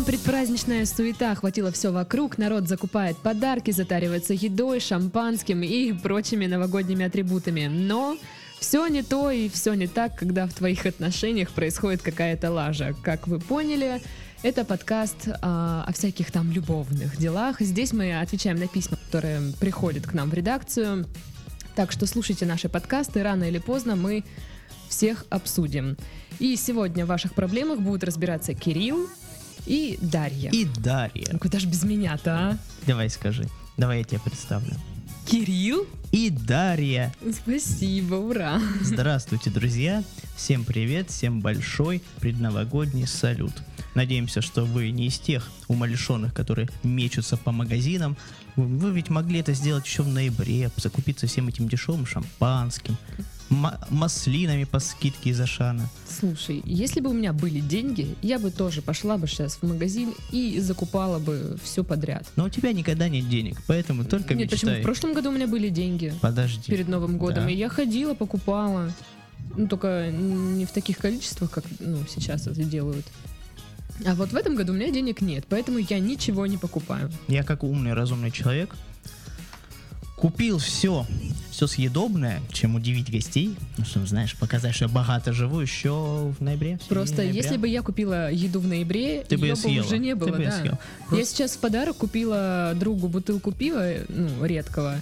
общем, 0.00 0.04
предпраздничная 0.04 0.86
суета 0.86 1.32
охватила 1.32 1.70
все 1.72 1.90
вокруг, 1.92 2.38
народ 2.38 2.68
закупает 2.68 3.16
подарки, 3.18 3.70
затаривается 3.70 4.32
едой, 4.32 4.80
шампанским 4.80 5.62
и 5.62 5.92
прочими 5.92 6.46
новогодними 6.46 7.04
атрибутами. 7.04 7.66
Но 7.66 8.16
все 8.58 8.86
не 8.86 9.02
то 9.02 9.30
и 9.30 9.48
все 9.48 9.74
не 9.74 9.86
так, 9.86 10.16
когда 10.16 10.46
в 10.46 10.54
твоих 10.54 10.86
отношениях 10.86 11.50
происходит 11.50 12.02
какая-то 12.02 12.50
лажа. 12.50 12.94
Как 13.02 13.26
вы 13.26 13.40
поняли, 13.40 14.00
это 14.42 14.64
подкаст 14.64 15.28
а, 15.42 15.84
о 15.86 15.92
всяких 15.92 16.30
там 16.30 16.50
любовных 16.50 17.16
делах. 17.18 17.60
Здесь 17.60 17.92
мы 17.92 18.20
отвечаем 18.20 18.58
на 18.58 18.68
письма, 18.68 18.96
которые 18.96 19.52
приходят 19.60 20.06
к 20.06 20.14
нам 20.14 20.30
в 20.30 20.34
редакцию. 20.34 21.06
Так 21.74 21.92
что 21.92 22.06
слушайте 22.06 22.46
наши 22.46 22.68
подкасты, 22.68 23.22
рано 23.22 23.44
или 23.44 23.58
поздно 23.58 23.96
мы 23.96 24.24
всех 24.88 25.26
обсудим. 25.30 25.96
И 26.38 26.56
сегодня 26.56 27.04
в 27.04 27.08
ваших 27.08 27.34
проблемах 27.34 27.80
будут 27.80 28.04
разбираться 28.04 28.54
Кирилл 28.54 29.08
и 29.66 29.98
Дарья. 30.00 30.50
И 30.50 30.64
Дарья. 30.64 31.28
Ну 31.32 31.38
куда 31.38 31.58
ж 31.58 31.64
без 31.64 31.82
меня-то, 31.84 32.32
а? 32.32 32.58
Давай 32.86 33.10
скажи. 33.10 33.48
Давай 33.76 33.98
я 33.98 34.04
тебя 34.04 34.20
представлю. 34.20 34.72
Кирилл? 35.26 35.86
И 36.12 36.28
Дарья. 36.28 37.14
Спасибо, 37.32 38.16
ура. 38.16 38.60
Здравствуйте, 38.80 39.50
друзья. 39.50 40.02
Всем 40.36 40.64
привет, 40.64 41.10
всем 41.10 41.40
большой 41.40 42.02
предновогодний 42.18 43.06
салют. 43.06 43.52
Надеемся, 43.94 44.42
что 44.42 44.64
вы 44.64 44.90
не 44.90 45.06
из 45.06 45.18
тех 45.18 45.48
умалишенных, 45.68 46.34
которые 46.34 46.68
мечутся 46.82 47.36
по 47.36 47.52
магазинам. 47.52 48.16
Вы, 48.56 48.90
ведь 48.90 49.08
могли 49.08 49.40
это 49.40 49.52
сделать 49.52 49.86
еще 49.86 50.02
в 50.02 50.08
ноябре, 50.08 50.70
закупиться 50.76 51.26
всем 51.26 51.48
этим 51.48 51.68
дешевым 51.68 52.06
шампанским, 52.06 52.96
маслинами 53.50 54.64
по 54.64 54.78
скидке 54.78 55.30
из 55.30 55.40
Ашана. 55.40 55.88
Слушай, 56.08 56.62
если 56.64 57.00
бы 57.00 57.10
у 57.10 57.12
меня 57.12 57.32
были 57.32 57.60
деньги, 57.60 58.14
я 58.22 58.38
бы 58.38 58.50
тоже 58.50 58.80
пошла 58.80 59.18
бы 59.18 59.26
сейчас 59.26 59.56
в 59.56 59.62
магазин 59.64 60.14
и 60.30 60.60
закупала 60.60 61.18
бы 61.18 61.58
все 61.62 61.82
подряд. 61.82 62.26
Но 62.36 62.44
у 62.44 62.48
тебя 62.48 62.72
никогда 62.72 63.08
нет 63.08 63.28
денег, 63.28 63.60
поэтому 63.66 64.04
только 64.04 64.34
Нет, 64.34 64.50
почему? 64.50 64.70
мечтай. 64.70 64.82
В 64.82 64.84
прошлом 64.84 65.12
году 65.14 65.30
у 65.30 65.32
меня 65.32 65.46
были 65.48 65.68
деньги 65.68 66.14
Подожди. 66.20 66.70
перед 66.70 66.88
Новым 66.88 67.18
годом, 67.18 67.44
Да. 67.44 67.50
и 67.50 67.56
я 67.56 67.68
ходила, 67.68 68.14
покупала. 68.14 68.92
Ну, 69.56 69.66
только 69.66 70.10
не 70.12 70.64
в 70.64 70.70
таких 70.70 70.98
количествах, 70.98 71.50
как 71.50 71.64
ну, 71.80 71.98
сейчас 72.08 72.46
это 72.46 72.62
делают. 72.62 73.04
А 74.06 74.14
вот 74.14 74.30
в 74.30 74.36
этом 74.36 74.54
году 74.54 74.72
у 74.72 74.76
меня 74.76 74.90
денег 74.90 75.20
нет, 75.20 75.44
поэтому 75.48 75.78
я 75.78 75.98
ничего 75.98 76.46
не 76.46 76.56
покупаю. 76.56 77.10
Я 77.26 77.42
как 77.42 77.64
умный, 77.64 77.92
разумный 77.94 78.30
человек 78.30 78.76
купил 80.20 80.58
все, 80.58 81.06
все 81.50 81.66
съедобное, 81.66 82.40
чем 82.52 82.74
удивить 82.74 83.10
гостей, 83.10 83.56
ну, 83.78 83.84
чтобы, 83.86 84.06
знаешь, 84.06 84.36
показать, 84.36 84.74
что 84.74 84.84
я 84.84 84.88
богато 84.90 85.32
живу 85.32 85.60
еще 85.60 86.32
в 86.38 86.42
ноябре. 86.42 86.78
в 86.84 86.88
Просто 86.88 87.18
ноября. 87.18 87.42
если 87.42 87.56
бы 87.56 87.66
я 87.68 87.80
купила 87.82 88.30
еду 88.30 88.60
в 88.60 88.66
ноябре, 88.66 89.24
Ты 89.26 89.38
бы 89.38 89.46
её 89.46 89.56
съела. 89.56 89.84
уже 89.86 89.98
не 89.98 90.10
Ты 90.10 90.16
было, 90.16 90.28
бы 90.28 90.36
её 90.42 90.50
да. 90.50 90.60
съела. 90.60 90.78
Я 91.00 91.06
Просто- 91.08 91.26
сейчас 91.26 91.52
в 91.52 91.58
подарок 91.58 91.96
купила 91.96 92.74
другу 92.78 93.08
бутылку 93.08 93.50
пива, 93.50 93.94
ну, 94.08 94.44
редкого. 94.44 95.00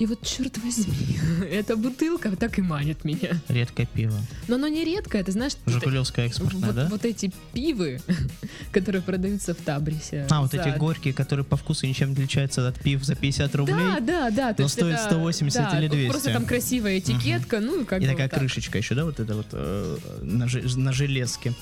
И 0.00 0.06
вот, 0.06 0.22
черт 0.22 0.58
возьми, 0.58 1.18
эта 1.50 1.76
бутылка 1.76 2.34
так 2.34 2.58
и 2.58 2.62
манит 2.62 3.04
меня. 3.04 3.40
Редкое 3.48 3.86
пиво. 3.86 4.18
Но 4.48 4.56
оно 4.56 4.66
не 4.66 4.84
редкое, 4.84 5.22
ты 5.22 5.30
знаешь, 5.30 5.52
Жигулевское 5.66 6.26
экспортное, 6.26 6.66
вот, 6.66 6.74
да? 6.74 6.88
вот 6.90 7.04
эти 7.04 7.30
пивы, 7.52 8.00
которые 8.72 9.02
продаются 9.02 9.54
в 9.54 9.58
Табрисе. 9.58 10.26
а, 10.30 10.42
вот 10.42 10.50
за- 10.50 10.62
эти 10.62 10.76
горькие, 10.76 11.14
которые 11.14 11.44
по 11.46 11.56
вкусу 11.56 11.86
ничем 11.86 12.08
не 12.08 12.14
отличаются 12.14 12.66
от 12.66 12.80
пив 12.80 13.04
за 13.04 13.14
50 13.14 13.54
рублей. 13.54 13.76
Да, 13.76 14.00
да, 14.00 14.30
да. 14.30 14.54
то 14.54 14.62
но 14.62 14.88
это- 14.90 15.04
180 15.04 15.70
да, 15.70 15.78
или 15.78 15.86
200. 15.88 16.10
Просто 16.10 16.32
там 16.32 16.44
красивая 16.44 16.98
этикетка, 16.98 17.60
ну 17.60 17.82
и 17.82 17.84
как 17.84 18.00
И 18.00 18.04
бы 18.04 18.10
такая 18.10 18.26
вот 18.26 18.30
так. 18.32 18.40
крышечка 18.40 18.78
еще, 18.78 18.96
да, 18.96 19.04
вот 19.04 19.20
это 19.20 19.36
вот 19.36 19.46
э, 19.52 19.96
на, 20.22 20.46
на 20.76 20.92
железке. 20.92 21.54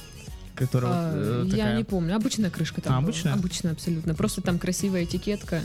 Которая 0.55 0.93
вот, 0.93 0.99
А, 0.99 1.13
э, 1.15 1.45
Я 1.49 1.51
такая- 1.57 1.77
не 1.79 1.85
помню, 1.85 2.15
обычная 2.17 2.51
крышка 2.51 2.81
там. 2.81 2.93
А, 2.95 2.97
была. 3.01 3.09
обычная? 3.11 3.33
Обычная 3.35 3.73
абсолютно. 3.73 4.15
Просто 4.15 4.41
там 4.43 4.59
красивая 4.59 5.05
этикетка. 5.05 5.63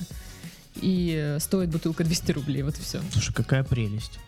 И 0.81 1.37
стоит 1.39 1.69
бутылка 1.69 2.03
200 2.03 2.31
рублей, 2.31 2.63
вот 2.63 2.77
и 2.77 2.81
все. 2.81 3.01
Слушай, 3.11 3.33
какая 3.33 3.63
прелесть. 3.63 4.19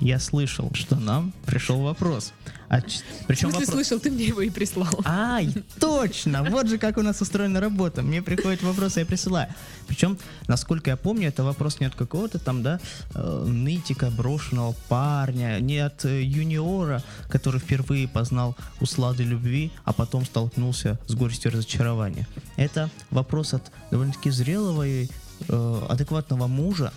Я 0.00 0.18
слышал, 0.20 0.70
что 0.74 0.96
нам 0.96 1.32
пришел 1.44 1.80
вопрос. 1.82 2.32
А, 2.68 2.80
причем 3.26 3.48
вопрос... 3.50 3.68
слышал, 3.68 3.98
ты 3.98 4.10
мне 4.10 4.26
его 4.26 4.42
и 4.42 4.50
прислал. 4.50 4.88
Ай, 5.04 5.52
точно! 5.80 6.44
Вот 6.44 6.68
же 6.68 6.78
как 6.78 6.98
у 6.98 7.02
нас 7.02 7.20
устроена 7.20 7.60
работа. 7.60 8.02
Мне 8.02 8.22
приходят 8.22 8.62
вопросы, 8.62 9.00
я 9.00 9.06
присылаю. 9.06 9.48
Причем, 9.86 10.18
насколько 10.46 10.90
я 10.90 10.96
помню, 10.96 11.28
это 11.28 11.42
вопрос 11.42 11.80
не 11.80 11.86
от 11.86 11.94
какого-то 11.94 12.38
там, 12.38 12.62
да, 12.62 12.78
э, 13.14 13.44
нытика, 13.46 14.10
брошенного 14.10 14.74
парня, 14.88 15.58
не 15.60 15.78
от 15.78 16.04
э, 16.04 16.22
юниора, 16.22 17.02
который 17.28 17.58
впервые 17.58 18.06
познал 18.06 18.54
услады 18.80 19.24
любви, 19.24 19.72
а 19.84 19.92
потом 19.92 20.26
столкнулся 20.26 20.98
с 21.06 21.14
горестью 21.14 21.52
разочарования. 21.52 22.28
Это 22.56 22.90
вопрос 23.10 23.54
от 23.54 23.72
довольно-таки 23.90 24.30
зрелого 24.30 24.86
и 24.86 25.08
э, 25.48 25.82
адекватного 25.88 26.46
мужа, 26.46 26.92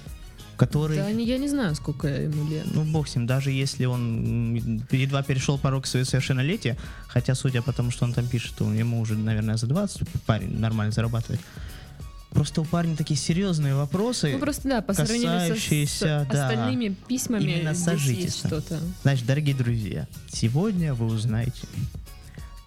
который... 0.62 0.96
Да, 0.96 1.10
я 1.10 1.40
не 1.40 1.48
знаю, 1.50 1.74
сколько 1.74 2.08
ему 2.08 2.48
лет. 2.48 2.68
Ну, 2.72 2.84
бог 2.84 3.08
с 3.08 3.16
ним, 3.16 3.26
даже 3.26 3.50
если 3.50 3.86
он 3.86 4.54
едва 4.92 5.24
перешел 5.24 5.58
порог 5.58 5.88
своего 5.88 6.06
совершеннолетия, 6.06 6.78
хотя, 7.08 7.34
судя 7.34 7.64
по 7.64 7.74
тому, 7.74 7.90
что 7.90 8.06
он 8.06 8.14
там 8.14 8.28
пишет, 8.28 8.54
то 8.56 8.72
ему 8.72 9.02
уже, 9.02 9.16
наверное, 9.16 9.58
за 9.58 9.66
20 9.66 10.08
парень 10.28 10.60
нормально 10.60 10.92
зарабатывает. 10.92 11.42
Просто 12.30 12.62
у 12.62 12.66
парня 12.66 12.96
такие 12.96 13.20
серьезные 13.20 13.74
вопросы. 13.74 14.34
Ну 14.34 14.40
просто 14.40 14.70
да, 14.70 14.82
по 14.84 14.94
сравнению 14.94 15.32
со- 15.32 15.46
с, 15.46 15.48
касающиеся, 15.48 16.28
да, 16.32 16.48
остальными 16.48 16.96
письмами 17.08 17.44
именно 17.44 17.74
сожительства. 17.74 18.50
что-то. 18.50 18.80
Значит, 19.02 19.26
дорогие 19.26 19.56
друзья, 19.56 20.08
сегодня 20.32 20.94
вы 20.94 21.08
узнаете, 21.08 21.68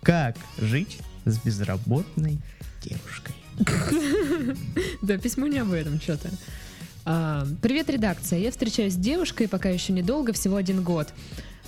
как 0.03 0.37
жить 0.59 0.99
с 1.27 1.39
безработной 1.39 2.39
девушкой. 2.83 3.37
Да, 5.01 5.17
письмо 5.17 5.47
не 5.47 5.59
об 5.59 5.71
этом 5.71 6.01
что-то. 6.01 6.29
Привет, 7.05 7.91
редакция. 7.91 8.39
Я 8.39 8.51
встречаюсь 8.51 8.95
с 8.95 8.97
девушкой, 8.97 9.47
пока 9.47 9.69
еще 9.69 9.93
недолго, 9.93 10.33
всего 10.33 10.57
один 10.57 10.83
год. 10.83 11.09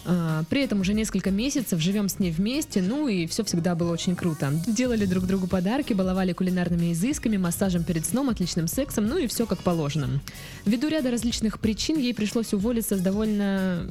А, 0.07 0.45
При 0.49 0.63
этом 0.63 0.81
уже 0.81 0.95
несколько 0.95 1.31
месяцев 1.31 1.79
живем 1.81 2.09
с 2.09 2.19
ней 2.19 2.31
вместе, 2.31 2.81
ну 2.81 3.07
и 3.07 3.27
все 3.27 3.45
всегда 3.45 3.75
было 3.75 3.93
очень 3.93 4.17
круто. 4.17 4.53
Делали 4.67 5.05
друг 5.05 5.27
другу 5.27 5.47
подарки, 5.47 5.93
баловали 5.93 6.33
кулинарными 6.33 6.93
изысками, 6.93 7.37
массажем 7.37 7.85
перед 7.85 8.07
сном, 8.07 8.31
отличным 8.31 8.67
сексом, 8.67 9.07
ну 9.07 9.19
и 9.19 9.27
все 9.27 9.45
как 9.47 9.59
положено. 9.63 10.09
Ввиду 10.65 10.89
ряда 10.89 11.11
различных 11.11 11.59
причин 11.59 11.99
ей 11.99 12.15
пришлось 12.15 12.55
уволиться 12.55 12.97
с 12.97 13.01
довольно... 13.01 13.91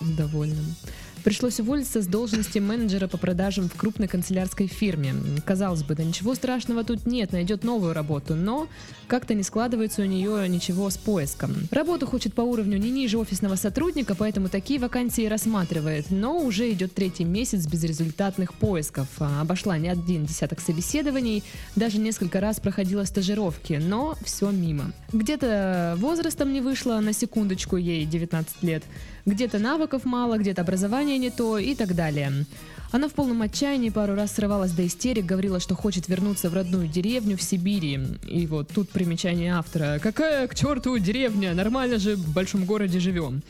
довольным. 0.00 0.76
Пришлось 1.24 1.60
уволиться 1.60 2.00
с 2.00 2.06
должности 2.06 2.58
менеджера 2.58 3.06
по 3.06 3.18
продажам 3.18 3.68
в 3.68 3.74
крупной 3.74 4.08
канцелярской 4.08 4.66
фирме. 4.66 5.14
Казалось 5.44 5.82
бы, 5.82 5.94
да 5.94 6.02
ничего 6.02 6.34
страшного 6.34 6.82
тут 6.84 7.06
нет, 7.06 7.32
найдет 7.32 7.62
новую 7.62 7.92
работу, 7.92 8.34
но 8.34 8.68
как-то 9.06 9.34
не 9.34 9.42
складывается 9.42 10.02
у 10.02 10.06
нее 10.06 10.48
ничего 10.48 10.88
с 10.88 10.96
поиском. 10.96 11.54
Работу 11.70 12.06
хочет 12.06 12.34
по 12.34 12.42
уровню 12.42 12.78
не 12.78 12.90
ниже 12.90 13.18
офисного 13.18 13.56
сотрудника, 13.56 14.14
поэтому 14.14 14.48
такие 14.48 14.80
вакансии 14.80 15.26
рассматривает, 15.26 16.10
но 16.10 16.38
уже 16.38 16.70
идет 16.72 16.94
третий 16.94 17.24
месяц 17.24 17.66
безрезультатных 17.66 18.54
поисков. 18.54 19.08
А, 19.18 19.42
Обошла 19.42 19.76
не 19.78 19.88
один 19.88 20.24
десяток 20.26 20.60
собеседований, 20.60 21.42
даже 21.76 21.98
несколько 21.98 22.40
раз 22.40 22.60
проходила 22.60 23.04
стажировки, 23.04 23.74
но 23.74 24.16
все 24.24 24.50
мимо. 24.50 24.92
Где-то 25.12 25.96
возрастом 25.98 26.52
не 26.52 26.60
вышло, 26.60 26.98
на 27.00 27.12
секундочку 27.12 27.76
ей 27.76 28.06
19 28.06 28.62
лет, 28.62 28.84
где-то 29.30 29.58
навыков 29.58 30.04
мало, 30.04 30.38
где-то 30.38 30.62
образование 30.62 31.18
не 31.18 31.30
то 31.30 31.58
и 31.58 31.74
так 31.74 31.94
далее. 31.94 32.44
Она 32.92 33.08
в 33.08 33.12
полном 33.12 33.40
отчаянии 33.42 33.90
пару 33.90 34.16
раз 34.16 34.32
срывалась 34.32 34.72
до 34.72 34.84
истерик, 34.84 35.24
говорила, 35.24 35.60
что 35.60 35.76
хочет 35.76 36.08
вернуться 36.08 36.50
в 36.50 36.54
родную 36.54 36.88
деревню 36.88 37.36
в 37.36 37.42
Сибири. 37.42 38.00
И 38.26 38.46
вот 38.46 38.68
тут 38.68 38.90
примечание 38.90 39.54
автора. 39.54 40.00
Какая 40.02 40.48
к 40.48 40.56
черту 40.56 40.98
деревня? 40.98 41.54
Нормально 41.54 41.98
же 41.98 42.16
в 42.16 42.32
большом 42.32 42.64
городе 42.64 42.98
живем. 42.98 43.42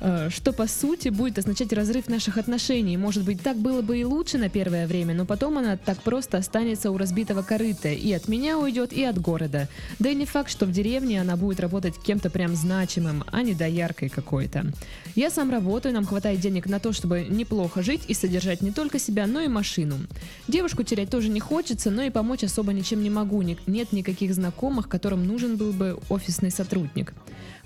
Э, 0.00 0.28
Что 0.30 0.52
по 0.52 0.66
сути 0.66 1.08
будет 1.08 1.38
означать 1.38 1.72
разрыв 1.72 2.08
наших 2.08 2.36
отношений. 2.36 2.96
Может 2.96 3.24
быть, 3.24 3.42
так 3.42 3.56
было 3.56 3.82
бы 3.82 3.98
и 3.98 4.04
лучше 4.04 4.38
на 4.38 4.48
первое 4.48 4.86
время, 4.86 5.14
но 5.14 5.24
потом 5.24 5.58
она 5.58 5.76
так 5.76 6.02
просто 6.02 6.38
останется 6.38 6.90
у 6.90 6.98
разбитого 6.98 7.42
корыта. 7.42 7.88
И 7.88 8.12
от 8.12 8.28
меня 8.28 8.58
уйдет, 8.58 8.92
и 8.92 9.04
от 9.04 9.18
города. 9.18 9.68
Да 9.98 10.10
и 10.10 10.14
не 10.14 10.26
факт, 10.26 10.50
что 10.50 10.66
в 10.66 10.72
деревне 10.72 11.20
она 11.20 11.36
будет 11.36 11.60
работать 11.60 11.94
кем-то 11.98 12.28
прям 12.28 12.54
значимым, 12.54 13.24
а 13.32 13.42
не 13.42 13.54
дояркой 13.54 14.08
какой-то. 14.08 14.66
Я 15.14 15.30
сам 15.30 15.50
работаю, 15.50 15.94
нам 15.94 16.04
хватает 16.04 16.40
денег 16.40 16.66
на 16.66 16.78
то, 16.78 16.92
чтобы 16.92 17.26
неплохо 17.28 17.82
жить 17.82 18.02
и 18.08 18.14
содержать 18.14 18.60
не 18.60 18.72
только 18.72 18.98
себя, 18.98 19.26
но 19.26 19.40
и 19.40 19.48
машину. 19.48 19.96
Девушку 20.46 20.82
терять 20.82 21.10
тоже 21.10 21.30
не 21.30 21.40
хочется, 21.40 21.90
но 21.90 22.02
и 22.02 22.10
помочь 22.10 22.44
особо 22.44 22.72
ничем 22.72 23.02
не 23.02 23.10
могу. 23.10 23.40
Нет 23.42 23.92
никаких 23.92 24.34
знакомых, 24.34 24.88
которым 24.88 25.26
нужен 25.26 25.56
был 25.56 25.72
бы 25.72 25.98
офисный 26.08 26.50
сотрудник. 26.50 27.14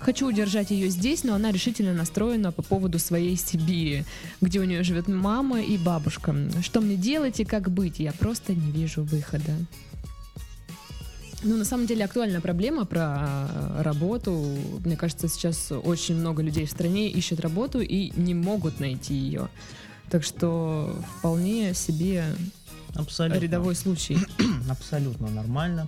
Хочу 0.01 0.27
удержать 0.27 0.71
ее 0.71 0.89
здесь, 0.89 1.23
но 1.23 1.35
она 1.35 1.51
решительно 1.51 1.93
настроена 1.93 2.51
по 2.51 2.63
поводу 2.63 2.97
своей 2.97 3.35
Сибири, 3.35 4.03
где 4.41 4.59
у 4.59 4.63
нее 4.63 4.81
живет 4.83 5.07
мама 5.07 5.61
и 5.61 5.77
бабушка. 5.77 6.35
Что 6.63 6.81
мне 6.81 6.95
делать 6.95 7.39
и 7.39 7.45
как 7.45 7.69
быть? 7.69 7.99
Я 7.99 8.11
просто 8.11 8.53
не 8.53 8.71
вижу 8.71 9.03
выхода. 9.03 9.53
Ну, 11.43 11.57
на 11.57 11.65
самом 11.65 11.87
деле, 11.87 12.05
актуальная 12.05 12.41
проблема 12.41 12.85
про 12.85 13.47
э, 13.49 13.81
работу. 13.81 14.31
Мне 14.85 14.95
кажется, 14.95 15.27
сейчас 15.27 15.71
очень 15.71 16.15
много 16.15 16.43
людей 16.43 16.65
в 16.65 16.71
стране 16.71 17.09
ищут 17.09 17.39
работу 17.39 17.81
и 17.81 18.11
не 18.15 18.35
могут 18.35 18.79
найти 18.79 19.15
ее. 19.15 19.49
Так 20.11 20.23
что 20.23 20.95
вполне 21.17 21.73
себе 21.73 22.25
Абсолютно. 22.95 23.39
рядовой 23.39 23.75
случай. 23.75 24.17
абсолютно 24.69 25.29
нормально, 25.29 25.87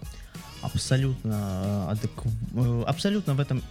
абсолютно 0.63 1.89
э, 1.89 1.93
адек- 1.93 2.27
э, 2.55 2.83
абсолютно 2.87 3.33
в 3.35 3.39
этом 3.39 3.61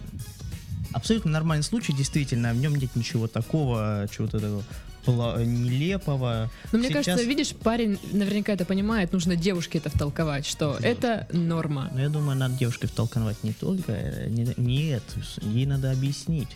абсолютно 0.93 1.31
нормальный 1.31 1.63
случай, 1.63 1.91
действительно, 1.93 2.53
в 2.53 2.57
нем 2.57 2.75
нет 2.75 2.95
ничего 2.95 3.27
такого, 3.27 4.07
чего-то 4.15 4.61
такого 5.01 5.43
нелепого. 5.43 6.51
Но 6.71 6.77
мне 6.79 6.89
Сейчас- 6.89 7.05
кажется, 7.05 7.27
видишь, 7.27 7.49
парень 7.55 7.97
наверняка 8.11 8.53
это 8.53 8.63
понимает, 8.63 9.11
нужно 9.11 9.35
девушке 9.35 9.79
это 9.79 9.89
втолковать, 9.89 10.45
что 10.45 10.77
это 10.81 11.27
норма. 11.33 11.89
Но 11.93 11.99
я 12.01 12.09
думаю, 12.09 12.37
надо 12.37 12.55
девушке 12.55 12.87
втолковать 12.87 13.43
не 13.43 13.53
только, 13.53 13.91
э, 13.91 14.29
не- 14.29 14.53
нет, 14.57 15.03
ей 15.41 15.65
надо 15.65 15.91
объяснить. 15.91 16.49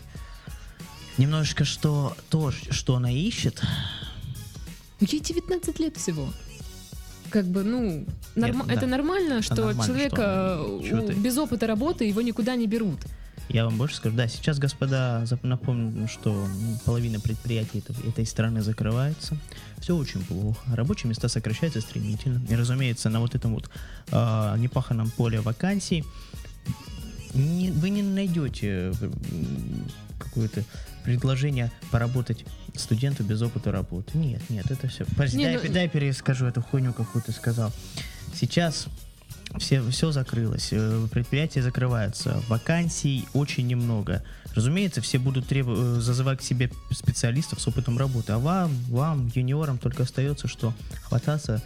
Немножечко, 1.18 1.64
что 1.64 2.16
то, 2.30 2.52
что 2.52 2.94
она 2.94 3.10
ищет, 3.10 3.60
Ну, 5.00 5.06
Ей 5.10 5.20
19 5.20 5.78
лет 5.78 5.96
всего. 5.96 6.28
Как 7.30 7.44
бы, 7.44 7.62
ну, 7.64 8.06
норма- 8.36 8.64
да. 8.66 8.74
это 8.74 8.86
нормально, 8.86 9.42
что 9.42 9.54
нормально, 9.56 9.84
человека 9.84 10.58
что 10.86 11.02
ты? 11.02 11.12
без 11.14 11.36
опыта 11.38 11.66
работы 11.66 12.04
его 12.04 12.20
никуда 12.22 12.56
не 12.56 12.66
берут. 12.66 13.00
Я 13.48 13.64
вам 13.64 13.78
больше 13.78 13.96
скажу, 13.96 14.14
да, 14.14 14.28
сейчас, 14.28 14.58
господа, 14.58 15.24
напомню, 15.42 16.06
что 16.06 16.46
половина 16.84 17.18
предприятий 17.18 17.82
этой, 18.06 18.26
страны 18.26 18.60
закрывается. 18.60 19.38
Все 19.78 19.96
очень 19.96 20.22
плохо. 20.22 20.60
Рабочие 20.74 21.08
места 21.08 21.28
сокращаются 21.28 21.80
стремительно. 21.80 22.42
И, 22.50 22.54
разумеется, 22.54 23.08
на 23.08 23.20
вот 23.20 23.34
этом 23.34 23.54
вот 23.54 23.70
а, 24.10 24.54
непаханном 24.58 25.10
поле 25.10 25.40
вакансий 25.40 26.04
не- 27.34 27.70
вы 27.70 27.90
не 27.90 28.02
найдете 28.02 28.92
м, 29.00 29.12
какое-то 30.18 30.62
предложение 31.08 31.70
поработать 31.90 32.44
студенту 32.74 33.24
без 33.24 33.40
опыта 33.40 33.72
работы. 33.72 34.18
Нет, 34.18 34.42
нет, 34.50 34.70
это 34.70 34.88
все. 34.88 35.06
Подожди, 35.06 35.38
Не, 35.38 35.44
дай, 35.44 35.54
ну- 35.68 35.72
дай 35.72 35.88
перескажу 35.88 36.44
эту 36.44 36.60
хуйню, 36.60 36.92
какую 36.92 37.22
ты 37.22 37.32
сказал. 37.32 37.72
Сейчас 38.34 38.88
все, 39.58 39.80
все 39.88 40.12
закрылось, 40.12 40.68
э, 40.72 41.06
предприятия 41.10 41.62
закрываются, 41.62 42.42
вакансий 42.48 43.24
очень 43.32 43.66
немного. 43.66 44.22
Разумеется, 44.54 45.00
все 45.00 45.18
будут 45.18 45.46
требу- 45.46 45.74
э, 45.74 46.00
зазывать 46.00 46.40
к 46.40 46.42
себе 46.42 46.70
специалистов 46.90 47.58
с 47.58 47.66
опытом 47.66 47.96
работы, 47.96 48.32
а 48.32 48.38
вам, 48.38 48.70
вам, 48.90 49.32
юниорам, 49.34 49.78
только 49.78 50.02
остается, 50.02 50.46
что 50.46 50.74
хвататься 51.04 51.62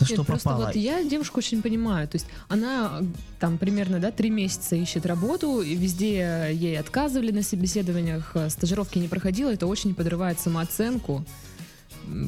Нет, 0.00 0.10
что 0.10 0.24
просто 0.24 0.50
попало. 0.50 0.66
вот 0.66 0.76
я 0.76 1.02
девушку 1.04 1.38
очень 1.38 1.62
понимаю. 1.62 2.08
То 2.08 2.16
есть 2.16 2.26
она 2.48 2.98
э, 3.00 3.04
там 3.40 3.58
примерно, 3.58 3.98
да, 3.98 4.10
три 4.10 4.30
месяца 4.30 4.76
ищет 4.76 5.06
работу, 5.06 5.60
и 5.60 5.74
везде 5.74 6.50
ей 6.52 6.78
отказывали 6.78 7.30
на 7.30 7.42
собеседованиях, 7.42 8.32
э, 8.34 8.50
стажировки 8.50 8.98
не 8.98 9.08
проходила, 9.08 9.50
это 9.50 9.66
очень 9.66 9.94
подрывает 9.94 10.40
самооценку. 10.40 11.24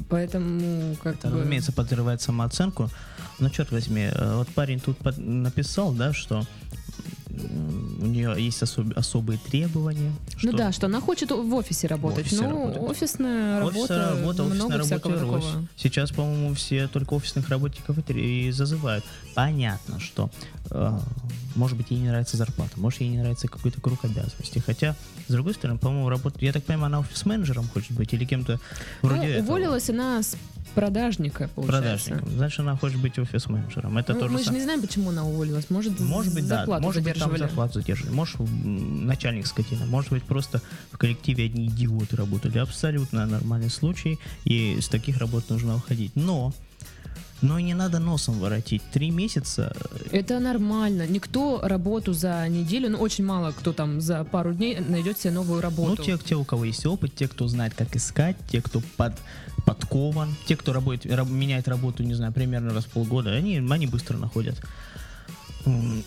Поэтому, 0.08 0.96
как 1.02 1.16
Это, 1.16 1.28
бы... 1.28 1.38
разумеется, 1.38 1.72
подрывает 1.72 2.20
самооценку. 2.20 2.90
Но 3.38 3.48
черт 3.48 3.70
возьми, 3.70 4.10
э, 4.12 4.34
вот 4.36 4.48
парень 4.48 4.80
тут 4.80 4.98
написал, 5.16 5.92
да, 5.92 6.12
что 6.12 6.46
у 8.00 8.06
нее 8.06 8.34
есть 8.38 8.62
особ- 8.62 8.94
особые 8.94 9.38
требования. 9.38 10.12
Ну 10.34 10.38
что 10.38 10.52
да, 10.52 10.72
что 10.72 10.86
она 10.86 11.00
хочет 11.00 11.30
в 11.30 11.54
офисе 11.54 11.86
работать. 11.86 12.26
офисе 12.26 12.42
ну, 12.42 12.50
работать, 12.50 12.74
да. 12.74 12.88
офисная 12.88 13.64
Офисная 13.64 14.10
работа, 14.10 14.16
работа, 14.16 14.42
много 14.44 14.74
офисная 14.74 14.82
всякого 14.84 15.14
работа 15.14 15.32
рось. 15.36 15.44
такого. 15.46 15.68
Сейчас, 15.76 16.10
по-моему, 16.10 16.54
все 16.54 16.88
только 16.88 17.14
офисных 17.14 17.48
работников 17.48 17.96
и 18.08 18.50
зазывают. 18.50 19.04
Понятно, 19.34 20.00
что 20.00 20.30
э, 20.70 20.98
может 21.54 21.76
быть 21.76 21.90
ей 21.90 22.00
не 22.00 22.08
нравится 22.08 22.36
зарплата, 22.36 22.72
может 22.76 23.00
ей 23.00 23.10
не 23.10 23.18
нравится 23.18 23.48
какой-то 23.48 23.80
круг 23.80 24.04
обязанностей. 24.04 24.60
Хотя, 24.60 24.96
с 25.28 25.32
другой 25.32 25.54
стороны, 25.54 25.78
по-моему, 25.78 26.08
работа, 26.08 26.38
я 26.44 26.52
так 26.52 26.64
понимаю, 26.64 26.86
она 26.86 27.00
офис-менеджером 27.00 27.68
хочет 27.68 27.92
быть 27.92 28.12
или 28.12 28.24
кем-то 28.24 28.58
вроде 29.02 29.22
ну, 29.22 29.28
этого. 29.28 29.46
уволилась 29.46 29.90
она 29.90 30.22
с 30.22 30.36
продажника, 30.70 31.48
получается. 31.54 32.06
продажником. 32.10 32.36
Значит, 32.36 32.60
она 32.60 32.76
хочет 32.76 32.98
быть 33.00 33.18
офис-менеджером. 33.18 33.98
Это 33.98 34.14
Ну, 34.14 34.20
тоже 34.20 34.32
мы 34.32 34.38
же 34.40 34.44
сам- 34.46 34.54
не 34.54 34.60
знаем, 34.62 34.80
почему 34.80 35.10
она 35.10 35.24
уволилась. 35.24 35.70
Может, 35.70 35.98
Может 36.00 36.34
быть, 36.34 36.46
да. 36.48 36.64
Может 36.80 37.02
быть, 37.02 37.18
там 37.18 37.36
зарплату 37.36 37.74
задерживали. 37.80 38.12
Может, 38.14 38.36
начальник 38.40 39.46
скотина. 39.46 39.86
Может 39.86 40.10
быть, 40.10 40.22
просто 40.24 40.60
в 40.92 40.98
коллективе 40.98 41.44
одни 41.46 41.66
идиоты 41.66 42.16
работали. 42.16 42.58
Абсолютно 42.58 43.26
нормальный 43.26 43.70
случай. 43.70 44.18
И 44.44 44.78
с 44.80 44.88
таких 44.88 45.18
работ 45.18 45.48
нужно 45.50 45.76
уходить. 45.76 46.12
Но, 46.14 46.52
но 47.42 47.58
и 47.58 47.62
не 47.62 47.74
надо 47.74 47.98
носом 47.98 48.38
воротить. 48.38 48.82
Три 48.92 49.10
месяца 49.10 49.74
Это 50.12 50.38
нормально. 50.40 51.06
Никто 51.06 51.60
работу 51.62 52.12
за 52.12 52.46
неделю, 52.48 52.90
ну 52.90 52.98
очень 52.98 53.24
мало 53.24 53.52
кто 53.52 53.72
там 53.72 54.00
за 54.00 54.24
пару 54.24 54.52
дней 54.54 54.78
найдет 54.80 55.18
себе 55.18 55.32
новую 55.32 55.60
работу. 55.60 55.94
Ну, 55.98 56.04
те, 56.04 56.18
те, 56.18 56.34
у 56.36 56.44
кого 56.44 56.64
есть 56.64 56.84
опыт, 56.86 57.14
те, 57.14 57.28
кто 57.28 57.48
знает, 57.48 57.74
как 57.74 57.96
искать, 57.96 58.36
те, 58.50 58.60
кто 58.60 58.82
под, 58.96 59.14
подкован, 59.64 60.34
те, 60.46 60.56
кто 60.56 60.72
работает, 60.72 61.14
раб- 61.14 61.30
меняет 61.30 61.68
работу, 61.68 62.02
не 62.02 62.14
знаю, 62.14 62.32
примерно 62.32 62.74
раз 62.74 62.84
в 62.84 62.88
полгода, 62.88 63.30
они, 63.32 63.56
они 63.70 63.86
быстро 63.86 64.16
находят. 64.18 64.56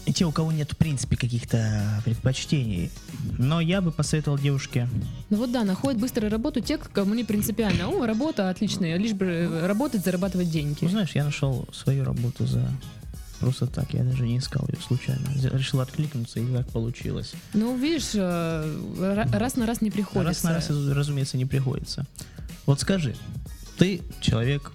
И 0.05 0.13
те, 0.13 0.25
у 0.25 0.31
кого 0.31 0.51
нет, 0.51 0.71
в 0.71 0.77
принципе, 0.77 1.15
каких-то 1.15 2.01
предпочтений. 2.05 2.89
Но 3.37 3.61
я 3.61 3.81
бы 3.81 3.91
посоветовал 3.91 4.37
девушке 4.39 4.87
Ну 5.29 5.37
вот 5.37 5.51
да, 5.51 5.63
находят 5.63 5.99
быстро 5.99 6.29
работу 6.29 6.59
те, 6.59 6.77
кому 6.77 7.13
не 7.13 7.23
принципиально. 7.23 7.87
О, 7.87 8.05
работа 8.05 8.49
отличная, 8.49 8.97
лишь 8.97 9.13
бы 9.13 9.25
э, 9.25 9.67
работать, 9.67 10.03
зарабатывать 10.03 10.49
деньги. 10.49 10.79
Ну, 10.81 10.89
знаешь, 10.89 11.11
я 11.13 11.23
нашел 11.23 11.67
свою 11.71 12.03
работу 12.03 12.45
за 12.47 12.67
просто 13.39 13.67
так, 13.67 13.93
я 13.93 14.03
даже 14.03 14.23
не 14.23 14.37
искал 14.37 14.65
ее 14.69 14.79
случайно. 14.81 15.27
Решил 15.51 15.81
откликнуться, 15.81 16.39
и 16.39 16.45
так 16.45 16.67
получилось. 16.69 17.33
Ну, 17.53 17.77
видишь, 17.77 18.11
э, 18.15 18.19
ра- 18.97 19.37
раз 19.37 19.55
на 19.55 19.65
раз 19.65 19.81
не 19.81 19.91
приходится. 19.91 20.47
Раз 20.51 20.69
на 20.69 20.75
раз, 20.75 20.95
разумеется, 20.95 21.37
не 21.37 21.45
приходится. 21.45 22.05
Вот 22.65 22.79
скажи, 22.79 23.15
ты 23.77 24.01
человек 24.21 24.71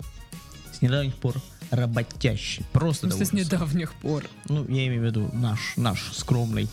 с 0.72 0.82
недавних 0.82 1.14
пор 1.16 1.40
работящий, 1.70 2.64
просто 2.72 3.10
смысле, 3.10 3.26
с 3.26 3.32
недавних 3.32 3.92
пор. 3.94 4.24
Ну, 4.48 4.64
я 4.68 4.86
имею 4.86 5.02
в 5.02 5.04
виду 5.04 5.30
наш, 5.32 5.74
наш 5.76 6.12
скромный 6.12 6.68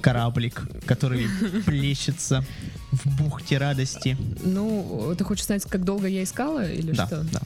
кораблик, 0.00 0.62
который 0.86 1.26
плещется 1.66 2.44
в 2.92 3.16
бухте 3.20 3.58
радости. 3.58 4.16
Ну, 4.44 5.14
ты 5.18 5.24
хочешь 5.24 5.46
знать, 5.46 5.64
как 5.64 5.84
долго 5.84 6.06
я 6.06 6.22
искала 6.22 6.64
или 6.70 6.92
Да, 6.92 7.06
что? 7.06 7.24
да. 7.24 7.40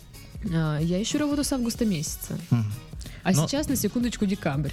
А, 0.52 0.78
я 0.78 1.02
ищу 1.02 1.18
работу 1.18 1.44
с 1.44 1.52
августа 1.52 1.84
месяца. 1.86 2.38
Мгм. 2.50 2.72
А 3.24 3.32
Но- 3.32 3.46
сейчас, 3.46 3.68
на 3.68 3.76
секундочку, 3.76 4.26
декабрь. 4.26 4.70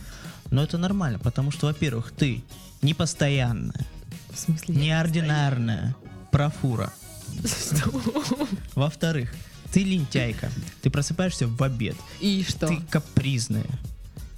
Но 0.52 0.64
это 0.64 0.78
нормально, 0.78 1.20
потому 1.20 1.52
что, 1.52 1.68
во-первых, 1.68 2.12
ты 2.12 2.44
не 2.82 2.94
постоянная, 2.94 3.86
В 4.32 4.38
смысле? 4.40 4.76
неординарная 4.76 5.96
профура. 6.32 6.92
Во-вторых, 8.76 9.34
ты 9.72 9.84
лентяйка. 9.84 10.52
Ты 10.82 10.90
просыпаешься 10.90 11.48
в 11.48 11.62
обед. 11.64 11.96
И 12.20 12.44
что? 12.48 12.68
Ты 12.68 12.80
капризная. 12.90 13.66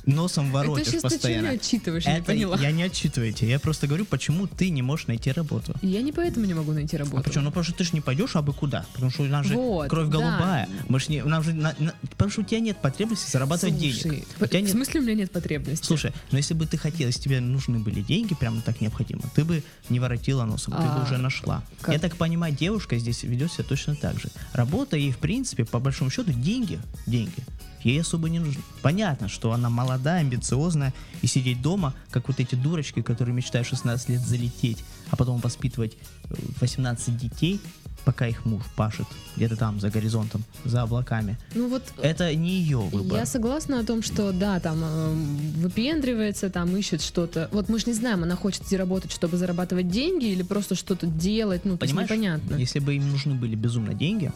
Носом 0.05 0.45
Это 0.47 0.53
воротишь 0.53 0.85
ты 0.87 0.99
что 0.99 1.09
постоянно. 1.09 1.41
меня 1.47 1.51
отчитываешь, 1.55 2.05
я 2.05 2.13
не 2.13 2.17
Это 2.17 2.25
поняла. 2.27 2.57
я 2.57 2.71
не 2.71 2.83
отчитываю 2.83 3.31
тебя. 3.33 3.49
Я 3.49 3.59
просто 3.59 3.87
говорю, 3.87 4.05
почему 4.05 4.47
ты 4.47 4.69
не 4.69 4.81
можешь 4.81 5.07
найти 5.07 5.31
работу. 5.31 5.75
Я 5.81 6.01
не 6.01 6.11
поэтому 6.11 6.45
не 6.45 6.53
могу 6.53 6.71
найти 6.73 6.97
работу. 6.97 7.17
А 7.17 7.23
почему? 7.23 7.43
Ну, 7.43 7.49
потому 7.51 7.63
что 7.63 7.73
ты 7.73 7.83
же 7.83 7.91
не 7.93 8.01
пойдешь 8.01 8.35
абы 8.35 8.53
куда. 8.53 8.85
Потому 8.93 9.11
что 9.11 9.23
у 9.23 9.27
нас 9.27 9.45
же 9.45 9.55
Вот, 9.55 9.89
кровь 9.89 10.07
да. 10.07 10.11
голубая. 10.13 10.69
Мы 10.89 10.99
ж 10.99 11.09
не, 11.09 11.23
нам 11.23 11.43
же 11.43 11.53
на- 11.53 11.75
на- 11.79 11.93
потому 12.09 12.31
что 12.31 12.41
у 12.41 12.43
тебя 12.43 12.59
нет 12.59 12.77
потребности 12.81 13.29
зарабатывать 13.31 13.75
Слушай, 13.79 14.03
денег. 14.09 14.27
по- 14.39 14.45
У 14.45 14.47
тебя 14.47 14.63
в 14.65 14.69
смысле 14.69 14.99
у 14.99 15.03
меня 15.03 15.13
нет 15.15 15.31
потребности? 15.31 15.85
Слушай, 15.85 16.13
но 16.31 16.37
если 16.37 16.53
бы 16.53 16.65
ты 16.65 16.77
хотела, 16.77 17.07
если 17.07 17.21
тебе 17.21 17.39
нужны 17.39 17.79
были 17.79 18.01
деньги, 18.01 18.33
прямо 18.33 18.61
так 18.61 18.81
необходимо, 18.81 19.21
ты 19.35 19.43
бы 19.45 19.63
не 19.89 19.99
воротила 19.99 20.45
носом, 20.45 20.73
ты 20.73 20.79
бы 20.81 20.85
А, 20.87 21.03
уже 21.03 21.17
нашла. 21.17 21.63
как? 21.81 21.93
Я 21.93 21.99
так 21.99 22.15
понимаю, 22.17 22.53
девушка 22.55 22.97
здесь 22.97 23.23
ведет 23.23 23.51
себя 23.51 23.63
точно 23.65 23.95
так 23.95 24.19
же. 24.19 24.29
Работа 24.53 24.97
ей, 24.97 25.11
в 25.11 25.17
принципе, 25.17 25.63
по 25.65 25.79
большому 25.79 26.09
счету, 26.09 26.31
деньги, 26.33 26.79
деньги, 27.05 27.43
ей 27.83 28.01
особо 28.01 28.29
не 28.29 28.39
нужны. 28.39 28.61
Понятно, 28.81 29.27
что 29.27 29.51
она 29.51 29.69
молодая, 29.69 30.21
амбициозная, 30.21 30.93
и 31.21 31.27
сидеть 31.27 31.61
дома, 31.61 31.93
как 32.09 32.27
вот 32.27 32.39
эти 32.39 32.55
дурочки, 32.55 33.01
которые 33.01 33.35
мечтают 33.35 33.67
16 33.67 34.09
лет 34.09 34.21
залететь, 34.21 34.83
а 35.09 35.15
потом 35.15 35.39
воспитывать 35.39 35.97
э, 36.29 36.35
18 36.59 37.17
детей, 37.17 37.61
пока 38.05 38.27
их 38.27 38.45
муж 38.45 38.63
пашет 38.75 39.05
где-то 39.35 39.55
там, 39.55 39.79
за 39.79 39.89
горизонтом, 39.89 40.43
за 40.65 40.81
облаками. 40.81 41.37
Ну 41.53 41.69
вот 41.69 41.83
Это 42.01 42.33
не 42.35 42.49
ее 42.59 42.79
выбор. 42.79 43.19
Я 43.19 43.25
согласна 43.25 43.79
о 43.79 43.83
том, 43.83 44.01
что 44.01 44.31
да, 44.31 44.59
там 44.59 44.79
э, 44.83 45.13
выпендривается, 45.57 46.49
там 46.49 46.75
ищет 46.75 47.01
что-то. 47.01 47.49
Вот 47.51 47.69
мы 47.69 47.79
же 47.79 47.85
не 47.87 47.93
знаем, 47.93 48.23
она 48.23 48.35
хочет 48.35 48.71
работать, 48.73 49.11
чтобы 49.11 49.37
зарабатывать 49.37 49.89
деньги 49.89 50.25
или 50.25 50.43
просто 50.43 50.75
что-то 50.75 51.07
делать, 51.07 51.65
ну, 51.65 51.77
Понимаешь, 51.77 52.09
непонятно. 52.09 52.55
если 52.55 52.79
бы 52.79 52.95
им 52.95 53.09
нужны 53.11 53.35
были 53.35 53.55
безумно 53.55 53.93
деньги, 53.93 54.31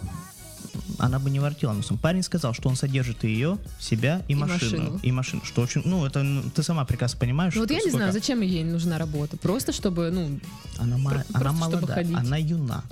она 1.00 1.20
бы 1.20 1.30
не 1.30 1.40
воротила 1.40 1.74
носом. 1.74 1.98
Парень 1.98 2.24
сказал, 2.24 2.54
что 2.54 2.70
он 2.70 2.76
содержит 2.76 3.24
ее, 3.24 3.58
себя 3.80 4.22
и, 4.28 4.34
И 4.34 4.36
машину. 4.36 4.82
машину. 4.84 5.00
И 5.04 5.12
машину. 5.12 5.42
Что 5.46 5.62
очень, 5.62 5.82
ну, 5.86 6.06
это 6.06 6.24
ну, 6.24 6.44
ты 6.50 6.64
сама 6.64 6.86
прекрасно 6.86 7.20
понимаешь. 7.20 7.54
Ну 7.56 7.62
вот 7.62 7.70
я 7.72 7.76
не 7.78 7.82
сколько- 7.82 7.98
знаю, 7.98 8.14
зачем 8.14 8.42
ей 8.42 8.64
нужна 8.64 8.98
работа. 8.98 9.38
Просто 9.38 9.72
чтобы, 9.72 10.10
ну, 10.12 10.40
Она, 10.78 10.98
Про- 10.98 11.24
она 11.34 11.40
просто 11.40 11.40
чтобы 11.40 11.58
молода, 11.58 11.94
ходить. 11.94 12.16
она 12.18 12.38
юна. 12.38 12.84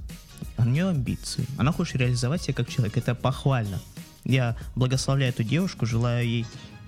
У 0.58 0.64
нее 0.66 0.90
амбиции. 0.90 1.46
Она 1.58 1.72
хочет 1.72 1.96
реализовать 1.98 2.42
себя 2.44 2.54
как 2.54 2.70
человек. 2.70 2.96
Это 2.98 3.16
похвально. 3.16 3.80
Я 4.24 4.56
благословляю 4.76 5.32
эту 5.34 5.44
девушку, 5.44 5.86
желаю 5.86 6.26
ей 6.28 6.46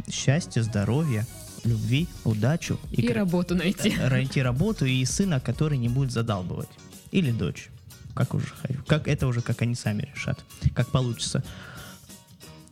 счастья, 0.10 0.62
здоровья, 0.62 1.25
любви, 1.63 2.07
удачу 2.24 2.79
и, 2.91 3.01
кра- 3.07 3.15
работу 3.15 3.55
найти. 3.55 3.89
э, 3.98 4.10
найти 4.10 4.41
работу 4.41 4.86
и 4.86 5.03
сына, 5.05 5.39
который 5.39 5.77
не 5.77 5.89
будет 5.89 6.12
задалбывать. 6.12 6.69
Или 7.12 7.31
дочь. 7.31 7.69
Как 8.15 8.34
уже 8.34 8.48
как 8.88 9.07
это 9.07 9.27
уже 9.27 9.41
как 9.41 9.62
они 9.62 9.75
сами 9.75 10.10
решат, 10.15 10.43
как 10.74 10.88
получится. 10.88 11.43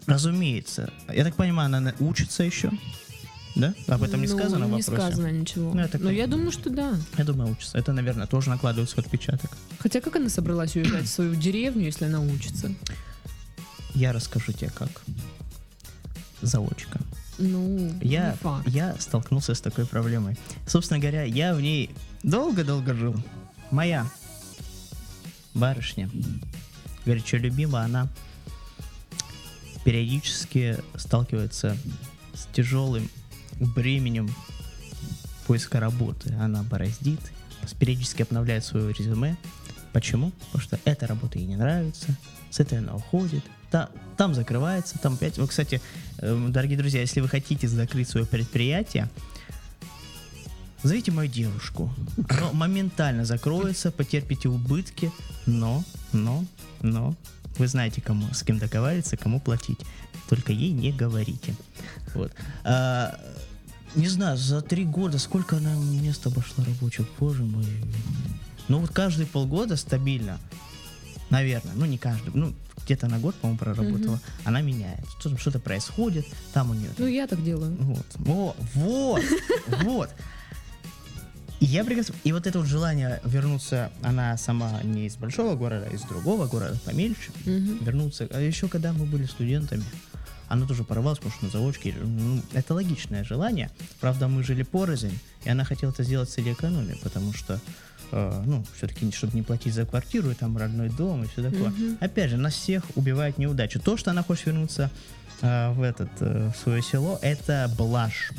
разумеется. 0.08 0.92
Я 1.14 1.24
так 1.24 1.36
понимаю, 1.36 1.68
она 1.68 1.80
на- 1.80 1.96
учится 2.00 2.44
еще? 2.44 2.72
Да? 3.56 3.74
Об 3.88 4.02
этом 4.04 4.22
не 4.22 4.28
Ну, 4.28 4.36
сказано 4.38 4.66
в 4.66 4.70
не 4.72 4.82
вопросе? 4.82 5.02
сказано 5.02 5.28
ничего. 5.28 5.74
Ну, 5.74 5.80
я 5.82 5.88
так 5.88 6.02
Но 6.02 6.10
я 6.10 6.24
понимаю. 6.24 6.30
думаю, 6.32 6.52
что 6.52 6.70
да. 6.72 6.98
Я 7.18 7.24
думаю, 7.24 7.52
учится. 7.52 7.78
Это, 7.78 7.94
наверное, 7.94 8.26
тоже 8.26 8.50
накладывает 8.50 8.90
свой 8.90 9.06
отпечаток. 9.06 9.52
Хотя 9.80 10.02
как 10.02 10.16
она 10.16 10.30
собралась 10.30 10.76
уезжать 10.76 11.06
в 11.06 11.10
свою 11.10 11.36
деревню, 11.36 11.84
если 11.86 12.06
она 12.06 12.20
учится? 12.22 12.74
Я 13.94 14.12
расскажу 14.12 14.54
тебе 14.54 14.72
как. 14.72 14.90
Заочка. 16.42 17.00
Ну, 17.38 17.94
Я, 18.02 18.36
не 18.66 18.72
я 18.74 18.96
столкнулся 19.00 19.54
с 19.54 19.62
такой 19.62 19.86
проблемой. 19.86 20.38
Собственно 20.68 21.00
говоря, 21.00 21.24
я 21.24 21.54
в 21.54 21.62
ней 21.62 21.90
долго-долго 22.24 22.94
жил. 22.96 23.16
Моя 23.72 24.06
барышня, 25.54 26.10
горячо 27.06 27.38
любимая, 27.38 27.86
она 27.86 28.08
периодически 29.84 30.78
сталкивается 30.96 31.78
с 32.34 32.48
тяжелым 32.54 33.10
бременем 33.60 34.34
поиска 35.46 35.80
работы. 35.80 36.34
Она 36.40 36.64
бороздит, 36.64 37.20
периодически 37.80 38.22
обновляет 38.22 38.64
свое 38.64 38.94
резюме. 38.94 39.38
Почему? 39.92 40.32
Потому 40.32 40.62
что 40.62 40.80
эта 40.86 41.06
работа 41.06 41.38
ей 41.38 41.46
не 41.46 41.56
нравится, 41.56 42.18
с 42.50 42.60
этой 42.60 42.80
она 42.80 42.96
уходит, 42.96 43.44
та- 43.70 43.90
там 44.18 44.34
закрывается, 44.34 44.98
там 44.98 45.14
опять... 45.16 45.38
Вот, 45.38 45.50
кстати, 45.50 45.82
э, 46.18 46.48
дорогие 46.50 46.78
друзья, 46.78 47.02
если 47.02 47.22
вы 47.22 47.30
хотите 47.30 47.68
закрыть 47.68 48.10
свое 48.10 48.26
предприятие, 48.26 49.10
зовите 50.84 51.12
мою 51.12 51.30
девушку. 51.30 51.94
Оно 52.30 52.54
моментально 52.54 53.26
закроется, 53.26 53.92
потерпите 53.92 54.50
убытки, 54.50 55.12
но, 55.46 55.84
но, 56.12 56.46
но, 56.82 57.16
вы 57.58 57.68
знаете, 57.68 58.02
кому, 58.02 58.26
с 58.34 58.44
кем 58.44 58.60
договариваться, 58.60 59.18
кому 59.18 59.40
платить. 59.40 59.80
Только 60.30 60.52
ей 60.52 60.72
не 60.72 60.92
говорите. 60.92 61.56
Вот. 62.16 62.32
А, 62.64 63.20
не 63.96 64.08
знаю, 64.08 64.38
за 64.38 64.62
три 64.62 64.86
года 64.86 65.20
сколько 65.20 65.58
она 65.58 65.76
мест 65.76 66.26
обошла 66.26 66.64
рабочих, 66.66 67.06
боже 67.20 67.44
мой. 67.44 67.66
Ну 68.68 68.80
вот 68.80 68.92
каждые 68.92 69.28
полгода 69.28 69.76
стабильно, 69.76 70.40
наверное, 71.30 71.74
ну 71.76 71.86
не 71.86 71.98
каждый, 71.98 72.32
ну 72.34 72.54
где-то 72.86 73.08
на 73.08 73.20
год, 73.20 73.36
по-моему, 73.36 73.60
проработала, 73.60 74.20
она 74.44 74.62
меняет. 74.62 75.06
Что-то, 75.20 75.38
что-то 75.38 75.60
происходит, 75.60 76.26
там 76.54 76.72
у 76.72 76.74
нее 76.74 76.90
Ну, 76.98 77.06
я 77.08 77.28
так 77.28 77.44
делаю. 77.44 77.76
вот, 77.80 78.06
вот, 78.16 78.56
вот, 78.74 79.22
вот. 79.84 80.10
И 81.64 81.66
я 81.66 81.86
прекрасно... 81.86 82.14
И 82.26 82.34
вот 82.34 82.46
это 82.46 82.60
вот 82.60 82.68
желание 82.68 83.22
вернуться, 83.24 83.90
она 84.02 84.36
сама 84.36 84.82
не 84.84 85.06
из 85.08 85.16
большого 85.16 85.56
города, 85.56 85.88
а 85.90 85.94
из 85.96 86.02
другого 86.02 86.46
города, 86.46 86.78
помельче, 86.84 87.32
Мгм. 87.46 87.86
вернуться. 87.86 88.28
А 88.32 88.42
еще 88.42 88.68
когда 88.68 88.92
мы 88.92 89.06
были 89.06 89.24
студентами, 89.26 89.86
она 90.50 90.68
тоже 90.68 90.84
порвалась, 90.84 91.20
потому 91.20 91.34
что 91.36 91.46
на 91.46 91.52
заочке. 91.52 91.96
Ну, 92.04 92.42
это 92.52 92.74
логичное 92.74 93.24
желание. 93.24 93.72
Правда, 94.02 94.28
мы 94.28 94.44
жили 94.44 94.64
порознь, 94.64 95.18
и 95.46 95.50
она 95.50 95.64
хотела 95.64 95.92
это 95.92 96.04
сделать 96.04 96.30
с 96.30 96.34
целью 96.34 96.52
экономии, 96.52 97.00
потому 97.02 97.32
что, 97.32 97.62
э, 98.12 98.44
ну, 98.46 98.66
все-таки, 98.76 99.10
чтобы 99.14 99.34
не 99.34 99.42
платить 99.42 99.74
за 99.74 99.86
квартиру, 99.86 100.32
и 100.32 100.34
там 100.34 100.58
родной 100.58 100.90
дом, 100.90 101.24
и 101.24 101.28
все 101.28 101.44
такое. 101.44 101.70
Мгм. 101.70 101.98
Опять 102.02 102.30
же, 102.32 102.36
нас 102.36 102.56
всех 102.56 102.84
убивает 102.96 103.38
неудача. 103.38 103.80
То, 103.80 103.96
что 103.96 104.12
она 104.12 104.22
хочет 104.22 104.48
вернуться 104.48 104.92
э, 105.42 105.72
в 105.72 105.82
этот 105.82 106.10
э, 106.20 106.52
в 106.54 106.62
свое 106.62 106.82
село, 106.82 107.20
это 107.22 107.74
блажь. 107.78 108.32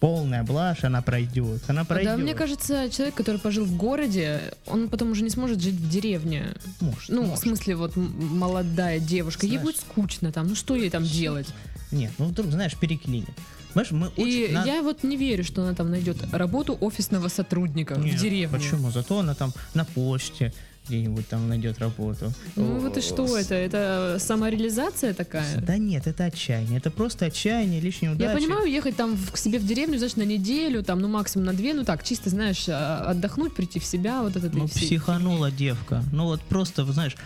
Полная 0.00 0.42
блажь, 0.42 0.84
она 0.84 1.00
пройдет. 1.00 1.62
Она 1.68 1.84
пройдет. 1.84 2.16
Да, 2.16 2.22
мне 2.22 2.34
кажется, 2.34 2.90
человек, 2.90 3.14
который 3.14 3.40
пожил 3.40 3.64
в 3.64 3.76
городе, 3.76 4.52
он 4.66 4.88
потом 4.88 5.10
уже 5.12 5.22
не 5.22 5.30
сможет 5.30 5.60
жить 5.60 5.74
в 5.74 5.88
деревне. 5.88 6.54
Может, 6.80 7.08
Ну, 7.08 7.22
может. 7.22 7.38
в 7.38 7.42
смысле, 7.42 7.76
вот 7.76 7.96
молодая 7.96 8.98
девушка, 9.00 9.46
ей 9.46 9.52
Знаешь- 9.58 9.64
будет 9.64 9.80
скучно 9.80 10.32
там. 10.32 10.48
Ну, 10.48 10.54
что 10.54 10.76
ей 10.76 10.90
там 10.90 11.04
делать? 11.04 11.48
Нет, 11.92 12.12
ну 12.18 12.26
вдруг, 12.26 12.50
знаешь, 12.50 12.74
переклинит. 12.76 13.28
Понимаешь, 13.72 13.90
мы 13.92 14.10
И 14.16 14.22
очень... 14.44 14.54
на- 14.54 14.64
я 14.64 14.82
вот 14.82 15.02
не 15.02 15.16
верю, 15.16 15.44
что 15.44 15.62
она 15.62 15.74
там 15.74 15.90
найдет 15.90 16.16
работу 16.32 16.76
офисного 16.80 17.28
сотрудника 17.28 17.94
Нет, 17.94 18.14
в 18.14 18.20
деревне. 18.20 18.58
Почему? 18.58 18.90
Зато 18.90 19.18
она 19.20 19.34
там 19.34 19.52
на 19.74 19.84
почте 19.84 20.52
где-нибудь 20.88 21.28
там 21.28 21.48
найдет 21.48 21.78
работу. 21.78 22.32
Ну 22.56 22.78
вот 22.78 22.96
и 22.96 23.00
что 23.00 23.36
это? 23.36 23.54
Это 23.54 24.16
самореализация 24.20 25.14
такая? 25.14 25.60
Да 25.60 25.76
нет, 25.78 26.06
это 26.06 26.24
отчаяние. 26.24 26.78
Это 26.78 26.90
просто 26.90 27.26
отчаяние, 27.26 27.80
лишняя 27.80 28.12
удача. 28.12 28.30
Я 28.30 28.36
понимаю, 28.36 28.66
ехать 28.70 28.96
там 28.96 29.14
в- 29.16 29.32
к 29.32 29.36
себе 29.36 29.58
в 29.58 29.66
деревню, 29.66 29.98
знаешь, 29.98 30.16
на 30.16 30.22
неделю, 30.22 30.82
там, 30.84 31.00
ну, 31.00 31.08
максимум 31.08 31.46
на 31.46 31.52
две, 31.52 31.74
ну 31.74 31.84
так, 31.84 32.02
чисто, 32.04 32.30
знаешь, 32.30 32.66
а, 32.68 33.04
отдохнуть, 33.10 33.54
прийти 33.54 33.78
в 33.80 33.84
себя, 33.84 34.22
вот 34.22 34.36
это 34.36 34.50
Ну, 34.52 34.68
психанула 34.68 35.50
девка. 35.50 36.02
Ну 36.12 36.24
вот 36.26 36.40
просто, 36.42 36.84
знаешь, 36.84 37.16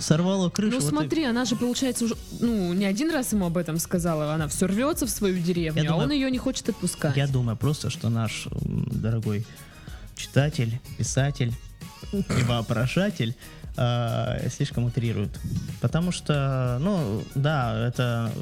сорвала 0.00 0.50
крышу. 0.50 0.76
Ну 0.76 0.80
вот 0.80 0.86
и- 0.88 0.90
смотри, 0.90 1.24
она 1.24 1.44
же, 1.44 1.56
получается, 1.56 2.04
уже, 2.06 2.16
ну, 2.40 2.72
не 2.72 2.84
один 2.86 3.10
раз 3.10 3.32
ему 3.32 3.46
об 3.46 3.56
этом 3.56 3.78
сказала, 3.78 4.34
она 4.34 4.48
все 4.48 4.66
рвется 4.66 5.06
в 5.06 5.10
свою 5.10 5.38
деревню, 5.38 5.82
Я 5.82 5.88
а 5.90 5.92
думаю- 5.92 6.06
он 6.08 6.12
ее 6.12 6.30
не 6.30 6.38
хочет 6.38 6.68
отпускать. 6.68 7.16
Я 7.16 7.26
думаю 7.28 7.56
просто, 7.56 7.90
что 7.90 8.08
наш 8.08 8.48
дорогой 8.60 9.46
читатель, 10.16 10.78
писатель 10.98 11.52
и 12.12 12.42
воопрошатель 12.44 13.34
э, 13.76 14.48
слишком 14.50 14.84
утрирует. 14.84 15.38
Потому 15.80 16.12
что, 16.12 16.78
ну, 16.80 17.22
да, 17.34 17.88
это 17.88 18.32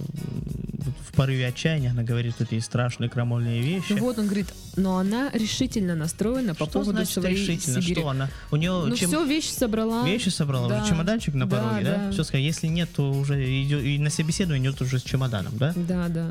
в 1.09 1.17
порыве 1.17 1.47
отчаяния 1.47 1.91
она 1.91 2.03
говорит 2.03 2.41
эти 2.41 2.59
страшные 2.61 3.09
крамольные 3.09 3.63
вещи. 3.63 3.93
Ну 3.93 4.01
вот 4.01 4.19
он 4.19 4.27
говорит, 4.27 4.53
но 4.77 4.99
она 4.99 5.31
решительно 5.33 5.95
настроена 5.95 6.55
по 6.55 6.65
что 6.67 6.75
поводу 6.81 6.91
значит 6.93 7.15
своей 7.15 7.37
решительно? 7.37 7.81
Сибири. 7.81 8.01
Что 8.01 8.09
она? 8.11 8.29
У 8.51 8.57
нее 8.57 8.73
Ну 8.87 8.95
чем- 8.97 9.09
все, 9.09 9.25
вещи 9.25 9.51
собрала. 9.51 10.05
вещи 10.07 10.29
собрала, 10.29 10.69
Да. 10.69 10.83
уже 10.83 10.91
чемоданчик 10.91 11.35
на 11.35 11.47
Да, 11.47 11.57
пороге, 11.57 11.85
да? 11.85 11.97
да. 12.07 12.11
Все 12.11 12.25
сказать, 12.25 12.45
если 12.45 12.67
нет, 12.67 12.91
то 12.95 13.11
уже 13.13 13.43
идет 13.63 13.83
и 13.83 13.99
на 13.99 14.11
собеседование 14.11 14.71
идет 14.71 14.83
уже 14.83 14.99
с 14.99 15.03
чемоданом, 15.03 15.57
да? 15.57 15.73
Да, 15.77 16.09
да. 16.09 16.31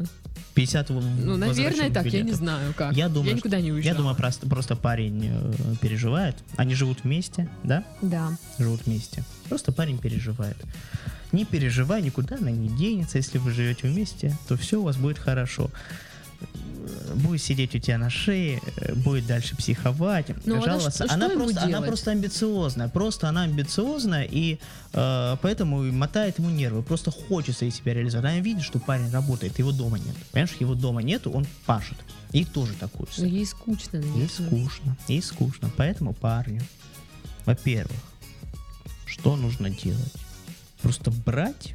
50 0.54 0.90
в- 0.90 0.94
Ну, 1.25 1.38
наверное, 1.38 1.90
так, 1.92 2.06
я 2.06 2.12
не 2.12 2.18
билетов. 2.24 2.36
знаю 2.40 2.74
как. 2.75 2.96
Я 2.96 3.10
думаю, 3.10 3.36
никуда 3.36 3.60
не 3.60 3.68
Я 3.70 3.74
уезжала. 3.74 3.98
думаю, 3.98 4.16
просто, 4.16 4.48
просто 4.48 4.75
парень 4.75 5.30
э, 5.32 5.54
переживает. 5.82 6.36
Они 6.58 6.75
живут 6.75 7.04
вместе, 7.04 7.50
да? 7.63 7.84
Да. 8.02 8.38
Живут 8.60 8.86
вместе. 8.86 9.24
Просто 9.50 9.72
парень 9.72 9.98
переживает. 9.98 10.58
Не 11.32 11.46
переживай, 11.46 12.02
никуда 12.04 12.36
она 12.38 12.52
не 12.52 12.70
денется. 12.70 13.18
Если 13.18 13.40
вы 13.40 13.52
живете 13.52 13.88
вместе, 13.88 14.38
то 14.48 14.56
все 14.56 14.80
у 14.80 14.84
вас 14.84 14.98
будет 14.98 15.18
хорошо. 15.18 15.72
Э, 16.84 17.13
Будет 17.16 17.42
сидеть 17.42 17.75
у 17.75 17.80
тебя 17.80 17.98
на 17.98 18.10
шее, 18.10 18.60
э, 18.78 18.94
будет 18.96 19.25
дальше 19.28 19.56
психовать, 19.56 20.28
Ну, 20.46 20.56
она 20.56 20.66
жаловаться. 20.66 21.06
что- 21.06 21.13
она, 21.13 21.30
что 21.30 21.38
просто, 21.40 21.62
она 21.63 21.82
просто 21.82 22.12
амбициозная. 22.12 22.88
Просто 22.90 23.30
она 23.30 23.44
амбициозная, 23.44 24.24
и 24.30 24.60
э, 24.94 25.38
поэтому 25.42 25.84
мотает 25.92 26.40
ему 26.40 26.50
нервы. 26.50 26.84
Просто 26.84 27.12
хочется 27.12 27.66
ей 27.66 27.72
себя 27.72 27.94
реализовать. 27.94 28.25
Она 28.32 28.40
видит, 28.40 28.63
что 28.63 28.80
парень 28.80 29.10
работает, 29.12 29.58
его 29.60 29.72
дома 29.72 29.98
нет. 30.00 30.16
Понимаешь, 30.32 30.56
его 30.60 30.75
дома 30.75 31.02
нету, 31.02 31.32
он 31.32 31.46
пашет. 31.66 31.98
И 32.32 32.46
тоже 32.46 32.74
так 32.80 32.92
хочется. 32.96 33.22
Но 33.22 33.28
ей 33.28 33.46
скучно. 33.46 33.98
Ей 33.98 34.04
наверное. 34.04 34.28
скучно, 34.30 34.98
ей 35.08 35.22
скучно. 35.22 35.72
Поэтому 35.78 36.13
парню, 36.13 36.62
во-первых, 37.46 37.98
что 39.06 39.36
нужно 39.36 39.70
делать? 39.70 40.13
Просто 40.82 41.12
брать 41.12 41.74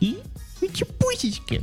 и 0.00 0.18
идти 0.60 0.84
пусечки. 0.84 1.62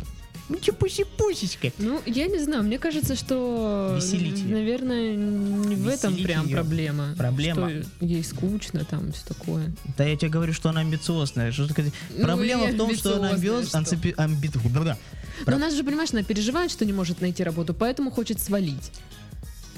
Идти 0.58 0.72
пуси-пусечки. 0.72 1.74
Ну, 1.78 2.02
я 2.06 2.28
не 2.28 2.40
знаю, 2.40 2.64
мне 2.64 2.80
кажется, 2.80 3.16
что, 3.16 3.96
Веселить 3.98 4.40
её. 4.40 4.56
наверное, 4.56 5.16
не 5.16 5.76
в 5.76 5.88
этом 5.88 6.16
прям 6.16 6.46
её. 6.46 6.58
проблема. 6.58 7.14
Проблема. 7.18 7.70
Что 7.70 8.06
ей 8.06 8.24
скучно, 8.24 8.86
там, 8.86 9.12
все 9.12 9.26
такое. 9.28 9.72
Да 9.98 10.04
я 10.06 10.16
тебе 10.16 10.30
говорю, 10.30 10.54
что 10.54 10.70
она 10.70 10.82
амбициозная. 10.82 11.52
Что 11.52 11.68
такое? 11.68 11.92
Ну, 12.16 12.24
Проблема 12.24 12.68
в 12.68 12.78
том, 12.78 12.96
что 12.96 13.18
она 13.18 13.30
амбициозная, 13.30 13.84
амби- 13.84 14.74
да-да. 14.74 14.98
Но 15.48 15.56
она 15.56 15.70
же, 15.70 15.84
понимаешь, 15.84 16.12
она 16.14 16.24
переживает, 16.24 16.72
что 16.72 16.86
не 16.86 16.94
может 16.94 17.22
найти 17.22 17.44
работу, 17.44 17.74
поэтому 17.74 18.12
хочет 18.12 18.40
свалить. 18.40 18.92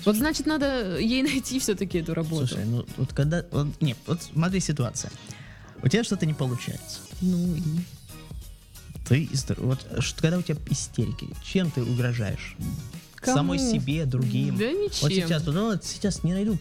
Вот 0.03 0.15
значит, 0.15 0.45
надо 0.45 0.97
ей 0.99 1.23
найти 1.33 1.59
все-таки 1.59 1.99
эту 1.99 2.13
работу. 2.13 2.47
Слушай, 2.47 2.65
ну 2.65 2.85
вот 2.97 3.13
когда... 3.13 3.45
вот, 3.51 3.67
нет, 3.81 3.97
вот 4.05 4.21
смотри 4.21 4.59
ситуация. 4.59 5.11
У 5.81 5.87
тебя 5.87 6.03
что-то 6.03 6.25
не 6.25 6.33
получается. 6.33 6.99
Ну 7.21 7.55
и... 7.55 7.61
Ты, 9.07 9.29
вот 9.57 9.85
когда 10.19 10.37
у 10.37 10.41
тебя 10.41 10.57
истерики, 10.69 11.27
чем 11.43 11.69
ты 11.71 11.83
угрожаешь? 11.83 12.55
Кому? 13.15 13.37
Самой 13.37 13.59
себе, 13.59 14.05
другим. 14.05 14.57
Да 14.57 14.65
ничем. 14.65 15.01
Вот 15.01 15.11
сейчас, 15.11 15.45
вот, 15.45 15.55
ну, 15.55 15.65
вот 15.71 15.83
сейчас 15.83 16.23
не 16.23 16.33
найду, 16.33 16.57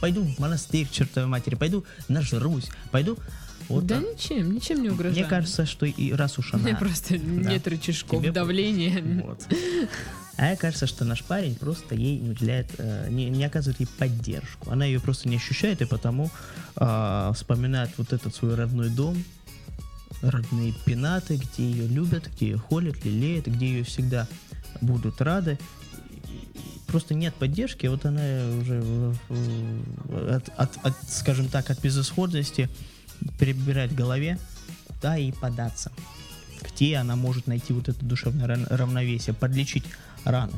пойду 0.00 0.22
в 0.22 0.38
монастырь 0.40 0.86
к 0.86 0.90
чертовой 0.90 1.28
матери, 1.28 1.54
пойду 1.54 1.84
нажрусь, 2.08 2.68
пойду. 2.90 3.16
Вот 3.68 3.86
да 3.86 4.00
так. 4.00 4.14
ничем, 4.14 4.52
ничем 4.52 4.82
не 4.82 4.90
угрожает. 4.90 5.16
Мне 5.16 5.26
кажется, 5.26 5.66
что 5.66 5.86
и 5.86 6.12
раз 6.12 6.38
уж 6.38 6.54
она... 6.54 6.74
просто 6.76 7.18
нет 7.18 7.66
рычажков 7.68 8.22
Тебе- 8.22 8.32
давления. 8.32 9.22
Вот. 9.24 9.46
А 10.36 10.46
мне 10.46 10.56
кажется, 10.56 10.86
что 10.86 11.04
наш 11.04 11.24
парень 11.24 11.56
просто 11.56 11.96
ей 11.96 12.16
не 12.18 12.30
уделяет, 12.30 12.68
э, 12.78 13.08
не, 13.10 13.28
не 13.28 13.44
оказывает 13.44 13.80
ей 13.80 13.86
поддержку. 13.98 14.70
Она 14.70 14.84
ее 14.84 15.00
просто 15.00 15.28
не 15.28 15.36
ощущает, 15.36 15.82
и 15.82 15.84
потому 15.84 16.30
а, 16.76 17.32
вспоминает 17.32 17.90
вот 17.96 18.12
этот 18.12 18.36
свой 18.36 18.54
родной 18.54 18.88
дом, 18.88 19.22
родные 20.22 20.72
пенаты, 20.84 21.36
где 21.36 21.70
ее 21.70 21.86
любят, 21.86 22.28
где 22.34 22.50
ее 22.50 22.58
холят, 22.58 23.04
лелеют, 23.04 23.46
где 23.46 23.66
ее 23.66 23.84
всегда 23.84 24.26
будут 24.80 25.20
рады. 25.20 25.58
Просто 26.86 27.14
нет 27.14 27.34
поддержки, 27.34 27.86
вот 27.86 28.04
она 28.06 28.20
уже 28.60 29.14
от, 30.30 30.48
от- 30.56 30.78
от, 30.84 30.94
скажем 31.08 31.48
так, 31.48 31.70
от 31.70 31.80
безысходности 31.82 32.68
перебирает 33.38 33.92
в 33.92 33.94
голове, 33.94 34.38
куда 34.86 35.16
ей 35.16 35.32
податься. 35.32 35.92
где 36.62 36.96
она 36.96 37.14
может 37.16 37.46
найти 37.46 37.72
вот 37.72 37.88
это 37.88 38.04
душевное 38.04 38.46
равновесие, 38.68 39.34
подлечить 39.34 39.84
раны? 40.24 40.52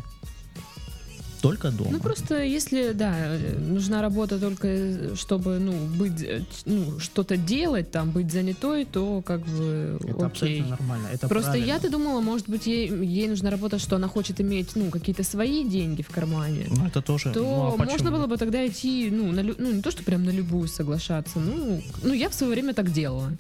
Только 1.41 1.71
дома. 1.71 1.91
Ну 1.93 2.01
просто 2.01 2.43
если, 2.43 2.93
да, 2.93 3.39
нужна 3.59 4.03
работа 4.03 4.39
только, 4.39 5.17
чтобы, 5.17 5.59
ну, 5.59 5.73
быть, 5.87 6.23
э, 6.23 6.43
ну, 6.67 6.99
что-то 7.01 7.37
делать, 7.37 7.91
там, 7.91 8.11
быть 8.11 8.31
занятой, 8.31 8.85
то 8.85 9.23
как 9.23 9.41
бы 9.47 9.99
это 10.01 10.11
окей. 10.11 10.27
абсолютно 10.27 10.69
нормально. 10.69 11.09
Это 11.13 11.29
Просто 11.29 11.51
правильно. 11.53 11.73
я-то 11.73 11.91
думала, 11.91 12.21
может 12.21 12.49
быть, 12.49 12.67
ей, 12.67 12.89
ей 12.89 13.29
нужна 13.29 13.51
работа, 13.51 13.79
что 13.79 13.97
она 13.97 14.09
хочет 14.09 14.41
иметь, 14.41 14.77
ну, 14.77 14.91
какие-то 14.91 15.25
свои 15.25 15.65
деньги 15.65 16.03
в 16.03 16.11
кармане. 16.11 16.67
Ну, 16.69 16.87
это 16.87 17.01
тоже. 17.01 17.33
то 17.33 17.41
ну, 17.41 17.75
а 17.75 17.77
можно 17.85 18.11
было 18.11 18.27
бы 18.27 18.37
тогда 18.37 18.67
идти, 18.67 19.11
ну, 19.11 19.33
на, 19.33 19.43
ну, 19.43 19.73
не 19.73 19.83
то, 19.83 19.91
что 19.91 20.03
прям 20.03 20.25
на 20.25 20.31
любую 20.31 20.69
соглашаться, 20.69 21.39
ну, 21.39 21.83
ну, 22.03 22.13
я 22.13 22.29
в 22.29 22.35
свое 22.35 22.53
время 22.53 22.75
так 22.75 22.93
делала. 22.93 23.33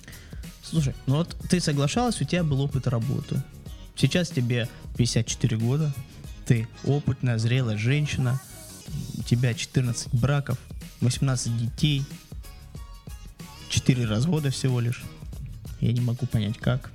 Слушай, 0.62 0.94
ну 1.06 1.16
вот 1.16 1.36
ты 1.48 1.60
соглашалась, 1.60 2.20
у 2.20 2.24
тебя 2.24 2.44
был 2.44 2.60
опыт 2.60 2.86
работы. 2.86 3.42
Сейчас 3.96 4.30
тебе 4.30 4.68
54 4.96 5.56
года, 5.56 5.92
ты 6.50 6.66
опытная, 6.82 7.38
зрелая 7.38 7.78
женщина, 7.78 8.40
у 9.16 9.22
тебя 9.22 9.54
14 9.54 10.12
браков, 10.12 10.58
18 11.00 11.56
детей, 11.56 12.02
4 13.68 14.04
развода 14.06 14.50
всего 14.50 14.80
лишь. 14.80 15.04
Я 15.78 15.92
не 15.92 16.00
могу 16.00 16.26
понять 16.26 16.58
как, 16.58 16.90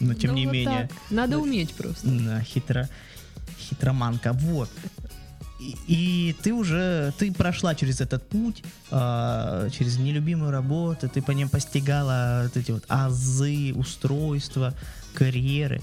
но 0.00 0.12
тем 0.12 0.32
Ну, 0.32 0.36
не 0.36 0.44
вот 0.44 0.52
менее, 0.52 0.88
так. 0.88 1.10
Надо 1.10 1.36
Ну, 1.36 1.44
уметь 1.44 1.72
просто. 1.72 2.06
да, 2.06 2.42
хитро, 2.42 2.90
хитроманка, 3.58 4.34
вот. 4.34 4.68
И, 5.58 5.78
и 5.86 6.36
ты 6.42 6.52
уже, 6.52 7.14
ты 7.16 7.32
прошла 7.32 7.74
через 7.74 8.02
этот 8.02 8.28
путь, 8.28 8.62
а, 8.90 9.70
через 9.70 9.96
нелюбимую 9.96 10.50
работу, 10.50 11.08
ты 11.08 11.22
по 11.22 11.30
ним 11.30 11.48
постигала 11.48 12.42
вот 12.44 12.56
эти 12.58 12.70
вот 12.70 12.84
азы, 12.88 13.72
устройства, 13.74 14.74
карьеры. 15.14 15.80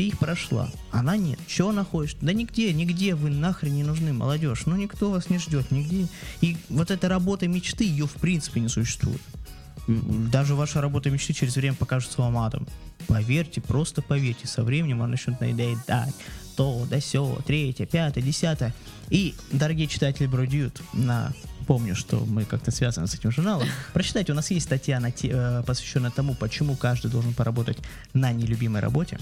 Ты 0.00 0.06
их 0.06 0.18
прошла, 0.18 0.70
она 0.92 1.18
нет. 1.18 1.38
Чего 1.46 1.68
она 1.68 1.84
хочет? 1.84 2.16
Да 2.22 2.32
нигде, 2.32 2.72
нигде 2.72 3.14
вы 3.14 3.28
нахрен 3.28 3.74
не 3.74 3.82
нужны, 3.82 4.14
молодежь. 4.14 4.62
Ну 4.64 4.74
никто 4.74 5.10
вас 5.10 5.28
не 5.28 5.36
ждет, 5.36 5.70
нигде. 5.70 6.06
И 6.40 6.56
вот 6.70 6.90
эта 6.90 7.06
работа 7.06 7.46
мечты, 7.46 7.84
ее 7.84 8.06
в 8.06 8.14
принципе 8.14 8.60
не 8.60 8.68
существует. 8.68 9.20
Даже 9.86 10.54
ваша 10.54 10.80
работа 10.80 11.10
мечты 11.10 11.34
через 11.34 11.54
время 11.54 11.74
покажется 11.74 12.22
вам 12.22 12.38
адом. 12.38 12.66
Поверьте, 13.08 13.60
просто 13.60 14.00
поверьте, 14.00 14.46
со 14.46 14.62
временем 14.62 15.02
она 15.02 15.08
начнет 15.10 15.38
надоедать. 15.38 16.14
То, 16.56 16.86
да 16.88 16.98
сё, 16.98 17.38
третье, 17.46 17.84
пятое, 17.84 18.24
десятое. 18.24 18.72
И, 19.10 19.34
дорогие 19.52 19.86
читатели 19.86 20.26
Бродьют, 20.26 20.80
на 20.94 21.34
помню, 21.66 21.94
что 21.94 22.24
мы 22.24 22.46
как-то 22.46 22.70
связаны 22.70 23.06
с 23.06 23.14
этим 23.14 23.32
журналом. 23.32 23.68
Прочитайте, 23.92 24.32
у 24.32 24.34
нас 24.34 24.50
есть 24.50 24.64
статья, 24.64 24.98
на 24.98 25.10
те- 25.10 25.28
э, 25.30 25.62
посвященная 25.66 26.10
тому, 26.10 26.34
почему 26.34 26.74
каждый 26.74 27.10
должен 27.10 27.34
поработать 27.34 27.76
на 28.14 28.32
нелюбимой 28.32 28.80
работе. 28.80 29.18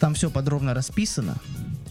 Там 0.00 0.14
все 0.14 0.30
подробно 0.30 0.74
расписано. 0.74 1.36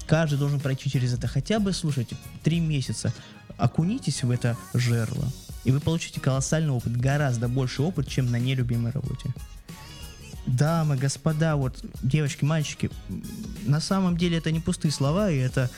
Каждый 0.08 0.40
должен 0.40 0.60
пройти 0.60 0.90
через 0.90 1.14
это 1.14 1.28
хотя 1.28 1.60
бы, 1.60 1.72
слушайте, 1.72 2.18
три 2.44 2.60
месяца. 2.60 3.14
Окунитесь 3.58 4.24
в 4.24 4.32
это 4.32 4.58
жерло, 4.74 5.28
и 5.66 5.72
вы 5.72 5.80
получите 5.80 6.20
колоссальный 6.20 6.72
опыт, 6.72 6.98
гораздо 6.98 7.48
больше 7.48 7.84
опыт, 7.84 8.08
чем 8.08 8.32
на 8.32 8.40
нелюбимой 8.40 8.92
работе. 8.92 9.30
Дамы, 10.46 10.96
господа, 10.96 11.56
вот 11.56 11.84
девочки, 12.02 12.46
мальчики, 12.46 12.90
на 13.66 13.80
самом 13.80 14.18
деле 14.18 14.38
это 14.38 14.52
не 14.52 14.62
пустые 14.62 14.92
слова, 14.92 15.30
и 15.30 15.38
это 15.38 15.70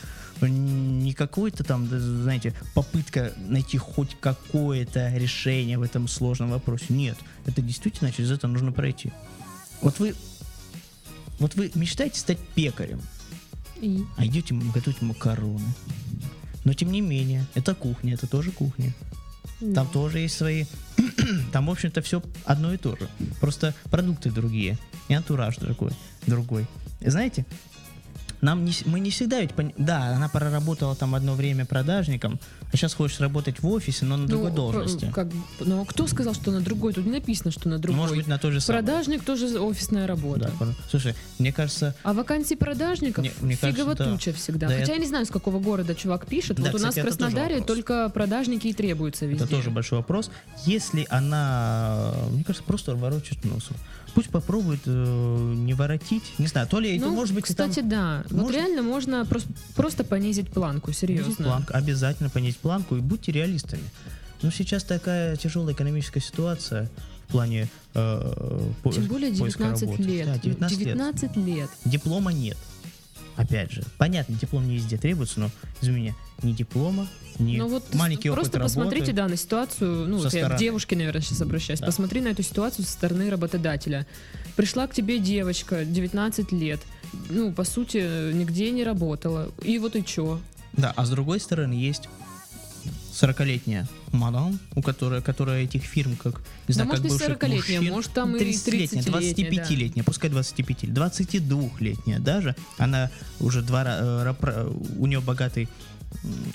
не 0.42 1.14
какой-то 1.14 1.64
там, 1.64 1.88
знаете, 1.88 2.54
попытка 2.74 3.34
найти 3.38 3.78
хоть 3.78 4.16
какое-то 4.20 5.12
решение 5.16 5.78
в 5.78 5.82
этом 5.82 6.08
сложном 6.08 6.52
вопросе. 6.52 6.86
Нет, 6.90 7.18
это 7.46 7.62
действительно 7.62 8.12
через 8.12 8.32
это 8.32 8.48
нужно 8.48 8.72
пройти. 8.72 9.12
Вот 9.82 10.00
вы, 10.00 10.16
вот 11.42 11.56
вы 11.56 11.72
мечтаете 11.74 12.20
стать 12.20 12.38
пекарем, 12.54 13.02
И 13.82 14.06
а 14.16 14.26
идете 14.26 14.54
готовить 14.54 15.02
макароны. 15.02 15.66
Но 16.64 16.74
тем 16.74 16.92
не 16.92 17.02
менее, 17.02 17.48
это 17.56 17.74
кухня, 17.74 18.14
это 18.14 18.28
тоже 18.28 18.52
кухня. 18.52 18.94
Там 19.74 19.88
тоже 19.88 20.20
есть 20.20 20.38
свои... 20.38 20.66
Там, 21.52 21.66
в 21.66 21.72
общем-то, 21.72 22.04
все 22.04 22.22
одно 22.46 22.74
и 22.74 22.78
то 22.78 22.96
же. 22.96 23.10
Просто 23.40 23.74
продукты 23.90 24.30
другие. 24.30 24.78
И 25.08 25.14
антураж 25.16 25.58
другой. 25.58 25.94
другой. 26.28 26.68
И 27.00 27.10
знаете, 27.10 27.46
нам 28.42 28.66
не, 28.66 28.72
мы 28.86 29.00
не 29.00 29.10
всегда 29.12 29.40
ведь... 29.42 29.52
пони- 29.54 29.74
Да, 29.78 30.08
она 30.16 30.28
проработала 30.30 30.96
там 30.96 31.16
одно 31.16 31.36
время 31.36 31.66
продажником, 31.66 32.40
а 32.74 32.78
сейчас 32.78 32.94
хочешь 32.94 33.20
работать 33.20 33.62
в 33.62 33.68
офисе, 33.68 34.06
но 34.06 34.18
на 34.18 34.28
другой 34.28 34.50
Ну, 34.50 34.56
должности. 34.56 35.06
э, 35.06 35.12
Как, 35.12 35.28
бы- 35.28 35.36
ну, 35.60 35.86
кто 35.86 36.08
сказал, 36.08 36.34
что 36.34 36.52
на 36.52 36.62
другой? 36.62 36.94
Тут 36.94 37.06
не 37.06 37.12
написано, 37.12 37.52
что 37.52 37.70
на 37.70 37.78
другой. 37.80 38.00
Может 38.00 38.16
быть, 38.18 38.28
на 38.28 38.38
той 38.40 38.52
же 38.52 38.62
самой. 38.62 38.82
Продажник 38.84 39.24
тоже 39.24 39.60
офисная 39.60 40.08
работа. 40.08 40.52
Да, 40.60 40.68
Слушай, 40.90 41.16
мне 41.40 41.52
кажется, 41.54 41.96
А 42.04 42.14
вакансий 42.14 42.56
продажников 42.56 43.24
Мне- 43.24 43.34
мне 43.42 43.56
фигово 43.56 43.90
кажется, 43.96 44.04
да. 44.06 44.12
туча 44.12 44.34
всегда. 44.34 44.68
Да, 44.68 44.74
Хотя 44.74 44.88
я- 44.88 44.94
я 44.96 45.00
не 45.00 45.08
знаю, 45.08 45.26
с 45.26 45.30
какого 45.30 45.60
города 45.60 45.94
чувак 45.96 46.26
пишет. 46.28 46.58
Да, 46.58 46.64
вот 46.72 46.76
у 46.76 46.84
нас 46.84 46.90
кстати, 46.90 47.06
в 47.06 47.08
это 47.08 47.18
Краснодаре 47.18 47.62
только 47.62 48.10
продажники 48.10 48.68
и 48.68 48.74
требуются 48.74 49.26
везде. 49.26 49.44
Это 49.44 49.54
тоже 49.56 49.70
большой 49.70 50.00
вопрос. 50.00 50.32
Если 50.66 51.06
она, 51.10 52.14
мне 52.32 52.44
кажется, 52.44 52.64
просто 52.66 52.96
ворочает 52.96 53.44
носом. 53.46 53.76
Пусть 54.14 54.30
попробует 54.30 54.82
э, 54.86 55.54
не 55.56 55.74
воротить. 55.74 56.24
Не 56.38 56.48
знаю, 56.48 56.68
то 56.68 56.80
ли 56.80 56.98
это 56.98 57.06
Ну, 57.06 57.14
может 57.16 57.34
быть 57.34 57.50
и 57.50 57.54
там 57.54 57.70
кстати, 57.70 57.86
да. 57.86 58.24
Вот 58.30 58.42
может- 58.42 58.56
реально 58.58 58.82
можно 58.82 59.26
просто, 59.26 59.50
просто 59.76 60.04
понизить 60.04 60.50
планку, 60.50 60.92
серьезно. 60.92 61.24
понизить 61.26 61.46
планку. 61.46 61.74
Обязательно 61.74 62.30
понизить 62.30 62.58
планку 62.60 62.96
и 62.98 63.00
будьте 63.00 63.32
реалистами. 63.32 63.84
Ну, 64.42 64.52
сейчас 64.52 64.84
такая 64.84 65.36
тяжелая 65.38 65.74
экономическая 65.76 66.20
ситуация 66.20 66.90
в 67.28 67.32
плане 67.32 67.70
э, 67.94 68.70
по- 68.84 68.92
Тем 68.92 69.06
более 69.06 69.30
поиска 69.34 69.60
19 69.64 69.84
работы. 69.84 70.04
лет. 70.04 70.26
Да, 70.28 70.38
19, 70.40 70.78
лет. 70.80 70.88
19 70.88 71.38
лет. 71.38 71.70
Диплома 71.86 72.34
нет. 72.34 72.58
Опять 73.42 73.72
же, 73.72 73.84
понятно, 73.98 74.36
диплом 74.36 74.68
не 74.68 74.76
везде 74.76 74.98
требуется, 74.98 75.40
но, 75.40 75.50
извини 75.82 76.00
меня, 76.00 76.16
ни 76.44 76.52
диплома, 76.54 77.08
ни 77.40 77.58
Ну 77.58 77.68
вот 77.70 77.92
маленький 77.96 78.30
опыт 78.30 78.44
просто 78.44 78.60
работы. 78.60 78.76
посмотрите, 78.76 79.14
да, 79.14 79.28
на 79.28 79.36
ситуацию, 79.36 80.08
ну, 80.08 80.18
вот 80.18 80.32
я 80.32 80.48
к 80.48 80.58
девушке, 80.58 80.96
наверное, 80.96 81.22
сейчас 81.22 81.42
обращаюсь. 81.42 81.80
Да. 81.80 81.88
Посмотри 81.88 82.22
на 82.22 82.28
эту 82.28 82.44
ситуацию 82.44 82.86
со 82.86 82.92
стороны 82.92 83.32
работодателя. 83.32 84.06
Пришла 84.56 84.86
к 84.86 84.94
тебе 84.94 85.18
девочка, 85.18 85.86
19 85.86 86.52
лет, 86.52 86.80
ну, 87.32 87.52
по 87.52 87.64
сути, 87.64 88.32
нигде 88.32 88.70
не 88.70 88.84
работала. 88.84 89.52
И 89.64 89.80
вот 89.80 89.96
и 89.96 90.06
чё? 90.06 90.40
Да, 90.74 90.94
а 90.96 91.04
с 91.04 91.10
другой 91.10 91.40
стороны 91.40 91.74
есть 91.74 92.10
40-летняя 93.12 93.88
мадам, 94.12 94.60
у 94.76 94.82
которой, 94.82 95.22
которая 95.22 95.64
этих 95.64 95.84
фирм, 95.84 96.16
как, 96.16 96.40
не 96.68 96.74
Да, 96.74 96.74
знаю, 96.74 96.90
может, 96.90 97.04
как 97.04 97.06
и 97.06 97.14
бывших 97.14 97.30
40-летняя, 97.38 97.80
мужчин, 97.80 97.94
может, 97.94 98.12
там 98.14 98.36
и 98.36 98.40
30-летняя, 98.40 99.02
30-летняя, 99.02 99.52
25-летняя, 99.52 100.04
пускай 100.04 100.30
25, 100.30 100.84
22-летняя 100.86 102.20
даже, 102.20 102.56
она 102.78 103.10
уже 103.40 103.62
два, 103.62 103.84
ра- 103.84 104.36
э, 104.42 104.72
у 104.98 105.06
нее 105.08 105.20
богатый 105.22 105.68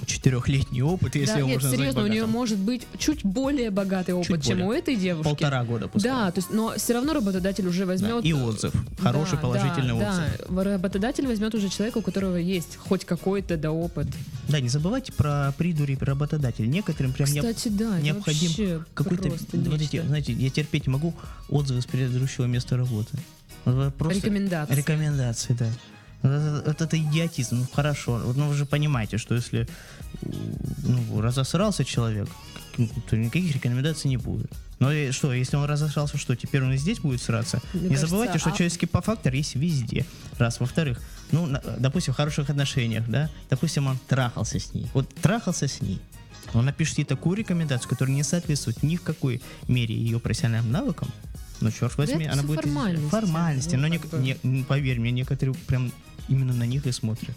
четырехлетний 0.07 0.83
опыт, 0.83 1.15
если 1.17 1.33
да, 1.33 1.39
его 1.39 1.49
нет, 1.49 1.63
можно 1.63 1.77
серьезно, 1.77 2.05
у 2.05 2.07
нее 2.07 2.27
может 2.27 2.59
быть 2.59 2.87
чуть 2.99 3.25
более 3.25 3.71
богатый 3.71 4.13
опыт, 4.13 4.43
чем 4.43 4.59
более. 4.59 4.67
у 4.67 4.73
этой 4.73 4.97
девушки. 4.97 5.25
Полтора 5.29 5.65
года 5.65 5.89
пускай. 5.89 6.11
Да, 6.11 6.31
то 6.31 6.39
есть, 6.39 6.51
но 6.51 6.75
все 6.77 6.95
равно 6.95 7.15
работодатель 7.15 7.67
уже 7.67 7.81
Да, 7.81 7.87
возьмет... 7.87 8.25
И 8.25 8.33
отзыв, 8.33 8.73
хороший 9.01 9.37
Да, 9.37 9.39
положительный 9.39 9.99
да, 9.99 10.11
отзыв. 10.11 10.47
Да, 10.49 10.65
работодатель 10.65 11.27
возьмет 11.27 11.55
уже 11.55 11.69
человека, 11.69 11.99
у 11.99 12.03
которого 12.03 12.37
есть 12.37 12.77
хоть 12.77 13.05
какой-то 13.05 13.57
да 13.57 13.73
опыт. 13.73 14.07
Да, 14.49 14.61
не 14.61 14.69
забывайте 14.69 15.13
про 15.13 15.53
придури 15.59 15.97
работодателя. 16.01 16.67
Некоторым 16.67 17.13
прям 17.13 17.29
необ- 17.29 17.41
Кстати, 17.41 17.69
да, 17.69 17.97
это 17.97 18.05
необходим 18.05 18.85
какой-то, 18.95 19.31
вот 19.53 19.81
эти, 19.81 20.01
знаете, 20.03 20.33
я 20.33 20.51
терпеть 20.51 20.87
могу 20.87 21.15
отзывы 21.49 21.81
с 21.81 21.87
предыдущего 21.87 22.45
места 22.45 22.77
работы. 22.77 23.19
Просто 23.99 24.15
Рекомендации. 24.15 24.75
Рекомендации, 24.75 25.53
да. 25.55 25.67
Вот 26.23 26.31
это, 26.31 26.63
вот 26.67 26.81
это 26.81 26.99
идиотизм. 26.99 27.59
Ну 27.59 27.67
хорошо, 27.73 28.19
ну 28.19 28.49
вы 28.49 28.55
же 28.55 28.67
понимаете, 28.67 29.19
что 29.19 29.35
если 29.35 29.69
ну, 30.23 31.21
разосрался 31.21 31.85
человек, 31.85 32.29
то 33.09 33.17
никаких 33.17 33.55
рекомендаций 33.55 34.09
не 34.09 34.17
будет. 34.17 34.51
Но 34.79 34.93
и 34.93 35.11
что, 35.11 35.33
если 35.33 35.57
он 35.57 35.65
разосрался, 35.65 36.19
что 36.19 36.37
теперь 36.37 36.63
он 36.63 36.73
и 36.73 36.77
здесь 36.77 37.01
будет 37.01 37.23
сраться? 37.23 37.61
Мне 37.73 37.83
не 37.83 37.89
кажется, 37.89 38.07
забывайте, 38.09 38.39
что 38.39 38.51
а- 38.51 38.53
человеческий 38.53 38.87
фактор 38.87 39.33
есть 39.33 39.55
везде. 39.55 40.05
Раз. 40.39 40.61
Во-вторых, 40.61 41.01
ну, 41.33 41.47
на- 41.47 41.63
допустим, 41.79 42.13
в 42.13 42.17
хороших 42.17 42.51
отношениях, 42.51 43.05
да, 43.09 43.31
допустим, 43.49 43.87
он 43.87 43.99
трахался 44.07 44.59
с 44.59 44.75
ней. 44.75 44.91
Вот 44.93 45.15
трахался 45.15 45.67
с 45.67 45.81
ней. 45.81 46.01
Он 46.53 46.67
напишет 46.67 46.99
ей 46.99 47.05
такую 47.05 47.37
рекомендацию, 47.37 47.89
которая 47.89 48.15
не 48.15 48.23
соответствует 48.23 48.83
ни 48.83 48.97
в 48.97 49.03
какой 49.03 49.43
мере 49.67 49.95
ее 49.95 50.21
профессиональным 50.21 50.71
навыкам. 50.71 51.09
Ну, 51.61 51.71
черт 51.71 51.97
возьми, 51.97 52.25
это 52.25 52.33
она 52.35 52.43
будет... 52.43 52.61
формальности. 52.61 53.09
Формальности. 53.11 53.75
Ну, 53.77 53.83
но 53.83 53.89
не- 53.89 54.37
не- 54.43 54.63
поверь 54.65 55.01
мне, 55.01 55.11
некоторые 55.11 55.55
прям 55.67 55.91
именно 56.29 56.53
на 56.53 56.65
них 56.65 56.87
и 56.87 56.93
смотрят. 56.93 57.37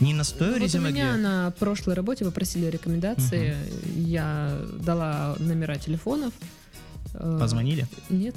Не 0.00 0.14
на 0.14 0.24
стоя 0.24 0.48
Ну, 0.48 0.54
вот 0.54 0.62
у 0.62 0.64
резюме, 0.64 0.90
меня 0.90 1.12
где- 1.12 1.22
на 1.22 1.50
прошлой 1.58 1.94
работе 1.94 2.24
попросили 2.24 2.66
рекомендации, 2.66 3.56
я 3.96 4.58
дала 4.80 5.36
номера 5.38 5.76
телефонов. 5.76 6.32
Э, 7.14 7.38
Позвонили? 7.40 7.86
Нет. 8.08 8.34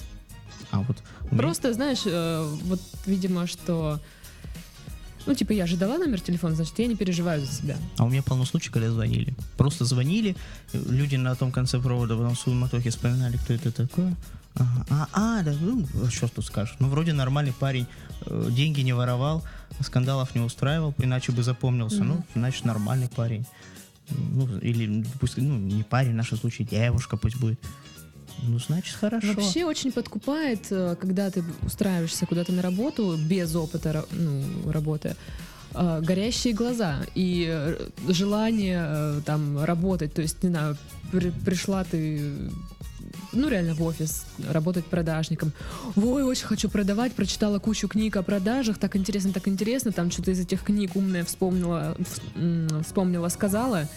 А 0.71 0.79
вот... 0.81 0.97
меня- 1.31 1.41
Просто, 1.41 1.73
знаешь, 1.73 2.01
э, 2.05 2.43
вот, 2.63 2.79
видимо, 3.05 3.47
что 3.47 3.99
Ну, 5.25 5.33
типа, 5.35 5.53
я 5.53 5.67
же 5.67 5.77
дала 5.77 5.97
номер 5.97 6.19
телефона, 6.19 6.53
значит, 6.55 6.77
я 6.79 6.87
не 6.87 6.95
переживаю 6.97 7.39
за 7.45 7.47
себя. 7.51 7.77
А 7.97 8.03
у 8.03 8.09
меня 8.09 8.21
полно 8.23 8.43
случаев, 8.43 8.73
когда 8.73 8.91
звонили. 8.91 9.33
Просто 9.57 9.85
звонили, 9.85 10.35
люди 10.73 11.15
на 11.15 11.33
том 11.35 11.49
конце 11.53 11.79
провода 11.79 12.15
потом 12.17 12.35
в 12.35 12.39
суматохе 12.39 12.89
вспоминали, 12.89 13.37
кто 13.37 13.53
это 13.53 13.71
такой. 13.71 14.15
Ага. 14.55 14.85
А, 14.89 15.07
а, 15.13 15.43
да, 15.43 15.53
ну, 15.59 15.85
что 16.09 16.27
тут 16.27 16.45
скажешь. 16.45 16.75
Ну, 16.79 16.87
вроде 16.87 17.13
нормальный 17.13 17.53
парень, 17.53 17.87
э, 18.25 18.47
деньги 18.51 18.81
не 18.81 18.93
воровал, 18.93 19.43
скандалов 19.81 20.35
не 20.35 20.41
устраивал, 20.41 20.93
иначе 20.99 21.31
бы 21.31 21.41
запомнился. 21.43 22.03
Ну, 22.03 22.23
значит, 22.35 22.65
нормальный 22.65 23.09
парень. 23.09 23.45
Ну, 24.09 24.47
или 24.59 25.05
пусть, 25.19 25.37
ну, 25.37 25.57
не 25.57 25.83
парень, 25.83 26.11
в 26.11 26.15
нашем 26.15 26.37
случае 26.37 26.67
девушка 26.67 27.17
пусть 27.17 27.37
будет. 27.37 27.59
Ну, 28.43 28.59
значит, 28.59 28.95
хорошо. 28.95 29.33
Вообще 29.33 29.65
очень 29.65 29.91
подкупает, 29.91 30.67
э, 30.71 30.95
когда 30.99 31.31
ты 31.31 31.43
устраиваешься 31.63 32.25
куда-то 32.25 32.51
на 32.51 32.61
работу 32.61 33.17
без 33.17 33.55
опыта 33.55 34.05
ну, 34.11 34.43
работы, 34.71 35.15
э, 35.73 36.01
горящие 36.01 36.53
глаза 36.53 36.97
и 37.15 37.47
э, 37.49 37.89
желание 38.09 39.21
там 39.25 39.63
работать. 39.63 40.13
То 40.13 40.21
есть, 40.21 40.43
не 40.43 40.49
знаю, 40.49 40.77
при- 41.11 41.31
пришла 41.31 41.83
ты 41.83 42.51
ну, 43.33 43.49
реально 43.49 43.73
в 43.73 43.83
офис, 43.83 44.25
работать 44.49 44.85
продажником. 44.85 45.51
Ой, 45.95 46.23
очень 46.23 46.45
хочу 46.45 46.69
продавать, 46.69 47.13
прочитала 47.13 47.59
кучу 47.59 47.87
книг 47.87 48.15
о 48.15 48.23
продажах, 48.23 48.77
так 48.77 48.95
интересно, 48.95 49.33
так 49.33 49.47
интересно, 49.47 49.91
там 49.91 50.11
что-то 50.11 50.31
из 50.31 50.39
этих 50.39 50.63
книг 50.63 50.95
умное 50.95 51.23
вспомнила, 51.23 51.97
вспомнила, 52.83 53.29
сказала. 53.29 53.87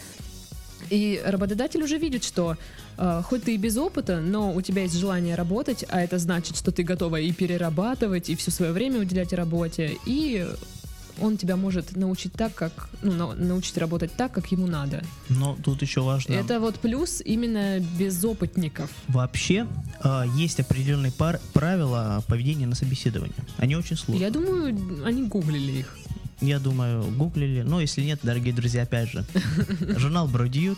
И 0.89 1.21
работодатель 1.25 1.83
уже 1.83 1.97
видит, 1.97 2.23
что 2.23 2.55
э, 2.97 3.21
хоть 3.25 3.43
ты 3.43 3.55
и 3.55 3.57
без 3.57 3.77
опыта, 3.77 4.21
но 4.21 4.53
у 4.53 4.61
тебя 4.61 4.83
есть 4.83 4.95
желание 4.95 5.35
работать, 5.35 5.83
а 5.89 6.01
это 6.01 6.17
значит, 6.17 6.55
что 6.55 6.71
ты 6.71 6.83
готова 6.83 7.19
и 7.19 7.31
перерабатывать, 7.33 8.29
и 8.29 8.35
все 8.35 8.51
свое 8.51 8.71
время 8.71 9.01
уделять 9.01 9.33
работе, 9.33 9.97
и 10.05 10.47
он 11.21 11.37
тебя 11.37 11.55
может 11.55 11.95
научить 11.95 12.33
так, 12.33 12.53
как 12.55 12.89
ну, 13.01 13.11
на- 13.13 13.33
научить 13.35 13.77
работать 13.77 14.11
так, 14.13 14.31
как 14.31 14.51
ему 14.51 14.67
надо. 14.67 15.03
Но 15.29 15.57
тут 15.63 15.81
еще 15.81 16.01
важно. 16.01 16.33
Это 16.33 16.59
вот 16.59 16.79
плюс 16.79 17.21
именно 17.25 17.79
безопытников. 17.99 18.89
Вообще, 19.07 19.67
э, 20.03 20.23
есть 20.35 20.59
определенные 20.59 21.11
пар- 21.11 21.39
правила 21.53 22.23
поведения 22.27 22.67
на 22.67 22.75
собеседовании. 22.75 23.35
Они 23.57 23.75
очень 23.75 23.95
сложные. 23.97 24.25
Я 24.25 24.31
думаю, 24.31 25.03
они 25.05 25.23
гуглили 25.23 25.79
их. 25.79 25.97
Я 26.41 26.59
думаю, 26.59 27.03
гуглили. 27.11 27.63
Но 27.63 27.81
если 27.81 28.01
нет, 28.03 28.19
дорогие 28.23 28.53
друзья, 28.53 28.83
опять 28.83 29.09
же, 29.11 29.25
журнал 29.97 30.27
Бродьют, 30.27 30.77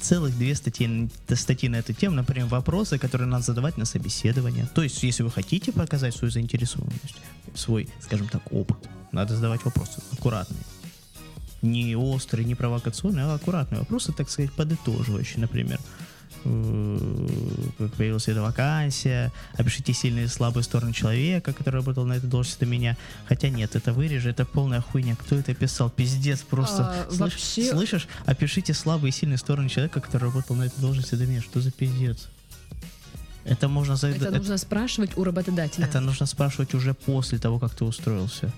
целых 0.00 0.36
две 0.36 0.54
статьи, 0.54 1.08
статьи 1.34 1.68
на 1.68 1.76
эту 1.76 1.92
тему, 1.92 2.16
например, 2.16 2.46
вопросы, 2.46 2.98
которые 2.98 3.28
надо 3.28 3.44
задавать 3.44 3.76
на 3.76 3.84
собеседование. 3.84 4.68
То 4.74 4.82
есть, 4.82 5.02
если 5.02 5.22
вы 5.22 5.30
хотите 5.30 5.72
показать 5.72 6.14
свою 6.14 6.30
заинтересованность, 6.30 7.16
свой, 7.54 7.88
скажем 8.00 8.28
так, 8.28 8.42
опыт, 8.52 8.78
надо 9.12 9.34
задавать 9.34 9.64
вопросы 9.64 10.02
аккуратные. 10.12 10.60
Не 11.62 11.96
острые, 11.96 12.44
не 12.44 12.54
провокационные, 12.54 13.24
а 13.24 13.34
аккуратные 13.34 13.80
вопросы, 13.80 14.12
так 14.12 14.28
сказать, 14.30 14.52
подытоживающие, 14.52 15.40
например. 15.40 15.80
Как 17.78 17.92
появилась 17.94 18.28
эта 18.28 18.40
вакансия, 18.42 19.32
опишите 19.54 19.92
сильные 19.92 20.24
и 20.26 20.28
слабые 20.28 20.64
стороны 20.64 20.92
человека, 20.92 21.52
который 21.52 21.76
работал 21.76 22.04
на 22.04 22.14
этой 22.14 22.28
должности 22.28 22.60
до 22.60 22.66
меня. 22.66 22.96
Хотя 23.26 23.48
нет, 23.48 23.74
это 23.76 23.92
вырежи, 23.92 24.30
это 24.30 24.44
полная 24.44 24.80
хуйня. 24.80 25.16
Кто 25.16 25.36
это 25.36 25.54
писал? 25.54 25.90
Пиздец 25.90 26.40
просто. 26.40 26.82
А, 26.88 27.06
Слышь- 27.08 27.18
вообще- 27.20 27.70
Слышишь? 27.70 28.08
Опишите 28.26 28.74
слабые 28.74 29.10
и 29.10 29.12
сильные 29.12 29.38
стороны 29.38 29.68
человека, 29.68 30.00
который 30.00 30.24
работал 30.24 30.56
на 30.56 30.64
этой 30.64 30.80
должности 30.80 31.14
до 31.16 31.26
меня. 31.26 31.40
Что 31.42 31.60
за 31.60 31.70
пиздец? 31.70 32.28
Это 33.44 33.68
можно 33.68 33.92
Это 33.94 34.06
это- 34.08 34.30
нужно 34.38 34.56
спрашивать 34.58 35.16
у 35.16 35.22
работодателя. 35.24 35.86
это 35.86 36.00
нужно 36.00 36.26
спрашивать 36.26 36.74
уже 36.74 36.94
после 36.94 37.38
того, 37.38 37.58
как 37.58 37.74
ты 37.74 37.84
устроился. 37.84 38.52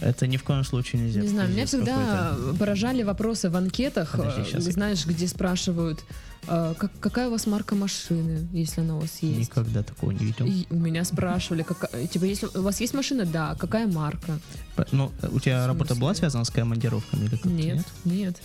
Это 0.00 0.26
ни 0.26 0.36
в 0.36 0.42
коем 0.44 0.64
случае 0.64 1.02
нельзя. 1.02 1.20
Не 1.22 1.28
знаю, 1.28 1.50
меня 1.50 1.66
всегда 1.66 2.36
поражали 2.58 3.02
вопросы 3.02 3.48
в 3.50 3.56
анкетах, 3.56 4.12
Подожди, 4.12 4.42
э, 4.56 4.60
знаешь, 4.60 5.06
где 5.06 5.26
спрашивают, 5.26 6.04
э, 6.48 6.74
как- 6.78 6.92
какая 7.00 7.28
у 7.28 7.30
вас 7.30 7.46
марка 7.46 7.74
машины, 7.74 8.46
если 8.52 8.82
она 8.82 8.96
у 8.96 9.00
вас 9.00 9.18
есть. 9.22 9.38
Никогда 9.38 9.82
такого 9.82 10.10
не 10.12 10.26
видел. 10.26 10.46
И 10.46 10.66
у 10.70 10.76
меня 10.76 11.04
спрашивали, 11.04 11.62
какая, 11.62 12.06
типа, 12.06 12.24
если 12.24 12.46
у 12.54 12.62
вас 12.62 12.80
есть 12.80 12.94
машина, 12.94 13.24
да, 13.24 13.54
какая 13.58 13.86
марка? 13.86 14.38
Ну, 14.92 15.10
у 15.32 15.40
тебя 15.40 15.66
работа 15.66 15.94
была 15.94 16.14
связана 16.14 16.44
с 16.44 16.50
командировками 16.50 17.22
или 17.22 17.30
как-то 17.30 17.48
Нет, 17.48 17.84
нет. 18.04 18.36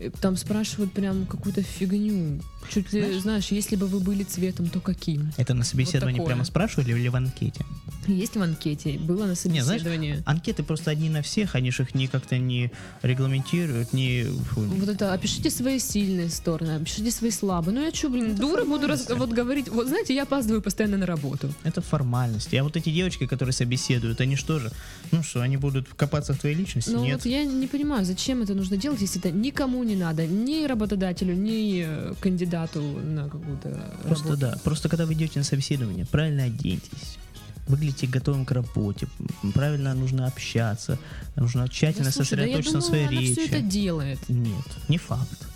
И 0.00 0.08
Там 0.20 0.36
спрашивают 0.36 0.92
прям 0.92 1.24
какую-то 1.24 1.62
фигню. 1.62 2.40
Чуть 2.68 2.92
ли, 2.92 3.00
Знаешь- 3.00 3.22
знаешь, 3.22 3.52
если 3.52 3.76
бы 3.76 3.86
вы 3.86 4.00
были 4.00 4.24
цветом, 4.24 4.68
то 4.68 4.80
каким? 4.80 5.32
Это 5.36 5.54
на 5.54 5.64
собеседовании 5.64 6.18
такое. 6.18 6.34
прямо 6.34 6.44
спрашивали 6.44 6.90
или 6.92 7.08
в 7.08 7.14
анкете? 7.16 7.64
Есть 8.08 8.36
в 8.36 8.42
анкете, 8.42 8.98
было 8.98 9.24
на 9.26 9.30
Не, 9.30 9.34
знаешь, 9.34 9.66
собеседовании. 9.82 10.22
Анкеты 10.26 10.62
просто 10.62 10.90
одни 10.90 11.08
на 11.08 11.22
всех, 11.22 11.54
они 11.54 11.70
же 11.70 11.82
их 11.84 11.94
ни 11.94 12.06
как-то 12.06 12.38
не 12.38 12.70
регламентируют, 13.02 13.92
не... 13.92 14.24
Вот 14.56 14.88
это, 14.88 15.12
опишите 15.12 15.50
свои 15.50 15.78
сильные 15.78 16.28
стороны, 16.28 16.72
опишите 16.76 17.10
свои 17.10 17.30
слабые. 17.30 17.74
Ну 17.74 17.84
я 17.84 17.92
что, 17.92 18.08
блин, 18.08 18.34
дура 18.34 18.64
буду 18.64 18.86
раз- 18.86 19.08
вот 19.10 19.30
говорить. 19.30 19.68
Вот 19.68 19.88
знаете, 19.88 20.14
я 20.14 20.22
опаздываю 20.24 20.62
постоянно 20.62 20.96
на 20.96 21.06
работу. 21.06 21.52
Это 21.64 21.80
формальности. 21.80 22.56
А 22.56 22.64
вот 22.64 22.76
эти 22.76 22.90
девочки, 22.90 23.26
которые 23.26 23.52
собеседуют, 23.52 24.20
они 24.20 24.36
что 24.36 24.58
же? 24.58 24.70
Ну 25.12 25.22
что, 25.22 25.40
они 25.40 25.56
будут 25.56 25.88
копаться 25.94 26.34
в 26.34 26.38
твоей 26.38 26.56
личности? 26.56 26.90
Ну 26.90 27.04
Нет. 27.04 27.16
вот 27.16 27.26
я 27.26 27.44
не 27.44 27.66
понимаю, 27.66 28.04
зачем 28.04 28.42
это 28.42 28.54
нужно 28.54 28.76
делать, 28.76 29.00
если 29.00 29.20
это 29.20 29.30
никому 29.30 29.82
не 29.84 29.96
надо, 29.96 30.26
ни 30.26 30.66
работодателю, 30.66 31.34
ни 31.34 31.84
э, 31.86 32.14
кандидату 32.20 32.80
на 32.82 33.28
какую-то 33.28 33.84
Просто 34.02 34.24
работу. 34.28 34.40
да. 34.40 34.58
Просто 34.64 34.88
когда 34.88 35.06
вы 35.06 35.14
идете 35.14 35.38
на 35.38 35.44
собеседование, 35.44 36.06
правильно 36.06 36.44
оденьтесь. 36.44 37.18
Выглядите 37.66 38.06
готовым 38.06 38.44
к 38.44 38.50
работе, 38.50 39.08
правильно 39.54 39.94
нужно 39.94 40.26
общаться, 40.26 40.98
нужно 41.34 41.68
тщательно 41.68 42.06
Да, 42.06 42.10
слушай, 42.12 42.36
да 42.36 42.44
я 42.44 42.56
сосредоточиться 42.58 42.72
думаю, 42.72 42.82
на 42.82 42.88
своей 42.88 43.06
она 43.06 43.32
все 43.32 43.42
речи. 43.42 43.54
это 43.54 43.60
делает. 43.62 44.28
Нет, 44.28 44.64
не 44.88 44.98
факт. 44.98 45.46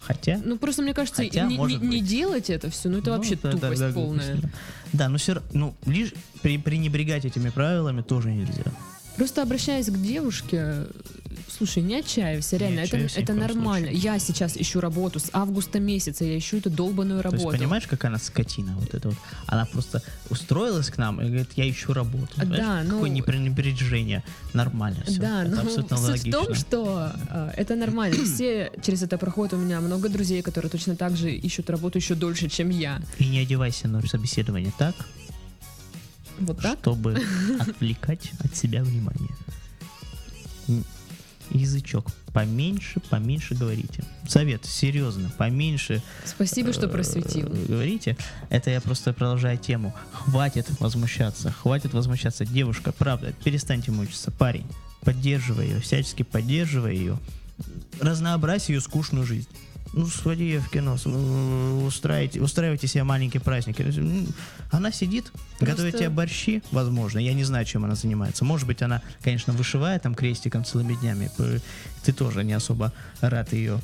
Хотя... 0.00 0.40
Ну 0.42 0.56
просто 0.56 0.82
мне 0.82 0.94
кажется, 0.94 1.22
Хотя, 1.22 1.44
не, 1.44 1.58
не- 1.58 1.76
не 1.76 2.00
делать 2.00 2.48
это 2.48 2.70
все, 2.70 2.88
ну 2.88 2.98
это 2.98 3.10
ну, 3.10 3.16
вообще 3.16 3.36
да, 3.36 3.52
да, 3.52 3.58
тупость 3.58 3.80
да, 3.80 3.92
полная. 3.92 4.32
глупость, 4.32 4.42
да. 4.42 4.50
Да, 4.94 5.08
но 5.08 5.18
все 5.18 5.42
ну, 5.52 5.74
лишь 5.84 6.14
при, 6.42 6.56
пренебрегать 6.56 7.26
этими 7.26 7.50
правилами 7.50 8.00
тоже 8.00 8.32
нельзя. 8.32 8.64
Просто 9.16 9.42
обращаясь 9.42 9.86
к 9.86 10.00
девушке, 10.00 10.86
слушай, 11.48 11.82
не 11.82 11.96
отчаивайся, 12.00 12.56
реально, 12.56 12.80
это, 12.80 12.96
в 12.98 13.16
это 13.16 13.26
коем 13.26 13.38
нормально. 13.38 13.88
случае. 13.88 14.02
Я 14.02 14.18
сейчас 14.18 14.56
ищу 14.56 14.80
работу 14.80 15.18
с 15.20 15.30
августа 15.32 15.80
месяца, 15.80 16.24
я 16.24 16.36
ищу 16.38 16.58
эту 16.58 16.70
долбанную 16.70 17.18
То 17.22 17.30
работу. 17.30 17.48
есть 17.48 17.58
понимаешь, 17.58 17.86
какая 17.86 18.08
она 18.08 18.18
скотина 18.18 18.72
вот 18.76 18.94
эта 18.94 19.08
вот? 19.08 19.18
Она 19.46 19.64
просто 19.66 20.02
устроилась 20.30 20.90
к 20.90 20.98
нам 20.98 21.20
и 21.20 21.26
говорит, 21.26 21.50
я 21.56 21.68
ищу 21.70 21.92
работу. 21.92 22.28
Понимаешь, 22.36 22.62
да, 22.64 22.82
ну- 22.84 22.90
Какое 22.96 23.10
непренебрежение. 23.10 24.22
Нормально 24.52 25.02
все. 25.06 25.20
Да, 25.20 25.42
это 25.44 25.54
но 25.56 25.62
абсолютно 25.62 25.96
суть 25.96 26.06
логично. 26.08 26.30
в 26.30 26.44
том, 26.46 26.54
что 26.54 27.12
э, 27.28 27.52
это 27.56 27.76
нормально. 27.76 28.24
Все 28.24 28.70
через 28.84 29.02
это 29.02 29.18
проходят. 29.18 29.54
У 29.54 29.58
меня 29.58 29.80
много 29.80 30.08
друзей, 30.08 30.42
которые 30.42 30.70
точно 30.70 30.96
так 30.96 31.16
же 31.16 31.30
ищут 31.32 31.70
работу 31.70 31.98
еще 31.98 32.14
дольше, 32.14 32.48
чем 32.48 32.70
я. 32.70 33.00
И 33.18 33.26
не 33.26 33.38
одевайся 33.40 33.88
на 33.88 34.00
собеседование 34.06 34.72
так, 34.78 34.94
Вот 36.38 36.60
так? 36.60 36.78
чтобы 36.80 37.20
отвлекать 37.60 38.30
от 38.44 38.56
себя 38.56 38.82
внимание. 38.82 39.30
Язычок. 41.50 42.06
Поменьше, 42.32 43.00
поменьше 43.10 43.54
говорите. 43.54 44.04
Совет, 44.28 44.64
серьезно, 44.64 45.30
поменьше 45.36 46.02
Спасибо, 46.24 46.72
что 46.72 46.88
просветил. 46.88 47.46
э, 47.52 47.64
говорите. 47.66 48.16
Это 48.48 48.70
я 48.70 48.80
просто 48.80 49.12
продолжаю 49.12 49.58
тему. 49.58 49.94
Хватит 50.12 50.66
возмущаться, 50.80 51.50
хватит 51.50 51.92
возмущаться. 51.92 52.44
Девушка, 52.46 52.92
правда, 52.92 53.32
перестаньте 53.44 53.90
мучиться. 53.90 54.30
Парень, 54.30 54.66
поддерживай 55.02 55.68
ее, 55.68 55.80
всячески 55.80 56.22
поддерживай 56.22 56.96
ее. 56.96 57.18
Разнообразь 58.00 58.68
ее 58.68 58.80
скучную 58.80 59.26
жизнь. 59.26 59.48
Ну, 59.92 60.06
сходи 60.06 60.58
в 60.58 60.70
кино, 60.70 60.96
м, 61.04 61.84
устраивайте, 61.84 62.40
устраивайте 62.40 62.86
себе 62.86 63.02
маленькие 63.02 63.40
праздники. 63.40 63.84
Она 64.70 64.92
сидит, 64.92 65.32
готовит 65.60 65.98
тебе 65.98 66.10
борщи, 66.10 66.62
возможно. 66.70 67.18
Я 67.18 67.34
не 67.34 67.42
знаю, 67.44 67.64
чем 67.64 67.84
она 67.84 67.96
занимается. 67.96 68.44
Может 68.44 68.66
быть, 68.68 68.82
она, 68.82 69.02
конечно, 69.22 69.52
вышивает 69.52 70.02
там 70.02 70.14
крестиком 70.14 70.64
целыми 70.64 70.94
днями. 70.94 71.30
Ты 72.04 72.12
тоже 72.12 72.44
не 72.44 72.52
особо 72.52 72.92
рад 73.20 73.52
ее 73.52 73.80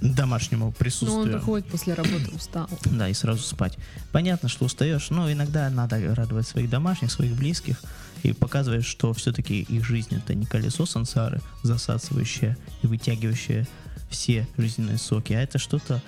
домашнему 0.00 0.64
Но 0.64 0.66
он 0.68 0.72
присутствию. 0.74 1.38
приходит 1.38 1.66
после 1.68 1.94
работы 1.94 2.30
устал. 2.34 2.68
Да, 2.84 3.08
и 3.08 3.14
сразу 3.14 3.42
спать. 3.42 3.78
Понятно, 4.12 4.50
что 4.50 4.66
устаешь, 4.66 5.08
но 5.08 5.32
иногда 5.32 5.70
надо 5.70 6.14
радовать 6.14 6.46
своих 6.46 6.68
домашних, 6.68 7.10
своих 7.10 7.34
близких 7.34 7.82
и 8.22 8.34
показывать, 8.34 8.84
что 8.84 9.14
все-таки 9.14 9.62
их 9.62 9.86
жизнь 9.86 10.14
это 10.14 10.34
не 10.34 10.44
колесо 10.44 10.84
сансары, 10.84 11.40
засасывающее 11.62 12.58
и 12.82 12.86
вытягивающее 12.86 13.66
все 14.10 14.46
жизненные 14.56 14.98
соки, 14.98 15.32
а 15.32 15.40
это 15.42 15.58
что-то 15.58 16.02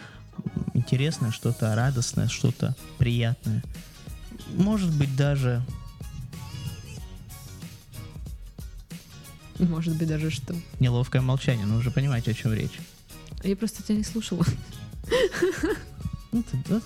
интересное, 0.75 1.31
что-то 1.31 1.75
радостное, 1.75 2.29
что-то 2.29 2.75
приятное. 2.99 3.63
Может 4.55 4.93
быть, 4.93 5.15
даже 5.17 5.63
Может 9.59 9.97
быть, 9.97 10.09
даже 10.09 10.31
что. 10.31 10.55
неловкое 10.79 11.21
молчание, 11.21 11.67
но 11.67 11.77
уже 11.79 11.91
понимаете, 11.91 12.31
о 12.31 12.35
чем 12.35 12.53
речь. 12.55 12.79
Я 13.43 13.57
просто 13.57 13.83
тебя 13.83 13.97
не 13.99 14.05
слушала. 14.05 14.45
Ну, 16.31 16.43
ты- 16.43 16.59
да, 16.69 16.83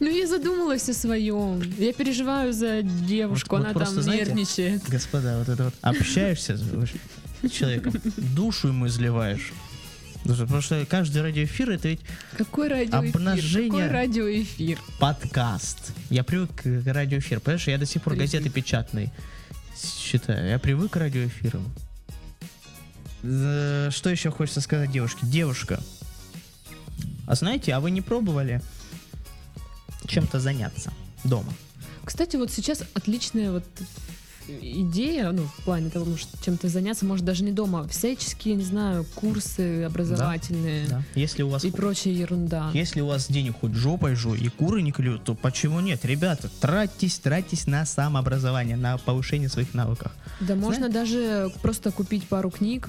Ну, 0.00 0.06
я 0.06 0.26
задумалась 0.26 0.86
о 0.90 0.92
своем. 0.92 1.62
Я 1.78 1.94
переживаю 1.94 2.52
за 2.52 2.82
девушку, 2.82 3.56
Вот- 3.56 3.60
вот 3.60 3.64
она 3.64 3.72
просто, 3.74 3.94
там 3.94 4.02
знаете, 4.04 4.24
нервничает. 4.26 4.82
Господа, 4.86 5.38
вот 5.38 5.48
это 5.48 5.64
вот 5.64 5.74
общаешься, 5.80 6.58
человеком, 7.50 7.94
душу 8.18 8.68
ему 8.68 8.86
изливаешь. 8.86 9.54
Потому 10.26 10.60
что 10.60 10.84
каждый 10.86 11.22
радиоэфир 11.22 11.70
это 11.70 11.88
ведь 11.88 12.00
Какой 12.36 12.68
радиоэфир? 12.68 13.16
Обнажение. 13.16 13.70
Какой 13.70 13.88
радиоэфир? 13.88 14.78
подкаст. 14.98 15.92
Я 16.10 16.24
привык 16.24 16.50
к 16.62 16.64
радиоэфиру. 16.86 17.40
Понимаешь, 17.40 17.66
я 17.68 17.78
до 17.78 17.86
сих 17.86 18.02
пор 18.02 18.14
Привык. 18.14 18.26
газеты 18.30 18.50
печатные 18.50 19.12
читаю. 20.02 20.48
Я 20.48 20.58
привык 20.58 20.92
к 20.92 20.96
радиоэфирам. 20.96 21.64
Э, 23.22 23.88
Что 23.92 24.10
еще 24.10 24.30
хочется 24.30 24.60
сказать 24.60 24.90
девушке? 24.90 25.20
Девушка, 25.26 25.80
а 27.26 27.34
знаете, 27.34 27.72
а 27.74 27.80
вы 27.80 27.90
не 27.90 28.00
пробовали 28.00 28.60
чем-то 30.06 30.38
заняться 30.40 30.92
дома? 31.24 31.52
Кстати, 32.04 32.36
вот 32.36 32.52
сейчас 32.52 32.82
отличная 32.94 33.50
вот 33.50 33.64
идея, 34.48 35.30
ну, 35.32 35.42
в 35.42 35.64
плане 35.64 35.90
того, 35.90 36.16
что 36.16 36.30
чем-то 36.42 36.68
заняться, 36.68 37.04
может, 37.04 37.24
даже 37.24 37.44
не 37.44 37.52
дома, 37.52 37.86
всяческие, 37.88 38.54
не 38.54 38.64
знаю, 38.64 39.04
курсы 39.14 39.84
образовательные 39.84 40.86
Да. 40.88 41.02
Если 41.14 41.42
у 41.42 41.48
вас 41.48 41.64
и 41.64 41.70
прочая 41.70 42.14
ерунда. 42.14 42.70
Если 42.72 43.00
у 43.00 43.06
вас 43.06 43.28
денег 43.28 43.56
хоть 43.60 43.74
жопой 43.74 44.14
жуй 44.14 44.38
и 44.38 44.48
куры 44.48 44.82
не 44.82 44.92
клюют, 44.92 45.24
то 45.24 45.34
почему 45.34 45.80
нет? 45.80 46.04
Ребята, 46.04 46.48
тратьтесь, 46.60 47.18
тратьтесь 47.18 47.66
на 47.66 47.84
самообразование, 47.86 48.76
на 48.76 48.98
повышение 48.98 49.48
своих 49.48 49.74
навыков. 49.74 50.12
Да 50.40 50.54
можно 50.54 50.88
даже 50.88 51.50
просто 51.62 51.90
купить 51.90 52.28
пару 52.28 52.50
книг 52.50 52.88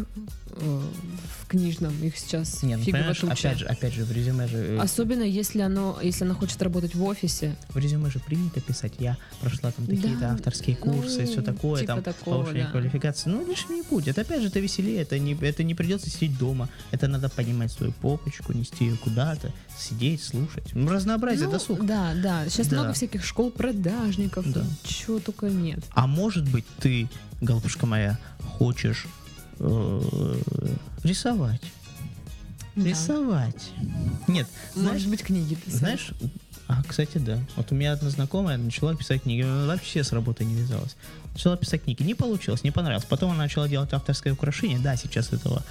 в 0.59 1.47
книжном, 1.47 1.93
их 2.03 2.17
сейчас 2.17 2.61
Не, 2.63 2.75
ну 2.75 2.83
фигово 2.83 2.99
понимаешь, 2.99 3.19
туча. 3.19 3.33
опять 3.33 3.59
же, 3.59 3.65
опять 3.65 3.93
же, 3.93 4.03
в 4.03 4.11
резюме 4.11 4.47
же, 4.47 4.57
э, 4.57 4.79
Особенно 4.79 5.23
если 5.23 5.61
оно, 5.61 5.97
если 6.01 6.25
она 6.25 6.33
хочет 6.33 6.61
работать 6.61 6.93
в 6.93 7.03
офисе. 7.03 7.55
в 7.69 7.77
резюме 7.77 8.09
же 8.09 8.19
принято 8.19 8.59
писать, 8.59 8.93
я 8.99 9.17
прошла 9.39 9.71
там 9.71 9.85
такие-то 9.85 10.19
Да, 10.19 10.33
авторские 10.33 10.75
курсы, 10.75 11.21
ну, 11.21 11.27
все 11.27 11.41
такое, 11.41 11.81
типа 11.81 11.93
там 11.93 12.03
такого, 12.03 12.35
повышение 12.39 12.65
да. 12.65 12.71
квалификации. 12.71 13.29
Ну, 13.29 13.47
лишь 13.47 13.69
не 13.69 13.81
будет. 13.83 14.09
Это 14.09 14.21
опять 14.21 14.41
же, 14.41 14.47
это 14.49 14.59
веселее, 14.59 15.01
это 15.03 15.17
не, 15.19 15.33
это 15.35 15.63
не 15.63 15.73
придется 15.73 16.09
сидеть 16.09 16.37
дома. 16.37 16.67
Это 16.91 17.07
надо 17.07 17.29
поднимать 17.29 17.71
свою 17.71 17.93
попочку, 17.93 18.51
нести 18.51 18.85
ее 18.85 18.97
куда-то, 18.97 19.53
сидеть, 19.77 20.21
слушать. 20.23 20.73
Ну, 20.73 20.89
разнообразие, 20.91 21.45
Ну, 21.45 21.53
досуг. 21.53 21.85
Да, 21.85 22.13
да. 22.21 22.49
Сейчас 22.49 22.67
Да. 22.67 22.77
много 22.77 22.93
всяких 22.93 23.23
школ 23.23 23.51
продажников, 23.51 24.51
Да. 24.51 24.65
чего 24.83 25.19
только 25.19 25.47
нет. 25.49 25.79
А 25.91 26.07
может 26.07 26.49
быть, 26.49 26.65
ты, 26.79 27.07
голубушка 27.41 27.85
моя, 27.85 28.19
хочешь 28.39 29.05
рисовать? 31.03 31.61
Да. 32.75 32.83
Рисовать. 32.83 33.71
Нет, 34.27 34.47
знаешь, 34.75 34.93
Может 34.93 35.09
быть, 35.09 35.23
книги 35.23 35.55
писать. 35.55 35.79
знаешь, 35.79 36.11
а, 36.67 36.83
кстати, 36.83 37.17
да. 37.17 37.39
Вот 37.55 37.71
у 37.71 37.75
меня 37.75 37.93
одна 37.93 38.09
знакомая 38.09 38.57
начала 38.57 38.93
писать 38.95 39.23
книги. 39.23 39.41
Она 39.41 39.67
вообще 39.67 40.03
с 40.03 40.11
работой 40.11 40.45
не 40.45 40.53
вязалась. 40.55 40.95
Начала 41.33 41.55
писать 41.55 41.83
книги. 41.83 42.03
Не 42.03 42.13
получилось, 42.13 42.63
не 42.63 42.71
понравилось. 42.71 43.05
Потом 43.07 43.31
она 43.31 43.43
начала 43.43 43.69
делать 43.69 43.93
авторское 43.93 44.33
украшение. 44.33 44.79
Да, 44.79 44.95
сейчас 44.97 45.31
этого 45.31 45.63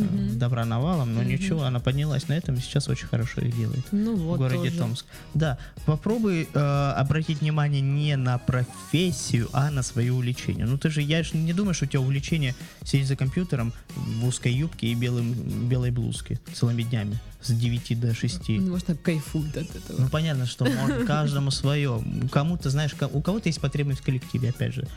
Мгм. 0.00 0.38
добра 0.38 0.64
навалом, 0.64 1.14
но 1.14 1.20
Мгм. 1.20 1.28
ничего, 1.30 1.62
она 1.62 1.80
поднялась 1.80 2.28
на 2.28 2.34
этом 2.34 2.56
и 2.56 2.60
сейчас 2.60 2.88
очень 2.88 3.06
хорошо 3.06 3.40
их 3.40 3.56
делает. 3.56 3.84
Ну 3.92 4.16
вот 4.16 4.36
в 4.36 4.38
городе 4.38 4.68
тоже. 4.70 4.78
Томск. 4.78 5.06
Да, 5.34 5.58
попробуй 5.86 6.48
э, 6.52 6.58
обратить 6.96 7.40
внимание 7.40 7.80
не 7.80 8.16
на 8.16 8.38
профессию, 8.38 9.48
а 9.52 9.70
на 9.70 9.82
свое 9.82 10.12
увлечение. 10.12 10.66
Ну 10.66 10.78
ты 10.78 10.90
же, 10.90 11.00
я 11.02 11.22
же 11.22 11.36
не 11.36 11.52
думаю, 11.52 11.74
что 11.74 11.84
у 11.84 11.88
тебя 11.88 12.00
увлечение 12.00 12.54
сидеть 12.84 13.06
за 13.08 13.16
компьютером 13.16 13.72
в 13.94 14.26
узкой 14.26 14.52
юбке 14.52 14.88
и 14.88 14.94
белым, 14.94 15.32
белой 15.68 15.90
блузке 15.90 16.40
целыми 16.52 16.82
днями 16.82 17.18
с 17.42 17.50
9 17.50 18.00
до 18.00 18.14
6. 18.14 18.48
Ну, 18.48 18.70
Может, 18.72 18.86
так 18.86 19.02
кайфует 19.02 19.56
от 19.56 19.76
этого. 19.76 20.00
Ну 20.00 20.08
понятно, 20.08 20.46
что 20.46 20.64
может, 20.64 21.04
каждому 21.06 21.50
свое. 21.50 22.02
Кому-то, 22.32 22.70
знаешь, 22.70 22.94
у 23.12 23.20
кого-то 23.20 23.48
есть 23.48 23.60
потребность 23.60 24.00
в 24.00 24.04
коллективе, 24.04 24.50
опять 24.50 24.74
же. 24.74 24.88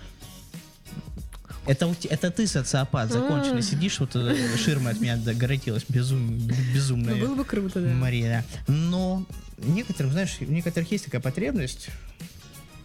Это, 1.67 1.93
это 2.09 2.31
ты 2.31 2.47
социопат, 2.47 3.11
законченный. 3.11 3.61
Сидишь, 3.61 3.99
вот 3.99 4.15
э, 4.15 4.57
ширма 4.57 4.91
от 4.91 4.99
меня 5.01 5.17
догородилась, 5.17 5.83
безум, 5.89 6.37
безумная. 6.73 7.15
Ну, 7.15 7.25
было 7.27 7.35
бы 7.35 7.45
круто, 7.45 7.81
да. 7.81 7.89
Мария. 7.89 8.45
Но 8.67 9.25
некоторым, 9.57 10.11
знаешь, 10.11 10.37
у 10.39 10.45
некоторых 10.45 10.91
есть 10.91 11.05
такая 11.05 11.21
потребность 11.21 11.89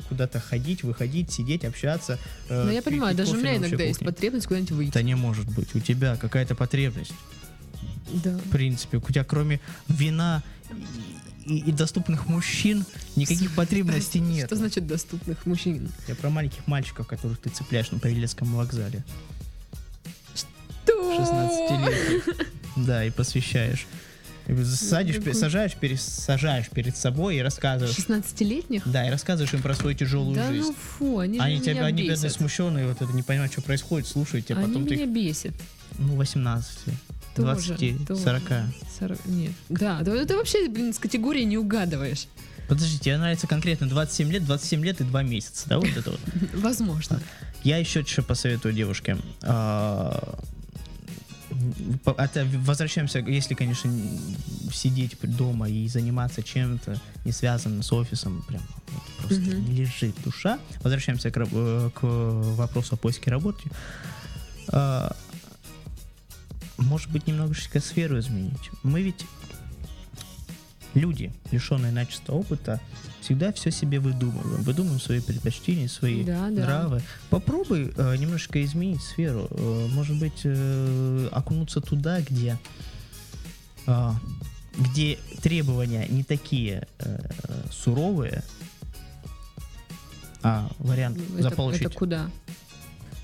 куда-то 0.08 0.40
ходить, 0.40 0.82
выходить, 0.82 1.32
сидеть, 1.32 1.64
общаться. 1.64 2.18
э, 2.48 2.64
Но 2.64 2.70
я 2.72 2.82
понимаю, 2.82 3.16
даже 3.16 3.32
у 3.32 3.36
меня 3.36 3.56
иногда 3.56 3.82
есть 3.84 4.00
потребность 4.00 4.46
куда-нибудь 4.46 4.72
выйти. 4.72 4.90
Это 4.90 5.02
не 5.02 5.14
может 5.14 5.46
быть. 5.46 5.74
У 5.74 5.80
тебя 5.80 6.16
какая-то 6.16 6.54
потребность, 6.54 7.12
Да. 8.12 8.36
в 8.36 8.50
принципе. 8.50 8.98
У 8.98 9.00
тебя 9.02 9.24
кроме 9.24 9.60
вина 9.88 10.42
и, 11.46 11.58
и 11.58 11.72
доступных 11.72 12.26
мужчин 12.26 12.84
никаких 13.16 13.54
потребностей 13.54 14.20
нет. 14.20 14.46
Что 14.46 14.56
значит 14.56 14.86
доступных 14.86 15.44
мужчин? 15.46 15.88
Я 16.08 16.14
про 16.14 16.30
маленьких 16.30 16.66
мальчиков, 16.66 17.06
которых 17.06 17.38
ты 17.38 17.50
цепляешь 17.50 17.90
на 17.90 17.98
Павелецком 17.98 18.54
вокзале. 18.54 19.02
Что? 20.34 21.16
16 21.16 21.70
лет. 21.86 22.46
Да, 22.76 23.04
и 23.04 23.10
посвящаешь. 23.10 23.86
Садишь, 24.64 25.22
сажаешь, 25.36 25.74
пересажаешь 25.74 26.68
перед 26.68 26.96
собой 26.96 27.36
и 27.36 27.40
рассказываешь. 27.40 27.96
16-летних? 27.96 28.82
Да, 28.90 29.06
и 29.06 29.10
рассказываешь 29.10 29.54
им 29.54 29.62
про 29.62 29.74
свою 29.74 29.96
тяжелую 29.96 30.34
Да 30.34 30.48
жизнь. 30.48 30.66
ну 30.68 30.74
фу, 30.74 31.18
они, 31.18 31.38
же 31.38 31.44
они 31.44 31.54
меня 31.54 31.64
тебя, 31.64 31.84
они 31.84 32.02
бедные, 32.08 32.30
смущенные, 32.30 32.88
вот 32.88 33.00
это 33.00 33.12
не 33.12 33.22
понимают, 33.22 33.52
что 33.52 33.62
происходит, 33.62 34.08
слушают 34.08 34.46
тебя, 34.46 34.58
Они 34.58 34.66
потом 34.66 34.86
ты 34.86 34.96
меня 34.96 35.04
их, 35.04 35.10
бесят. 35.10 35.54
ну, 35.98 36.16
18, 36.16 36.78
Тоже, 37.34 37.74
20, 37.74 38.06
тоже. 38.06 38.22
40. 38.22 38.42
Сорок- 38.98 39.26
Нет. 39.26 39.52
Да, 39.68 40.00
да, 40.02 40.24
ты 40.24 40.36
вообще, 40.36 40.68
блин, 40.68 40.92
с 40.92 40.98
категории 40.98 41.42
не 41.44 41.58
угадываешь. 41.58 42.26
Подожди, 42.68 42.98
тебе 42.98 43.18
нравится 43.18 43.46
конкретно 43.46 43.88
27 43.88 44.30
лет, 44.32 44.44
27 44.44 44.84
лет 44.84 45.00
и 45.00 45.04
2 45.04 45.22
месяца, 45.22 45.68
да, 45.68 45.78
вот 45.78 45.88
это 45.96 46.10
вот? 46.10 46.20
Возможно. 46.54 47.20
Я 47.64 47.78
еще 47.78 48.04
что 48.04 48.22
посоветую 48.22 48.74
девушке. 48.74 49.16
А, 49.42 50.38
Это 52.16 52.46
возвращаемся, 52.64 53.18
если, 53.20 53.54
конечно, 53.54 53.92
сидеть 54.72 55.16
дома 55.22 55.68
и 55.68 55.86
заниматься 55.88 56.42
чем-то 56.42 56.98
не 57.24 57.32
связанным 57.32 57.82
с 57.82 57.92
офисом, 57.92 58.42
прям 58.48 58.62
вот 58.88 59.02
просто 59.18 59.40
лежит 59.70 60.14
душа. 60.24 60.58
Возвращаемся 60.82 61.30
к, 61.30 61.36
э, 61.36 61.90
к 61.94 62.00
вопросу 62.02 62.94
о 62.94 62.96
поиске 62.96 63.30
работы. 63.30 63.70
Может 66.86 67.10
быть, 67.10 67.26
немножечко 67.26 67.80
сферу 67.80 68.18
изменить. 68.18 68.70
Мы 68.82 69.02
ведь 69.02 69.24
люди, 70.94 71.32
лишенные 71.50 71.92
начисто 71.92 72.32
опыта, 72.32 72.80
всегда 73.20 73.52
все 73.52 73.70
себе 73.70 74.00
выдумываем. 74.00 74.62
Выдумываем 74.62 75.00
свои 75.00 75.20
предпочтения, 75.20 75.88
свои 75.88 76.24
Да, 76.24 76.48
да. 76.50 76.64
нравы. 76.64 77.02
Попробуй 77.30 77.92
э, 77.96 78.16
немножечко 78.16 78.62
изменить 78.64 79.00
сферу. 79.02 79.46
Э, 79.50 79.86
может 79.92 80.18
быть, 80.18 80.40
э, 80.44 81.28
окунуться 81.32 81.80
туда, 81.80 82.20
где, 82.20 82.58
а, 83.86 84.14
где 84.76 85.18
требования 85.42 86.06
не 86.08 86.24
такие 86.24 86.86
э, 86.98 87.18
суровые, 87.70 88.42
а 90.42 90.68
вариант 90.78 91.18
Это, 91.34 91.42
заполучить. 91.42 91.82
это 91.82 91.90
куда? 91.94 92.30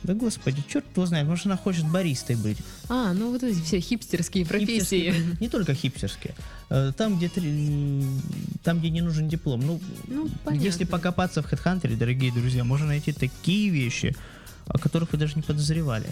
Да 0.08 0.14
господи, 0.14 0.64
черт 0.66 0.86
его 0.96 1.04
знает, 1.04 1.28
может 1.28 1.44
она 1.44 1.58
хочет 1.58 1.84
баристой 1.86 2.34
быть. 2.36 2.56
А, 2.88 3.12
ну 3.12 3.30
вот 3.30 3.42
эти 3.42 3.60
все 3.60 3.78
хипстерские 3.78 4.46
профессии. 4.46 5.10
Хипстерские, 5.10 5.36
не 5.38 5.48
только 5.50 5.74
хипстерские. 5.74 6.34
Э, 6.70 6.92
Там, 6.96 7.18
где, 7.18 7.28
там, 8.64 8.78
где 8.78 8.88
не 8.88 9.02
нужен 9.02 9.28
диплом. 9.28 9.60
Ну, 9.60 9.78
Ну, 10.06 10.30
понятно. 10.46 10.64
если 10.64 10.84
покопаться 10.84 11.42
в 11.42 11.52
HeadHunter, 11.52 11.94
дорогие 11.94 12.32
друзья, 12.32 12.64
можно 12.64 12.86
найти 12.86 13.12
такие 13.12 13.68
вещи, 13.68 14.16
о 14.66 14.78
которых 14.78 15.12
вы 15.12 15.18
даже 15.18 15.34
не 15.36 15.42
подозревали. 15.42 16.08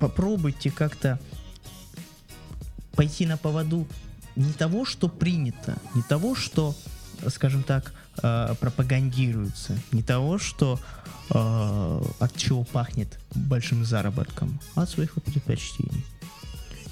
Попробуйте 0.00 0.70
как-то 0.70 1.18
пойти 2.94 3.24
на 3.24 3.38
поводу 3.38 3.88
не 4.36 4.52
того, 4.52 4.84
что 4.84 5.08
принято, 5.08 5.78
не 5.94 6.02
того, 6.02 6.34
что, 6.34 6.74
скажем 7.28 7.62
так, 7.62 7.94
э, 8.22 8.54
пропагандируется, 8.60 9.78
не 9.92 10.02
того, 10.02 10.38
что 10.38 10.78
э, 11.30 12.02
от 12.18 12.36
чего 12.36 12.64
пахнет 12.64 13.18
большим 13.34 13.84
заработком, 13.84 14.58
а 14.74 14.82
от 14.82 14.90
своих 14.90 15.14
предпочтений. 15.14 16.04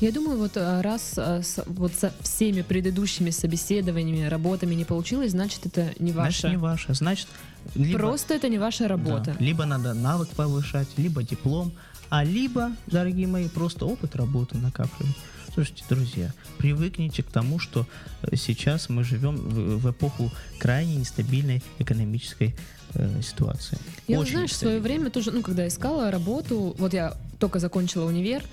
Я 0.00 0.12
думаю, 0.12 0.38
вот 0.38 0.52
а, 0.56 0.80
раз 0.80 1.18
с- 1.18 1.64
вот 1.66 1.92
со 1.92 2.12
всеми 2.22 2.62
предыдущими 2.62 3.30
собеседованиями, 3.30 4.28
работами 4.28 4.76
не 4.76 4.84
получилось, 4.84 5.32
значит, 5.32 5.66
это 5.66 5.92
не 5.98 6.12
Значит, 6.12 6.44
ваше. 6.44 6.48
не 6.50 6.56
ваше. 6.56 6.94
Значит, 6.94 7.26
либо, 7.74 7.98
Просто 7.98 8.34
это 8.34 8.48
не 8.48 8.58
ваша 8.58 8.86
работа. 8.86 9.34
да, 9.36 9.44
либо 9.44 9.64
надо 9.64 9.94
навык 9.94 10.28
повышать, 10.28 10.86
либо 10.96 11.24
диплом, 11.24 11.72
а 12.10 12.22
либо, 12.22 12.70
дорогие 12.86 13.26
мои, 13.26 13.48
просто 13.48 13.86
опыт 13.86 14.14
работы 14.14 14.56
накапливать. 14.58 15.16
Слушайте, 15.58 15.82
друзья, 15.88 16.32
привыкните 16.58 17.24
к 17.24 17.32
тому, 17.32 17.58
что 17.58 17.84
э, 18.22 18.36
сейчас 18.36 18.88
мы 18.88 19.02
живем 19.02 19.34
в, 19.34 19.78
в 19.78 19.90
эпоху 19.90 20.30
крайне 20.60 20.94
нестабильной 20.94 21.64
экономической 21.80 22.54
э, 22.94 23.22
ситуации. 23.22 23.76
Я, 24.06 24.20
Очень 24.20 24.34
знаешь, 24.34 24.52
в 24.52 24.54
свое 24.54 24.78
время 24.78 25.10
тоже, 25.10 25.32
ну, 25.32 25.42
когда 25.42 25.66
искала 25.66 26.12
работу, 26.12 26.76
вот 26.78 26.94
я 26.94 27.16
только 27.40 27.58
закончила 27.58 28.06
универ, 28.06 28.44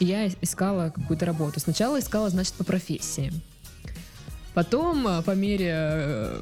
и 0.00 0.06
я 0.06 0.26
искала 0.26 0.90
какую-то 0.90 1.26
работу. 1.26 1.60
Сначала 1.60 2.00
искала, 2.00 2.28
значит, 2.28 2.54
по 2.54 2.64
профессии. 2.64 3.32
Потом, 4.52 5.06
а, 5.06 5.22
по 5.22 5.36
мере 5.36 5.70
э, 5.72 6.40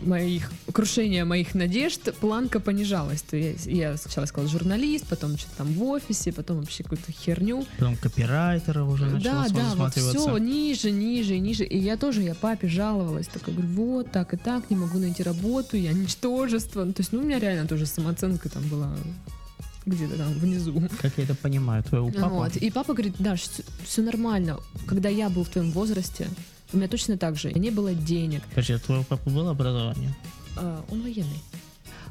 моих 0.00 0.50
крушения 0.72 1.24
моих 1.24 1.54
надежд 1.54 2.14
планка 2.20 2.60
понижалась. 2.60 3.22
То 3.22 3.36
есть 3.36 3.66
я 3.66 3.96
сначала 3.96 4.26
сказала 4.26 4.50
журналист, 4.50 5.06
потом 5.08 5.36
что-то 5.36 5.58
там 5.58 5.72
в 5.72 5.82
офисе, 5.84 6.32
потом 6.32 6.60
вообще 6.60 6.82
какую-то 6.82 7.12
херню. 7.12 7.64
Потом 7.78 7.96
копирайтера 7.96 8.84
уже 8.84 9.06
началось 9.06 9.50
Да, 9.52 9.60
да, 9.60 9.74
вот 9.76 9.94
все 9.94 10.38
ниже, 10.38 10.90
ниже 10.90 11.38
ниже. 11.38 11.64
И 11.64 11.78
я 11.78 11.96
тоже, 11.96 12.22
я 12.22 12.34
папе 12.34 12.68
жаловалась, 12.68 13.28
такая 13.28 13.54
говорю, 13.54 13.72
вот 13.72 14.10
так 14.10 14.34
и 14.34 14.36
так, 14.36 14.70
не 14.70 14.76
могу 14.76 14.98
найти 14.98 15.22
работу, 15.22 15.76
я 15.76 15.92
ничтожество. 15.92 16.84
Ну, 16.84 16.92
то 16.92 17.00
есть, 17.00 17.12
ну, 17.12 17.20
у 17.20 17.22
меня 17.22 17.38
реально 17.38 17.68
тоже 17.68 17.86
самооценка 17.86 18.48
там 18.48 18.62
была 18.68 18.96
где-то 19.86 20.16
там 20.16 20.32
внизу. 20.32 20.82
Как 21.00 21.12
я 21.16 21.24
это 21.24 21.34
понимаю, 21.34 21.82
твоего 21.84 22.10
папу? 22.10 22.34
Вот. 22.36 22.56
И 22.56 22.70
папа 22.70 22.92
говорит, 22.92 23.14
Даш, 23.18 23.48
все 23.84 24.02
нормально. 24.02 24.58
Когда 24.86 25.08
я 25.08 25.30
был 25.30 25.44
в 25.44 25.48
твоем 25.48 25.70
возрасте, 25.70 26.28
у 26.72 26.76
меня 26.76 26.88
точно 26.88 27.16
так 27.16 27.36
же. 27.36 27.52
Не 27.52 27.70
было 27.70 27.94
денег. 27.94 28.42
Подожди, 28.50 28.72
а 28.74 28.78
твоего 28.78 29.04
папы 29.04 29.30
было 29.30 29.50
образование? 29.50 30.14
А, 30.56 30.84
он 30.90 31.02
военный. 31.02 31.40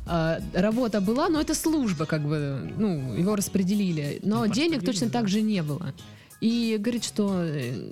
А, 0.07 0.39
работа 0.53 1.01
была, 1.01 1.29
но 1.29 1.41
это 1.41 1.55
служба, 1.55 2.05
как 2.05 2.21
бы, 2.27 2.71
ну, 2.77 3.15
его 3.15 3.35
распределили. 3.35 4.19
Но 4.23 4.45
Ну, 4.45 4.53
денег 4.53 4.85
точно 4.85 5.09
так 5.09 5.27
же 5.27 5.41
не 5.41 5.63
было. 5.63 5.93
И 6.41 6.77
говорит, 6.79 7.03
что 7.03 7.41
э, 7.43 7.89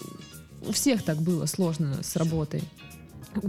у 0.68 0.72
всех 0.74 1.04
так 1.04 1.18
было 1.22 1.46
сложно 1.48 2.04
с 2.04 2.16
работой. 2.16 2.62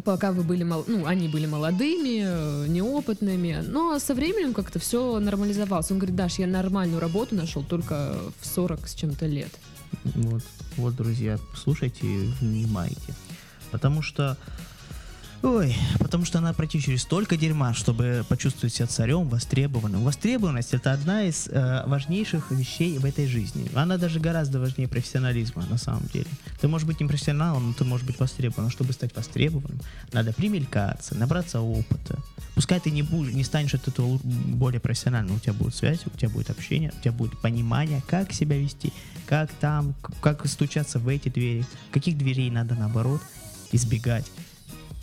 Пока 0.02 0.32
вы 0.32 0.42
были, 0.44 0.64
мол- 0.64 0.84
ну, 0.86 1.04
они 1.04 1.28
были 1.28 1.44
молодыми, 1.46 2.22
э, 2.24 2.66
неопытными, 2.68 3.62
но 3.68 3.98
со 3.98 4.14
временем 4.14 4.54
как-то 4.54 4.78
все 4.78 5.18
нормализовалось. 5.20 5.90
Он 5.90 5.98
говорит, 5.98 6.16
Даш, 6.16 6.38
я 6.38 6.46
нормальную 6.46 7.00
работу 7.00 7.34
нашел 7.34 7.62
только 7.62 8.16
в 8.40 8.46
40 8.46 8.88
с 8.88 8.94
чем-то 8.94 9.26
лет. 9.26 9.50
Вот, 10.04 10.42
вот, 10.76 10.94
друзья, 10.94 11.38
слушайте 11.54 12.06
и 12.06 12.26
внимайте. 12.40 13.14
Потому 13.70 14.02
что... 14.02 14.36
Ой, 15.44 15.76
потому 15.98 16.24
что 16.24 16.40
надо 16.40 16.56
пройти 16.56 16.80
через 16.80 17.02
столько 17.02 17.36
дерьма, 17.36 17.74
чтобы 17.74 18.24
почувствовать 18.30 18.72
себя 18.72 18.86
царем, 18.86 19.28
востребованным. 19.28 20.02
Востребованность 20.02 20.72
это 20.72 20.90
одна 20.90 21.24
из 21.24 21.48
э, 21.48 21.82
важнейших 21.86 22.50
вещей 22.50 22.96
в 22.96 23.04
этой 23.04 23.26
жизни. 23.26 23.70
Она 23.74 23.98
даже 23.98 24.20
гораздо 24.20 24.58
важнее 24.58 24.88
профессионализма 24.88 25.66
на 25.68 25.76
самом 25.76 26.06
деле. 26.06 26.28
Ты 26.62 26.66
можешь 26.66 26.86
быть 26.86 26.98
не 26.98 27.06
профессионалом, 27.06 27.66
но 27.68 27.72
ты 27.74 27.84
можешь 27.84 28.06
быть 28.06 28.18
востребованным. 28.18 28.70
Чтобы 28.70 28.94
стать 28.94 29.14
востребованным, 29.14 29.80
надо 30.14 30.32
примелькаться, 30.32 31.14
набраться 31.14 31.60
опыта. 31.60 32.18
Пускай 32.54 32.80
ты 32.80 32.90
не, 32.90 33.02
будешь, 33.02 33.34
не 33.34 33.44
станешь 33.44 33.74
от 33.74 33.86
этого 33.86 34.18
более 34.24 34.80
профессиональным, 34.80 35.36
у 35.36 35.40
тебя 35.40 35.52
будет 35.52 35.74
связь, 35.74 36.06
у 36.06 36.16
тебя 36.16 36.30
будет 36.30 36.48
общение, 36.48 36.90
у 36.96 37.00
тебя 37.02 37.12
будет 37.12 37.38
понимание, 37.38 38.02
как 38.06 38.32
себя 38.32 38.56
вести, 38.56 38.94
как 39.26 39.50
там, 39.60 39.94
как 40.22 40.46
стучаться 40.46 40.98
в 40.98 41.06
эти 41.08 41.28
двери, 41.28 41.66
каких 41.90 42.16
дверей 42.16 42.50
надо 42.50 42.74
наоборот 42.76 43.20
избегать. 43.72 44.24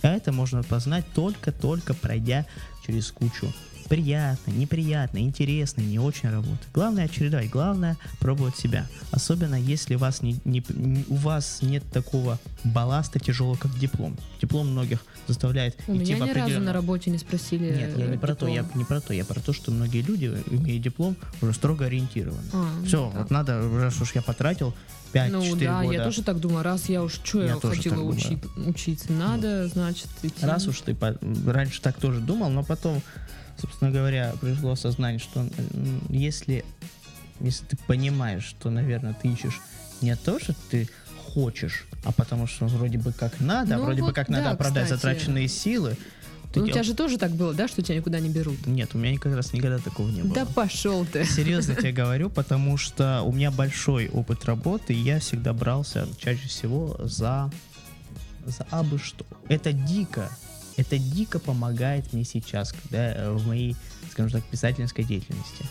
А 0.01 0.09
это 0.09 0.31
можно 0.31 0.63
познать 0.63 1.05
только-только 1.13 1.93
пройдя 1.93 2.45
через 2.85 3.11
кучу 3.11 3.53
приятной, 3.91 4.54
неприятной, 4.54 5.21
интересной, 5.23 5.84
не 5.84 5.99
очень 5.99 6.30
работы. 6.30 6.60
Главное 6.73 7.10
чередовать, 7.10 7.49
главное 7.49 7.97
пробовать 8.21 8.56
себя. 8.56 8.88
Особенно 9.12 9.56
если 9.56 9.95
вас 9.95 10.21
не, 10.21 10.39
не- 10.45 10.63
у 11.10 11.15
вас 11.15 11.60
нет 11.62 11.84
такого 11.91 12.39
балласта 12.63 13.19
тяжелого, 13.19 13.58
как 13.58 13.77
диплом. 13.77 14.15
Диплом 14.41 14.69
многих 14.71 15.04
заставляет 15.27 15.75
У 15.88 15.97
идти 15.97 16.13
меня 16.13 16.15
в 16.15 16.19
ни 16.19 16.30
разу 16.30 16.39
определенном- 16.39 16.65
на 16.67 16.73
работе 16.73 17.12
не 17.12 17.17
спросили. 17.17 17.65
Нет, 17.65 17.97
я 17.97 18.08
не 18.08 18.15
э, 18.15 18.17
про 18.17 18.34
то, 18.34 18.47
я 18.47 18.62
диплом. 18.62 18.77
не 18.80 18.86
про 18.86 19.01
то, 19.01 19.13
я 19.13 19.25
про 19.25 19.41
то, 19.41 19.51
что 19.51 19.71
многие 19.71 20.01
люди, 20.04 20.32
имея 20.49 20.80
диплом, 20.80 21.17
уже 21.41 21.51
строго 21.54 21.86
ориентированы. 21.88 22.41
А, 22.54 22.69
ну 22.80 22.86
Все, 22.86 23.12
да. 23.13 23.19
вот 23.19 23.30
надо, 23.30 23.62
раз 23.77 23.99
уж 23.99 24.15
я 24.15 24.21
потратил 24.21 24.73
5-4 25.12 25.30
Ну 25.32 25.56
да, 25.58 25.82
года. 25.84 25.93
я 25.97 26.04
тоже 26.06 26.23
так 26.23 26.39
думаю, 26.39 26.63
раз 26.63 26.88
я 26.88 27.04
уж 27.04 27.15
что 27.15 27.41
Я 27.41 27.47
я, 27.47 27.54
хотела 27.56 27.75
так 27.75 27.95
думаю. 27.97 28.13
учи- 28.15 28.39
учиться, 28.69 29.12
надо, 29.12 29.67
значит, 29.67 30.08
идти. 30.23 30.45
Раз 30.45 30.65
уж 30.67 30.80
ты 30.80 30.95
по- 30.95 31.17
раньше 31.45 31.82
так 31.82 31.97
тоже 31.97 32.21
думал, 32.21 32.49
но 32.49 32.63
потом, 32.63 33.01
собственно 33.62 33.91
говоря, 33.91 34.34
пришло 34.41 34.71
осознание, 34.71 35.19
что 35.19 35.47
если, 36.10 36.65
если 37.39 37.65
ты 37.65 37.78
понимаешь, 37.88 38.43
что, 38.43 38.69
наверное, 38.69 39.13
ты 39.13 39.30
ищешь 39.30 39.60
не 40.02 40.15
то, 40.15 40.39
что 40.39 40.54
ты 40.69 40.89
хочешь, 41.34 41.86
а 42.04 42.12
потому 42.12 42.47
что 42.47 42.65
вроде 42.67 42.97
бы 42.97 43.13
как 43.13 43.39
надо, 43.39 43.76
а 43.76 43.78
Ну 43.78 43.84
вроде 43.86 44.02
бы 44.02 44.08
вот 44.08 44.15
как 44.15 44.28
да, 44.28 44.38
надо 44.38 44.50
оправдать 44.52 44.86
кстати. 44.86 45.00
затраченные 45.00 45.47
силы. 45.47 45.95
ты 46.52 46.60
Ну, 46.60 46.65
у 46.65 46.69
тебя 46.69 46.84
же 46.84 46.93
тоже 46.93 47.17
так 47.17 47.32
было, 47.32 47.54
да, 47.54 47.67
что 47.67 47.82
тебя 47.82 47.97
никуда 47.97 48.19
не 48.19 48.30
берут? 48.30 48.65
Нет, 48.67 48.89
у 48.93 48.97
меня 48.97 49.17
как 49.17 49.36
раз 49.36 49.54
никогда 49.54 49.78
такого 49.78 50.10
не 50.10 50.24
было. 50.24 50.34
Да 50.34 50.45
пошел 50.45 51.06
ты. 51.06 51.24
Серьезно 51.24 51.76
тебе 51.76 51.91
говорю, 52.04 52.30
потому 52.30 52.78
что 52.78 53.21
у 53.24 53.32
меня 53.32 53.52
большой 53.52 54.10
опыт 54.10 54.45
работы, 54.45 54.93
и 54.93 54.97
я 54.97 55.19
всегда 55.19 55.54
брался 55.54 56.08
чаще 56.17 56.47
всего 56.47 57.00
за, 57.04 57.52
за 58.45 58.65
абы 58.71 58.97
что. 58.97 59.26
Это 59.47 59.71
дико, 59.71 60.30
это 60.77 60.97
дико 60.97 61.39
помогает 61.39 62.13
мне 62.13 62.23
сейчас, 62.23 62.73
когда 62.73 63.13
э, 63.13 63.31
в 63.31 63.47
моей, 63.47 63.75
скажем 64.12 64.31
так, 64.31 64.43
писательской 64.49 65.03
деятельности. 65.03 65.65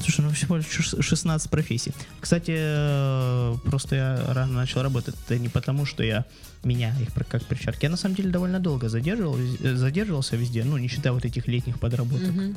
Слушай, 0.00 0.20
ну 0.20 0.30
всего 0.30 0.56
лишь 0.56 0.66
шес- 0.66 1.02
16 1.02 1.50
профессий. 1.50 1.92
Кстати, 2.20 2.54
э, 2.56 3.56
просто 3.64 3.96
я 3.96 4.32
рано 4.34 4.52
начал 4.52 4.82
работать. 4.82 5.16
Это 5.26 5.38
не 5.38 5.48
потому, 5.48 5.84
что 5.84 6.02
я 6.04 6.24
меня 6.62 6.94
их 7.00 7.08
как 7.28 7.44
перчатки. 7.44 7.84
Я 7.84 7.90
на 7.90 7.96
самом 7.96 8.14
деле 8.14 8.30
довольно 8.30 8.60
долго 8.60 8.88
задерживал, 8.88 9.36
э, 9.36 9.74
задерживался 9.74 10.36
везде, 10.36 10.64
ну, 10.64 10.78
не 10.78 10.88
считая 10.88 11.12
вот 11.12 11.24
этих 11.24 11.48
летних 11.48 11.80
подработок. 11.80 12.28
Мгм. 12.28 12.56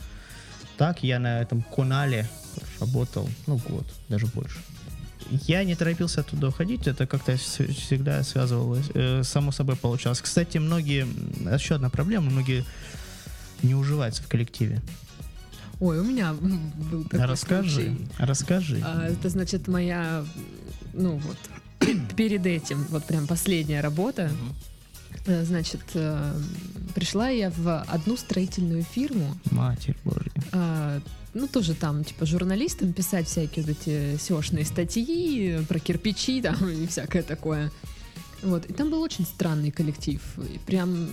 Так 0.78 1.04
я 1.04 1.20
на 1.20 1.42
этом 1.42 1.64
канале 1.64 2.30
работал, 2.80 3.28
ну, 3.48 3.58
год, 3.58 3.86
даже 4.10 4.28
больше. 4.28 4.60
Я 5.48 5.64
не 5.64 5.76
торопился 5.76 6.22
оттуда 6.22 6.50
уходить, 6.50 6.88
это 6.88 7.08
как-то 7.08 7.36
всегда 7.38 8.24
связывалось, 8.24 8.86
э, 8.94 9.24
само 9.24 9.52
собой 9.52 9.76
получалось. 9.76 10.22
Кстати, 10.22 10.58
многие, 10.60 11.08
еще 11.54 11.76
одна 11.76 11.90
проблема, 11.90 12.30
многие 12.30 12.64
не 13.62 13.76
уживаются 13.76 14.22
в 14.24 14.28
коллективе. 14.28 14.82
Ой, 15.80 16.00
у 16.00 16.04
меня 16.04 16.34
был 16.34 17.04
такой 17.06 17.26
расскажи, 17.26 17.86
случай. 17.86 18.08
расскажи. 18.18 18.82
А, 18.86 19.08
Это 19.08 19.30
значит 19.30 19.68
моя, 19.68 20.24
ну 20.94 21.18
вот, 21.18 21.38
перед 22.16 22.46
этим, 22.46 22.84
вот 22.90 23.06
прям 23.06 23.28
последняя 23.28 23.82
работа. 23.82 24.24
Э, 24.24 24.73
Значит, 25.26 25.82
э, 25.94 26.34
пришла 26.96 27.30
я 27.30 27.50
в 27.50 27.82
одну 27.84 28.18
строительную 28.18 28.84
фирму, 28.84 29.36
Матерь 29.52 29.96
Божья. 30.04 30.32
а, 30.52 31.00
ну 31.34 31.48
тоже 31.48 31.74
там 31.74 32.04
типа 32.04 32.26
журналистам 32.26 32.94
писать 32.94 33.28
всякие 33.28 33.66
вот 33.66 33.78
эти 33.80 34.18
сеошные 34.18 34.66
статьи 34.66 35.60
про 35.68 35.80
кирпичи 35.80 36.42
там 36.42 36.68
и 36.68 36.88
всякое 36.88 37.24
такое. 37.24 37.72
Вот, 38.44 38.66
и 38.66 38.74
там 38.74 38.90
был 38.90 39.02
очень 39.02 39.26
странный 39.26 39.72
коллектив. 39.72 40.22
И 40.38 40.60
прям, 40.60 41.10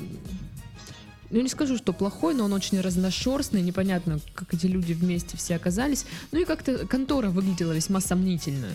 ну 1.31 1.40
не 1.40 1.49
скажу, 1.49 1.77
что 1.77 1.93
плохой, 1.93 2.35
но 2.35 2.45
он 2.45 2.53
очень 2.53 2.81
разношерстный, 2.81 3.62
непонятно, 3.62 4.19
как 4.35 4.53
эти 4.55 4.66
люди 4.66 4.93
вместе 4.93 5.37
все 5.37 5.57
оказались. 5.57 6.05
Ну 6.33 6.40
и 6.40 6.45
как-то 6.45 6.87
контора 6.87 7.31
выглядела 7.31 7.73
весьма 7.73 8.01
сомнительно. 8.01 8.69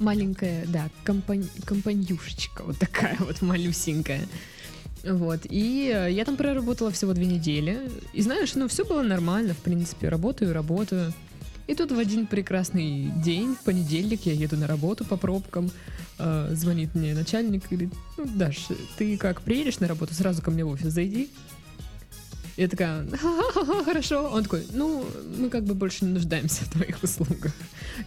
Маленькая, 0.00 0.66
да, 0.66 0.88
компань, 1.04 1.48
компаньюшечка, 1.64 2.62
вот 2.62 2.78
такая 2.78 3.16
вот 3.18 3.42
малюсенькая. 3.42 4.26
Вот, 5.04 5.40
и 5.44 5.92
э, 5.94 6.10
я 6.10 6.24
там 6.24 6.36
проработала 6.36 6.90
всего 6.90 7.12
две 7.12 7.26
недели. 7.26 7.90
И 8.12 8.22
знаешь, 8.22 8.54
ну 8.54 8.66
все 8.66 8.84
было 8.84 9.02
нормально, 9.02 9.54
в 9.54 9.58
принципе, 9.58 10.08
работаю, 10.08 10.52
работаю. 10.52 11.12
И 11.66 11.74
тут 11.74 11.92
в 11.92 11.98
один 11.98 12.26
прекрасный 12.26 13.10
день, 13.24 13.54
в 13.54 13.64
понедельник, 13.64 14.22
я 14.24 14.32
еду 14.32 14.56
на 14.56 14.66
работу 14.66 15.04
по 15.04 15.16
пробкам, 15.16 15.70
э, 16.18 16.50
звонит 16.54 16.94
мне 16.94 17.12
начальник 17.14 17.64
и 17.64 17.74
говорит, 17.74 17.94
ну, 18.16 18.24
Даш, 18.24 18.68
ты 18.98 19.16
как 19.16 19.42
приедешь 19.42 19.80
на 19.80 19.88
работу, 19.88 20.14
сразу 20.14 20.42
ко 20.42 20.50
мне 20.50 20.64
в 20.64 20.68
офис 20.68 20.92
зайди. 20.92 21.28
Я 22.56 22.68
такая, 22.68 23.06
«Ха-ха-ха, 23.10 23.84
хорошо. 23.84 24.30
Он 24.32 24.42
такой, 24.42 24.64
ну, 24.72 25.04
мы 25.38 25.50
как 25.50 25.64
бы 25.64 25.74
больше 25.74 26.06
не 26.06 26.12
нуждаемся 26.12 26.64
в 26.64 26.70
твоих 26.70 27.02
услугах. 27.02 27.52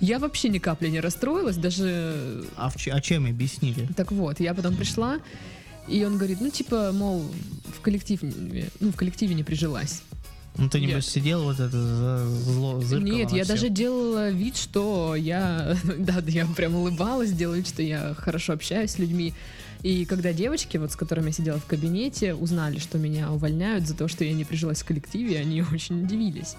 Я 0.02 0.18
вообще 0.18 0.50
ни 0.50 0.58
капли 0.58 0.88
не 0.88 1.00
расстроилась, 1.00 1.56
даже... 1.58 2.46
А, 2.56 2.70
в 2.70 2.76
а 2.88 3.02
чем 3.02 3.28
объяснили? 3.28 3.88
Так 3.96 4.12
вот, 4.12 4.40
я 4.40 4.56
потом 4.56 4.76
пришла, 4.76 5.20
и 5.88 6.04
он 6.04 6.18
говорит, 6.18 6.42
ну, 6.42 6.50
типа, 6.50 6.92
мол, 6.94 7.26
в 7.78 7.82
коллективе, 7.82 8.70
ну, 8.80 8.92
в 8.92 8.96
коллективе 8.96 9.36
не 9.36 9.44
прижилась. 9.44 10.02
Ну 10.58 10.68
ты, 10.68 10.80
Я- 10.80 10.88
небось, 10.88 11.08
сидел 11.08 11.44
вот 11.44 11.60
это 11.60 11.72
за 11.72 12.28
зло, 12.28 12.82
Нет, 13.00 13.32
я 13.32 13.44
всех. 13.44 13.48
даже 13.48 13.69
делала 13.69 14.30
вид, 14.30 14.58
что 14.58 15.15
я, 15.15 15.78
да, 15.98 16.21
да, 16.21 16.32
я 16.32 16.46
прям 16.48 16.76
улыбалась, 16.76 17.32
делала 17.32 17.56
вид, 17.56 17.67
что 17.67 17.82
я 17.82 18.15
хорошо 18.17 18.54
общаюсь 18.54 18.92
с 18.92 19.00
людьми. 19.00 19.34
И 19.84 20.06
когда 20.06 20.34
девочки, 20.34 20.77
вот 20.77 20.92
с 20.92 20.96
которыми 20.96 21.27
я 21.27 21.32
сидела 21.32 21.60
в 21.60 21.65
кабинете, 21.65 22.34
узнали, 22.34 22.80
что 22.80 22.98
меня 22.98 23.32
увольняют 23.32 23.88
за 23.88 23.96
то, 23.96 24.08
что 24.08 24.25
я 24.25 24.34
не 24.34 24.44
прижилась 24.44 24.82
в 24.82 24.86
коллективе, 24.86 25.40
они 25.40 25.62
очень 25.73 26.04
удивились. 26.04 26.56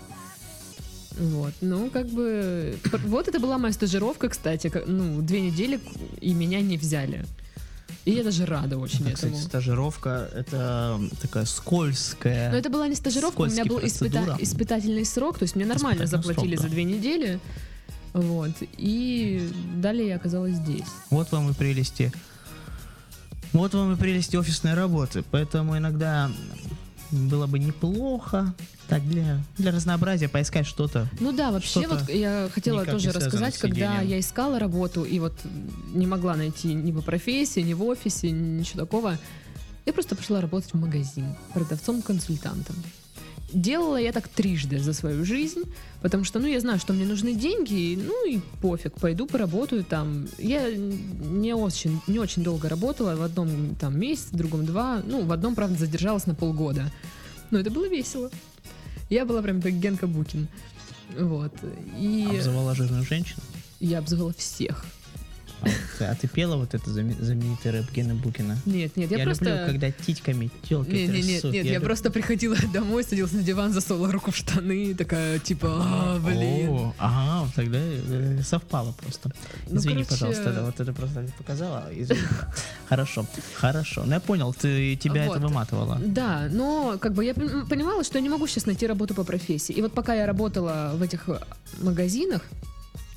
Вот, 1.18 1.52
ну, 1.60 1.90
как 1.90 2.06
бы... 2.08 2.78
Вот 3.04 3.28
это 3.28 3.40
была 3.40 3.58
моя 3.58 3.74
стажировка, 3.74 4.28
кстати, 4.28 4.72
ну, 4.86 5.20
две 5.20 5.40
недели, 5.40 5.80
и 6.20 6.32
меня 6.32 6.60
не 6.62 6.78
взяли. 6.78 7.26
И 8.06 8.12
я 8.12 8.24
даже 8.24 8.46
рада 8.46 8.78
очень 8.78 9.02
Это, 9.02 9.14
кстати, 9.14 9.32
этому. 9.32 9.46
стажировка, 9.46 10.30
это 10.34 10.98
такая 11.20 11.44
скользкая. 11.44 12.50
Но 12.50 12.56
это 12.56 12.70
была 12.70 12.88
не 12.88 12.94
стажировка, 12.94 13.42
у 13.42 13.46
меня 13.46 13.66
был 13.66 13.78
испыта- 13.80 14.36
испытательный 14.38 15.04
срок, 15.04 15.38
то 15.38 15.42
есть 15.42 15.56
мне 15.56 15.66
нормально 15.66 16.06
заплатили 16.06 16.56
срок, 16.56 16.62
за 16.62 16.68
да. 16.68 16.74
две 16.74 16.84
недели. 16.84 17.40
Вот. 18.14 18.52
И 18.78 19.48
далее 19.76 20.08
я 20.08 20.16
оказалась 20.16 20.54
здесь. 20.54 20.86
Вот 21.10 21.30
вам 21.32 21.50
и 21.50 21.52
прелести. 21.52 22.10
Вот 23.52 23.74
вам 23.74 23.92
и 23.92 23.96
прелести 23.96 24.36
офисной 24.36 24.74
работы. 24.74 25.24
Поэтому 25.30 25.76
иногда 25.76 26.30
было 27.10 27.46
бы 27.46 27.58
неплохо 27.58 28.54
так 28.88 29.06
для, 29.08 29.40
для 29.56 29.72
разнообразия 29.72 30.28
поискать 30.28 30.66
что-то. 30.66 31.08
Ну 31.18 31.32
да, 31.32 31.50
вообще 31.50 31.86
вот 31.86 32.08
я 32.08 32.48
хотела 32.52 32.84
тоже 32.84 33.12
рассказать, 33.12 33.58
когда 33.58 34.00
я 34.00 34.18
искала 34.18 34.58
работу 34.58 35.04
и 35.04 35.18
вот 35.18 35.34
не 35.92 36.06
могла 36.06 36.36
найти 36.36 36.74
ни 36.74 36.92
по 36.92 37.02
профессии, 37.02 37.60
ни 37.60 37.74
в 37.74 37.82
офисе, 37.84 38.30
ничего 38.30 38.80
такого, 38.80 39.18
я 39.86 39.92
просто 39.92 40.14
пошла 40.14 40.40
работать 40.40 40.72
в 40.72 40.76
магазин 40.76 41.34
продавцом-консультантом. 41.54 42.76
Делала 43.52 43.96
я 43.96 44.12
так 44.12 44.28
трижды 44.28 44.78
за 44.78 44.92
свою 44.92 45.24
жизнь, 45.24 45.62
потому 46.02 46.24
что, 46.24 46.38
ну, 46.38 46.46
я 46.46 46.60
знаю, 46.60 46.78
что 46.78 46.92
мне 46.92 47.04
нужны 47.04 47.34
деньги, 47.34 47.74
и, 47.92 47.96
ну 47.96 48.28
и 48.28 48.40
пофиг, 48.60 48.94
пойду 48.94 49.26
поработаю 49.26 49.84
там. 49.84 50.28
Я 50.38 50.72
не 50.72 51.54
очень, 51.54 52.00
не 52.06 52.18
очень 52.18 52.42
долго 52.42 52.68
работала, 52.68 53.16
в 53.16 53.22
одном 53.22 53.74
там 53.74 53.98
месяц, 53.98 54.28
в 54.30 54.36
другом 54.36 54.66
два, 54.66 55.02
ну, 55.04 55.24
в 55.24 55.32
одном, 55.32 55.54
правда, 55.54 55.78
задержалась 55.78 56.26
на 56.26 56.34
полгода. 56.34 56.90
Но 57.50 57.58
это 57.58 57.70
было 57.70 57.88
весело. 57.88 58.30
Я 59.08 59.24
была 59.24 59.42
прям 59.42 59.60
как 59.60 59.72
Генка 59.72 60.06
Букин. 60.06 60.46
Вот. 61.18 61.52
И 61.98 62.26
Обзывала 62.30 62.74
жирную 62.74 63.02
женщину. 63.02 63.40
я 63.80 63.98
обзывала 63.98 64.32
всех. 64.32 64.84
А, 66.00 66.14
ты- 66.14 66.28
пела 66.28 66.56
вот 66.56 66.74
это 66.74 66.88
знаме- 66.90 67.16
знаменитый 67.20 67.70
рэп 67.72 67.90
Гена 67.92 68.14
Букина? 68.14 68.56
Нет, 68.66 68.96
нет, 68.96 69.10
я, 69.10 69.18
Я, 69.18 69.24
просто... 69.24 69.44
люблю, 69.44 69.66
когда 69.66 69.90
титьками 69.90 70.50
телки 70.68 70.90
Не, 70.90 71.06
не, 71.06 71.22
нет, 71.22 71.26
трясут. 71.42 71.52
нет, 71.52 71.66
я, 71.66 71.74
люб- 71.74 71.84
просто 71.84 72.10
приходила 72.10 72.56
домой, 72.72 73.04
садилась 73.04 73.32
на 73.32 73.42
диван, 73.42 73.72
засовывала 73.72 74.12
руку 74.12 74.30
в 74.30 74.36
штаны, 74.36 74.94
такая, 74.94 75.38
типа, 75.38 75.68
а, 75.70 76.18
блин. 76.20 76.68
О, 76.70 76.94
ага, 76.98 77.50
тогда 77.54 77.78
э, 77.80 78.40
совпало 78.42 78.92
просто. 78.92 79.30
Ну, 79.68 79.76
Извини, 79.78 80.04
короче, 80.04 80.10
пожалуйста, 80.10 80.52
да, 80.52 80.62
вот 80.64 80.80
это 80.80 80.92
просто 80.92 81.26
показала. 81.38 81.88
Извини. 81.94 82.20
Хорошо, 82.88 83.26
хорошо. 83.54 84.02
Ну 84.06 84.12
я 84.14 84.20
понял, 84.20 84.52
ты 84.54 84.96
тебя 84.96 85.26
это 85.26 85.38
выматывало. 85.38 85.98
Да, 86.04 86.48
но 86.50 86.96
как 86.98 87.12
бы 87.14 87.24
я 87.24 87.32
пон- 87.32 87.68
понимала, 87.68 88.04
что 88.04 88.18
я 88.18 88.22
не 88.22 88.28
могу 88.28 88.46
сейчас 88.46 88.66
найти 88.66 88.86
работу 88.86 89.14
по 89.14 89.24
профессии. 89.24 89.72
И 89.72 89.82
вот 89.82 89.92
пока 89.92 90.14
я 90.14 90.26
работала 90.26 90.92
в 90.94 91.02
этих 91.02 91.28
магазинах, 91.80 92.42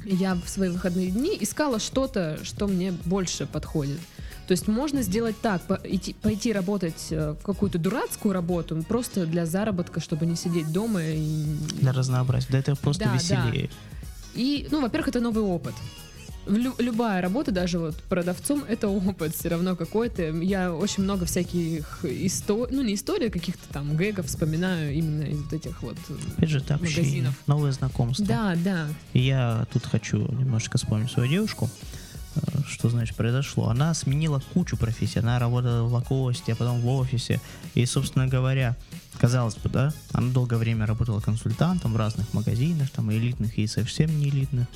я 0.05 0.35
в 0.35 0.47
свои 0.49 0.69
выходные 0.69 1.11
дни 1.11 1.37
искала 1.39 1.79
что-то, 1.79 2.39
что 2.43 2.67
мне 2.67 2.91
больше 3.05 3.45
подходит. 3.45 3.99
То 4.47 4.51
есть 4.51 4.67
можно 4.67 5.01
сделать 5.03 5.39
так, 5.41 5.61
по- 5.61 5.79
идти- 5.85 6.15
пойти 6.21 6.51
работать 6.51 7.07
э, 7.11 7.31
в 7.39 7.43
какую-то 7.43 7.77
дурацкую 7.79 8.33
работу, 8.33 8.83
просто 8.87 9.25
для 9.25 9.45
заработка, 9.45 10.01
чтобы 10.01 10.25
не 10.25 10.35
сидеть 10.35 10.71
дома 10.71 11.01
и 11.01 11.45
Для 11.79 11.93
разнообразия. 11.93 12.47
Да 12.51 12.57
это 12.59 12.75
просто 12.75 13.05
Да, 13.05 13.11
да. 13.11 13.15
веселее. 13.15 13.69
И, 14.35 14.67
ну, 14.71 14.81
во-первых, 14.81 15.07
это 15.09 15.21
новый 15.21 15.43
опыт. 15.43 15.73
Лю- 16.45 16.75
любая 16.77 17.21
работа, 17.21 17.51
даже 17.51 17.79
вот 17.79 17.95
продавцом, 18.09 18.65
это 18.67 18.89
опыт 18.89 19.33
все 19.35 19.47
равно 19.49 19.75
какой-то. 19.77 20.23
Я 20.23 20.73
очень 20.73 21.03
много 21.03 21.25
всяких 21.25 22.03
историй, 22.03 22.75
ну 22.75 22.81
не 22.83 22.95
историй, 22.95 23.27
а 23.27 23.31
каких-то 23.31 23.61
там 23.71 23.95
гэгов 23.95 24.25
вспоминаю 24.27 24.93
именно 24.93 25.23
из 25.23 25.37
вот 25.41 25.53
этих 25.53 25.81
вот. 25.81 25.97
э, 26.09 26.13
Опять 26.37 26.49
же, 26.49 26.57
это 26.57 26.75
общение, 26.75 27.01
Магазинов. 27.03 27.35
новые 27.47 27.71
знакомства. 27.71 28.25
Да, 28.25 28.55
да. 28.63 28.87
И 29.13 29.19
я 29.21 29.65
тут 29.71 29.85
хочу 29.85 30.17
немножко 30.17 30.77
вспомнить 30.77 31.11
свою 31.11 31.29
девушку. 31.29 31.69
Э, 32.35 32.41
Что, 32.67 32.89
значит, 32.89 33.15
произошло? 33.15 33.69
Она 33.69 33.93
сменила 33.93 34.41
кучу 34.53 34.75
профессий. 34.75 35.19
Она 35.19 35.39
работала 35.39 35.83
в 35.87 35.93
лакосте, 35.93 36.51
а 36.53 36.55
потом 36.57 36.81
в 36.81 36.87
офисе. 36.89 37.39
И, 37.73 37.85
собственно 37.85 38.27
говоря, 38.27 38.75
казалось 39.17 39.55
бы, 39.55 39.69
да, 39.69 39.93
она 40.11 40.29
долгое 40.33 40.57
время 40.57 40.85
работала 40.87 41.21
консультантом 41.21 41.93
в 41.93 41.95
разных 41.97 42.33
магазинах, 42.33 42.89
там 42.89 43.09
элитных, 43.13 43.57
и 43.57 43.65
совсем 43.67 44.09
не 44.19 44.27
элитных. 44.27 44.67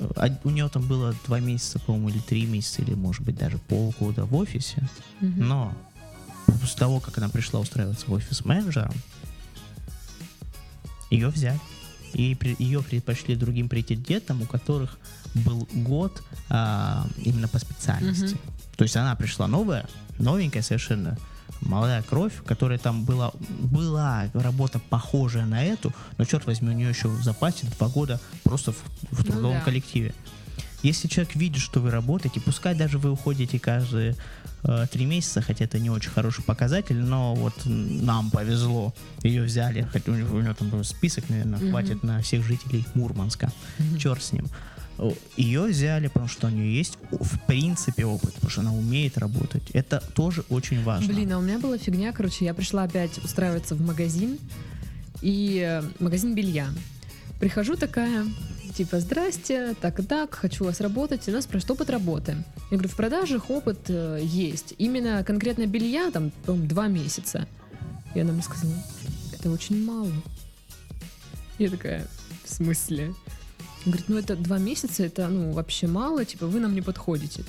А 0.00 0.28
У 0.44 0.50
нее 0.50 0.68
там 0.68 0.86
было 0.86 1.14
два 1.26 1.40
месяца, 1.40 1.78
по-моему, 1.78 2.10
или 2.10 2.18
три 2.18 2.46
месяца, 2.46 2.82
или, 2.82 2.94
может 2.94 3.22
быть, 3.22 3.36
даже 3.36 3.58
полгода 3.58 4.24
в 4.24 4.34
офисе. 4.34 4.88
Но 5.20 5.74
после 6.46 6.78
того, 6.78 7.00
как 7.00 7.18
она 7.18 7.28
пришла 7.28 7.60
устраиваться 7.60 8.06
в 8.06 8.12
офис 8.12 8.44
менеджером, 8.44 8.94
ее 11.10 11.28
взяли. 11.28 11.60
И 12.14 12.36
ее 12.58 12.82
предпочли 12.82 13.36
другим 13.36 13.68
претендентам, 13.68 14.42
у 14.42 14.46
которых 14.46 14.98
был 15.34 15.68
год 15.72 16.22
а, 16.48 17.06
именно 17.18 17.48
по 17.48 17.58
специальности. 17.58 18.36
То 18.76 18.84
есть 18.84 18.96
она 18.96 19.14
пришла 19.14 19.46
новая, 19.46 19.86
новенькая 20.18 20.62
совершенно, 20.62 21.18
молодая 21.60 22.02
кровь, 22.02 22.32
которая 22.46 22.78
там 22.78 23.04
была, 23.04 23.32
была 23.48 24.28
работа 24.34 24.80
похожая 24.90 25.46
на 25.46 25.64
эту, 25.64 25.92
но 26.16 26.24
черт 26.24 26.46
возьми, 26.46 26.68
у 26.70 26.72
нее 26.72 26.88
еще 26.90 27.08
в 27.08 27.22
запасе 27.22 27.66
два 27.78 27.88
года 27.88 28.20
просто 28.44 28.72
в, 28.72 28.76
в 29.10 29.18
Ну 29.18 29.24
трудовом 29.24 29.58
да. 29.58 29.64
коллективе. 29.64 30.14
Если 30.84 31.08
человек 31.08 31.34
видит, 31.34 31.60
что 31.60 31.80
вы 31.80 31.90
работаете, 31.90 32.40
пускай 32.40 32.74
даже 32.76 32.98
вы 32.98 33.10
уходите 33.10 33.58
каждые 33.58 34.14
э, 34.62 34.86
три 34.92 35.06
месяца, 35.06 35.40
хотя 35.42 35.64
это 35.64 35.80
не 35.80 35.90
очень 35.90 36.10
хороший 36.10 36.44
показатель, 36.44 36.96
но 36.98 37.34
вот 37.34 37.54
нам 37.64 38.30
повезло, 38.30 38.94
ее 39.24 39.42
взяли, 39.42 39.82
хотя 39.92 40.12
у 40.12 40.14
него, 40.14 40.36
у 40.36 40.40
него 40.40 40.54
там 40.54 40.68
был 40.68 40.84
список, 40.84 41.28
наверное, 41.30 41.58
Мгм. 41.58 41.70
хватит 41.70 42.02
на 42.04 42.22
всех 42.22 42.44
жителей 42.44 42.86
Мурманска, 42.94 43.50
Мгм. 43.78 43.98
черт 43.98 44.22
с 44.22 44.32
ним. 44.32 44.46
Ее 45.36 45.62
взяли, 45.62 46.08
потому 46.08 46.28
что 46.28 46.48
у 46.48 46.50
нее 46.50 46.76
есть 46.76 46.98
в 47.10 47.38
принципе 47.46 48.04
опыт, 48.04 48.34
потому 48.34 48.50
что 48.50 48.60
она 48.62 48.74
умеет 48.74 49.16
работать. 49.18 49.62
Это 49.72 50.02
тоже 50.14 50.44
очень 50.48 50.82
важно. 50.82 51.12
Блин, 51.12 51.32
а 51.32 51.38
у 51.38 51.40
меня 51.40 51.58
была 51.58 51.78
фигня, 51.78 52.12
короче, 52.12 52.44
я 52.44 52.54
пришла 52.54 52.82
опять 52.82 53.18
устраиваться 53.18 53.74
в 53.74 53.80
магазин, 53.80 54.38
и 55.22 55.64
э, 55.64 55.82
магазин 56.00 56.34
белья. 56.34 56.68
Прихожу 57.38 57.76
такая, 57.76 58.26
типа, 58.74 58.98
здрасте, 58.98 59.74
так 59.80 60.00
и 60.00 60.02
так, 60.02 60.34
хочу 60.34 60.64
вас 60.64 60.80
работать, 60.80 61.26
и 61.28 61.30
у 61.30 61.34
нас 61.34 61.44
спрашивают 61.44 61.80
опыт 61.80 61.90
работы. 61.90 62.36
Я 62.70 62.76
говорю, 62.76 62.88
в 62.88 62.96
продажах 62.96 63.50
опыт 63.50 63.78
э, 63.88 64.20
есть, 64.22 64.74
именно 64.78 65.22
конкретно 65.24 65.66
белья, 65.66 66.10
там, 66.10 66.30
по-моему, 66.44 66.68
два 66.68 66.88
месяца. 66.88 67.46
И 68.14 68.20
она 68.20 68.32
мне 68.32 68.42
сказала, 68.42 68.74
это 69.32 69.50
очень 69.50 69.84
мало. 69.84 70.12
Я 71.58 71.70
такая, 71.70 72.06
в 72.44 72.52
смысле? 72.52 73.14
Говорит, 73.88 74.08
ну 74.08 74.18
это 74.18 74.36
два 74.36 74.58
месяца, 74.58 75.04
это 75.04 75.28
ну 75.28 75.52
вообще 75.52 75.86
мало, 75.86 76.24
типа 76.24 76.46
вы 76.46 76.60
нам 76.60 76.74
не 76.74 76.82
подходите. 76.82 77.44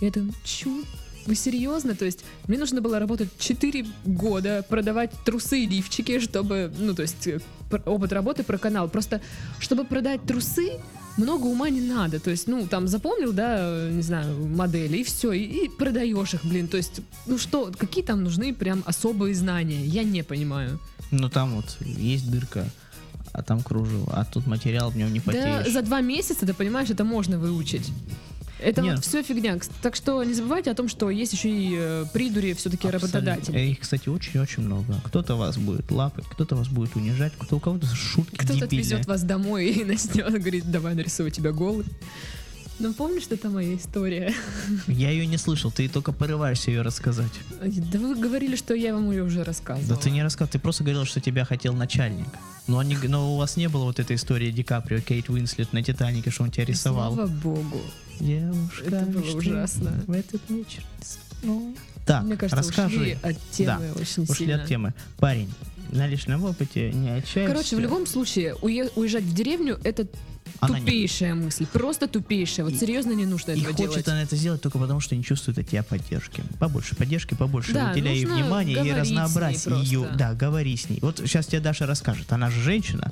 Я 0.00 0.10
думаю, 0.10 0.34
чу? 0.44 0.84
Вы 1.26 1.34
серьезно? 1.34 1.94
То 1.94 2.04
есть 2.04 2.24
мне 2.46 2.58
нужно 2.58 2.80
было 2.82 2.98
работать 2.98 3.30
4 3.38 3.86
года, 4.04 4.64
продавать 4.68 5.10
трусы 5.24 5.60
и 5.60 5.66
лифчики, 5.66 6.20
чтобы, 6.20 6.70
ну 6.78 6.94
то 6.94 7.02
есть 7.02 7.26
э, 7.26 7.40
опыт 7.86 8.12
работы 8.12 8.42
про 8.42 8.58
канал. 8.58 8.88
Просто 8.88 9.22
чтобы 9.58 9.84
продать 9.84 10.22
трусы, 10.24 10.80
много 11.16 11.46
ума 11.46 11.70
не 11.70 11.80
надо. 11.80 12.20
То 12.20 12.30
есть, 12.30 12.48
ну, 12.48 12.66
там 12.66 12.88
запомнил, 12.88 13.32
да, 13.32 13.88
не 13.90 14.02
знаю, 14.02 14.46
модели, 14.46 14.98
и 14.98 15.04
все, 15.04 15.32
и, 15.32 15.64
и 15.64 15.68
продаешь 15.68 16.34
их, 16.34 16.44
блин. 16.44 16.68
То 16.68 16.76
есть, 16.76 17.00
ну 17.26 17.38
что, 17.38 17.72
какие 17.76 18.04
там 18.04 18.24
нужны 18.24 18.52
прям 18.52 18.82
особые 18.86 19.34
знания? 19.34 19.84
Я 19.84 20.02
не 20.02 20.22
понимаю. 20.22 20.80
Ну 21.10 21.28
там 21.28 21.54
вот 21.56 21.76
есть 21.80 22.30
дырка, 22.30 22.68
а 23.34 23.42
там 23.42 23.60
кружево, 23.62 24.12
а 24.16 24.24
тут 24.24 24.46
материал 24.46 24.90
в 24.90 24.96
нем 24.96 25.12
не 25.12 25.18
Да 25.18 25.24
потеешь. 25.26 25.72
за 25.72 25.82
два 25.82 26.00
месяца, 26.00 26.46
ты 26.46 26.54
понимаешь, 26.54 26.88
это 26.88 27.02
можно 27.04 27.36
выучить. 27.36 27.90
Это 28.60 28.80
Нет. 28.80 28.94
вот 28.96 29.04
все 29.04 29.22
фигня. 29.24 29.58
Так 29.82 29.96
что 29.96 30.22
не 30.22 30.32
забывайте 30.32 30.70
о 30.70 30.74
том, 30.74 30.88
что 30.88 31.10
есть 31.10 31.32
еще 31.32 31.50
и 31.50 31.74
э, 31.76 32.04
придури 32.12 32.54
все-таки 32.54 32.88
работодатели. 32.88 33.58
Их, 33.58 33.80
кстати, 33.80 34.08
очень-очень 34.08 34.62
много. 34.62 35.00
Кто-то 35.04 35.34
вас 35.34 35.58
будет 35.58 35.90
лапать, 35.90 36.24
кто-то 36.30 36.54
вас 36.54 36.68
будет 36.68 36.94
унижать, 36.94 37.32
кто 37.36 37.56
у 37.56 37.60
кого-то 37.60 37.86
шутки 37.94 38.36
Кто-то 38.36 38.64
отвезет 38.64 39.06
вас 39.06 39.22
домой 39.24 39.66
и 39.70 39.84
начнет 39.84 40.32
говорить, 40.32 40.70
давай 40.70 40.94
нарисую 40.94 41.32
тебя 41.32 41.50
голый. 41.50 41.84
Ну, 42.80 42.92
помнишь, 42.92 43.24
это 43.30 43.48
моя 43.50 43.76
история? 43.76 44.34
Я 44.88 45.10
ее 45.10 45.26
не 45.26 45.36
слышал, 45.38 45.70
ты 45.70 45.88
только 45.88 46.10
порываешься 46.12 46.70
ее 46.72 46.82
рассказать. 46.82 47.30
Да 47.62 47.98
вы 48.00 48.16
говорили, 48.16 48.56
что 48.56 48.74
я 48.74 48.94
вам 48.94 49.10
ее 49.12 49.22
уже 49.22 49.44
рассказывала. 49.44 49.94
Да 49.94 50.00
ты 50.00 50.10
не 50.10 50.22
рассказал, 50.24 50.48
ты 50.50 50.58
просто 50.58 50.82
говорил, 50.82 51.04
что 51.04 51.20
тебя 51.20 51.44
хотел 51.44 51.72
начальник. 51.74 52.26
Но, 52.66 52.78
они, 52.78 52.96
но 52.96 53.34
у 53.34 53.38
вас 53.38 53.56
не 53.56 53.68
было 53.68 53.84
вот 53.84 54.00
этой 54.00 54.16
истории 54.16 54.50
Ди 54.50 54.64
Каприо, 54.64 55.00
Кейт 55.00 55.28
Уинслет 55.28 55.72
на 55.72 55.82
Титанике, 55.84 56.30
что 56.30 56.42
он 56.42 56.50
тебя 56.50 56.64
рисовал. 56.64 57.14
Слава 57.14 57.28
богу. 57.28 57.80
Девушка, 58.18 58.84
Это 58.86 59.06
было 59.06 59.36
ужасно. 59.36 60.02
В 60.06 60.12
этот 60.12 60.40
вечер. 60.48 60.82
снова. 61.42 61.74
Так, 62.06 62.24
Мне 62.24 62.36
кажется, 62.36 62.56
расскажи. 62.56 62.96
ушли 62.96 63.18
от 63.22 63.36
темы 63.52 63.92
очень 63.94 64.22
Ушли 64.24 64.34
сильно. 64.46 64.62
от 64.62 64.68
темы. 64.68 64.94
Парень, 65.18 65.50
на 65.90 66.06
личном 66.06 66.44
опыте 66.44 66.90
не 66.92 67.10
отчаивайся. 67.10 67.46
Короче, 67.54 67.76
в 67.76 67.80
любом 67.80 68.06
случае, 68.06 68.54
уе- 68.62 68.90
уезжать 68.96 69.24
в 69.24 69.32
деревню 69.34 69.78
это 69.84 70.06
Она 70.60 70.78
не- 70.78 70.84
тупейшая 70.86 71.34
мысль. 71.34 71.66
Просто 71.66 72.06
тупейшая. 72.08 72.64
Вот 72.66 72.74
И- 72.74 72.78
серьезно 72.78 73.12
не 73.12 73.26
нужно 73.26 73.52
И 73.52 73.60
этого 73.60 73.72
хочет 73.74 73.90
делать. 73.90 74.08
она 74.08 74.22
это 74.22 74.36
сделать 74.36 74.62
только 74.62 74.78
потому, 74.78 75.00
что 75.00 75.14
не 75.16 75.22
чувствует 75.24 75.58
от 75.58 75.68
тебя 75.68 75.82
поддержки. 75.82 76.42
Побольше 76.58 76.96
поддержки, 76.96 77.34
побольше 77.34 77.72
Да, 77.72 77.90
уделяй 77.92 78.16
ей 78.16 78.24
внимание 78.26 78.84
и 78.86 78.92
разнообразь 78.92 79.66
ее. 79.66 80.08
Да, 80.16 80.34
говори 80.34 80.76
с 80.76 80.88
ней. 80.88 80.98
Вот 81.02 81.18
сейчас 81.18 81.46
тебе 81.46 81.60
Даша 81.60 81.86
расскажет. 81.86 82.32
Она 82.32 82.50
же 82.50 82.60
женщина, 82.60 83.10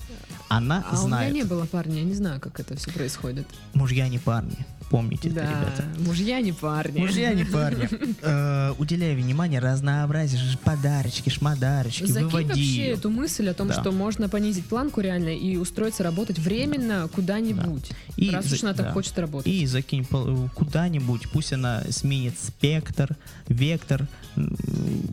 она 0.48 0.84
А 0.86 0.90
у 0.90 0.92
меня 0.94 1.02
знает. 1.08 1.34
не 1.34 1.42
было 1.44 1.66
парня, 1.66 1.96
я 1.98 2.04
не 2.04 2.14
знаю, 2.14 2.40
как 2.40 2.60
это 2.60 2.76
все 2.76 2.90
происходит. 2.90 3.46
Мужья 3.74 4.08
не 4.08 4.18
парни. 4.18 4.56
Помните 4.92 5.28
это, 5.30 5.36
Да, 5.36 5.42
ребята. 5.42 5.84
мужья 6.06 6.40
не 6.40 6.52
парни. 6.52 7.00
Мужья 7.00 7.32
не 7.34 7.44
парни. 7.44 7.88
Э, 8.22 8.72
Уделяй 8.78 9.16
внимание 9.16 9.58
разнообразию, 9.58 10.38
ж- 10.40 10.58
подарочки, 10.58 11.30
шмодарочки, 11.30 12.04
Закинь 12.04 12.28
выводи 12.28 12.48
вообще 12.48 12.86
эту 12.88 13.10
мысль 13.10 13.48
о 13.48 13.54
том, 13.54 13.68
Да. 13.68 13.80
что 13.80 13.90
можно 13.90 14.28
понизить 14.28 14.66
планку 14.66 15.00
реально 15.00 15.30
и 15.30 15.56
устроиться 15.56 16.02
работать 16.04 16.38
временно 16.38 17.08
куда-нибудь. 17.12 17.90
И 18.16 18.30
раз 18.30 18.52
уж 18.52 18.62
она 18.62 18.74
так 18.74 18.86
да. 18.86 18.92
хочет 18.92 19.18
работать. 19.18 19.50
И 19.52 19.66
закинь 19.66 20.04
пол- 20.04 20.48
куда-нибудь, 20.54 21.30
пусть 21.32 21.52
она 21.54 21.82
сменит 21.90 22.38
спектр, 22.38 23.16
вектор 23.48 24.06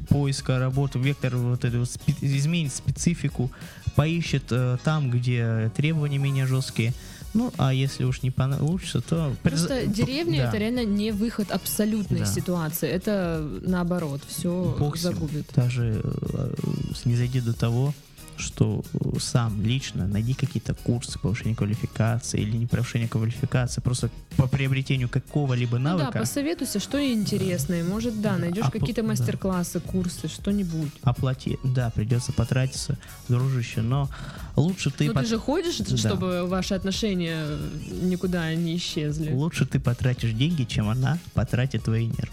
поиска 0.09 0.59
работы, 0.59 0.99
вектор 0.99 1.36
вот 1.38 1.63
эту 1.65 1.84
изменит 2.21 2.73
специфику, 2.73 3.49
поищет 3.95 4.43
э, 4.51 4.77
там, 4.84 5.09
где 5.09 5.71
требования 5.75 6.17
менее 6.17 6.45
жесткие. 6.45 6.93
Ну, 7.34 7.51
а 7.57 7.73
если 7.73 8.03
уж 8.03 8.21
не 8.23 8.32
получится, 8.32 9.01
то... 9.01 9.36
Просто 9.43 9.86
деревня 9.86 10.43
да. 10.43 10.49
это 10.49 10.57
реально 10.57 10.86
не 10.86 11.11
выход 11.11 11.51
абсолютной 11.51 12.19
Да. 12.19 12.25
ситуации. 12.25 12.89
Это 12.89 13.47
наоборот, 13.61 14.21
все 14.27 14.75
Бог 14.80 14.97
загубит. 14.97 15.47
Даже 15.55 16.01
э, 16.03 16.53
не 17.05 17.15
зайди 17.15 17.41
до 17.41 17.53
того, 17.53 17.93
что 18.40 18.84
э, 18.94 19.20
сам 19.20 19.62
лично 19.62 20.08
найди 20.08 20.34
какие-то 20.34 20.74
курсы 20.74 21.20
повышения 21.20 21.56
квалификации 21.56 22.40
или 22.42 22.58
не 22.58 22.66
повышения 22.66 23.08
квалификации, 23.08 23.82
просто 23.82 24.10
по 24.38 24.48
приобретению 24.48 25.10
какого-либо 25.10 25.78
Ну 25.78 25.84
да, 25.84 25.98
навыка. 25.98 26.20
посоветуйся, 26.20 26.80
что 26.80 26.98
интересное. 27.04 27.84
Может, 27.84 28.22
да, 28.22 28.38
найдешь 28.38 28.66
по- 28.66 28.72
какие-то 28.72 29.02
да. 29.02 29.10
мастер-классы, 29.10 29.80
курсы, 29.80 30.28
что-нибудь. 30.28 30.92
оплати, 31.04 31.58
да, 31.64 31.90
придется 31.92 32.32
потратиться, 32.34 32.98
дружище, 33.28 33.82
но 33.82 34.10
лучше 34.56 34.90
ты, 34.92 35.08
Ну 35.08 35.14
пот- 35.14 35.24
ты 35.24 35.30
же 35.30 35.38
ходишь, 35.38 35.78
Да. 35.80 35.98
чтобы 35.98 36.46
ваши 36.48 36.74
отношения 36.74 37.46
никуда 38.02 38.54
не 38.56 38.78
исчезли. 38.78 39.32
лучше 39.32 39.66
ты 39.66 39.80
потратишь 39.80 40.32
деньги, 40.32 40.64
чем 40.64 40.90
она 40.90 41.18
потратит 41.34 41.84
твои 41.84 42.06
нервы. 42.08 42.30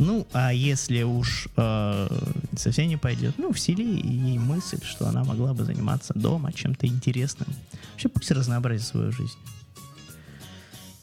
Ну, 0.00 0.26
а 0.32 0.50
если 0.54 1.02
уж 1.02 1.48
э, 1.58 2.08
совсем 2.56 2.88
не 2.88 2.96
пойдет, 2.96 3.34
ну, 3.36 3.52
всели 3.52 3.82
ей 3.82 4.38
мысль, 4.38 4.80
что 4.82 5.06
она 5.06 5.24
могла 5.24 5.52
бы 5.52 5.62
заниматься 5.64 6.14
дома 6.14 6.54
чем-то 6.54 6.86
интересным. 6.86 7.46
Вообще 7.92 8.08
пусть 8.08 8.30
разнообразит 8.30 8.86
свою 8.86 9.12
жизнь. 9.12 9.36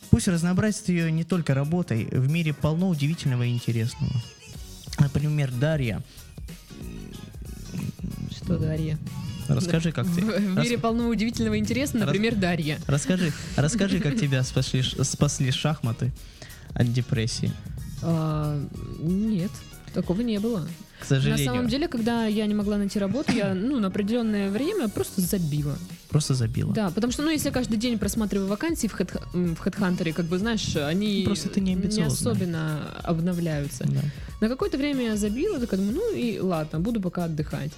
Пусть 0.09 0.27
разнообразит 0.27 0.89
ее 0.89 1.11
не 1.11 1.23
только 1.23 1.53
работой. 1.53 2.05
В 2.05 2.27
мире 2.27 2.55
полно 2.55 2.89
удивительного 2.89 3.43
и 3.43 3.49
интересного. 3.49 4.11
Например, 4.97 5.51
Дарья. 5.51 6.01
Что, 8.31 8.57
Дарья? 8.57 8.97
Расскажи, 9.47 9.91
как 9.91 10.07
ты... 10.07 10.21
В, 10.21 10.25
в 10.25 10.55
рас- 10.57 10.65
мире 10.65 10.79
полно 10.79 11.07
удивительного 11.09 11.53
и 11.53 11.59
интересного, 11.59 12.07
Рас- 12.07 12.13
например, 12.15 12.35
Дарья. 12.35 12.79
Расскажи, 12.87 13.31
расскажи, 13.55 13.99
как 13.99 14.19
тебя 14.19 14.41
спасли, 14.43 14.81
спасли 14.81 15.51
шахматы 15.51 16.11
от 16.73 16.91
депрессии. 16.91 17.51
А, 18.03 18.59
нет, 18.99 19.51
такого 19.93 20.21
не 20.21 20.39
было. 20.39 20.67
К 20.99 21.05
сожалению, 21.05 21.45
На 21.45 21.51
самом 21.53 21.67
деле, 21.69 21.87
когда 21.87 22.25
я 22.25 22.45
не 22.47 22.55
могла 22.55 22.77
найти 22.77 22.97
работу, 22.97 23.31
я 23.31 23.53
ну, 23.53 23.79
на 23.79 23.87
определенное 23.87 24.49
время 24.49 24.89
просто 24.89 25.21
забила. 25.21 25.77
просто 26.09 26.33
забила. 26.33 26.73
Да, 26.73 26.89
потому 26.89 27.13
что, 27.13 27.21
ну, 27.21 27.29
если 27.29 27.47
я 27.49 27.53
каждый 27.53 27.77
день 27.77 27.99
просматриваю 27.99 28.47
вакансии 28.47 28.87
в, 28.87 28.95
HeadHunter, 28.95 30.11
как 30.13 30.25
бы, 30.25 30.39
знаешь, 30.39 30.75
они 30.75 31.21
просто 31.23 31.49
ты 31.49 31.61
не 31.61 31.73
амбициозная. 31.73 32.07
особенно 32.07 32.91
обновляются. 33.03 33.83
Да. 33.87 34.01
На 34.41 34.49
какое-то 34.49 34.77
время 34.77 35.05
я 35.05 35.17
забила, 35.17 35.59
такая 35.59 35.79
думаю, 35.79 35.97
ну 35.97 36.15
и 36.15 36.39
ладно, 36.39 36.79
буду 36.79 36.99
пока 36.99 37.25
отдыхать. 37.25 37.71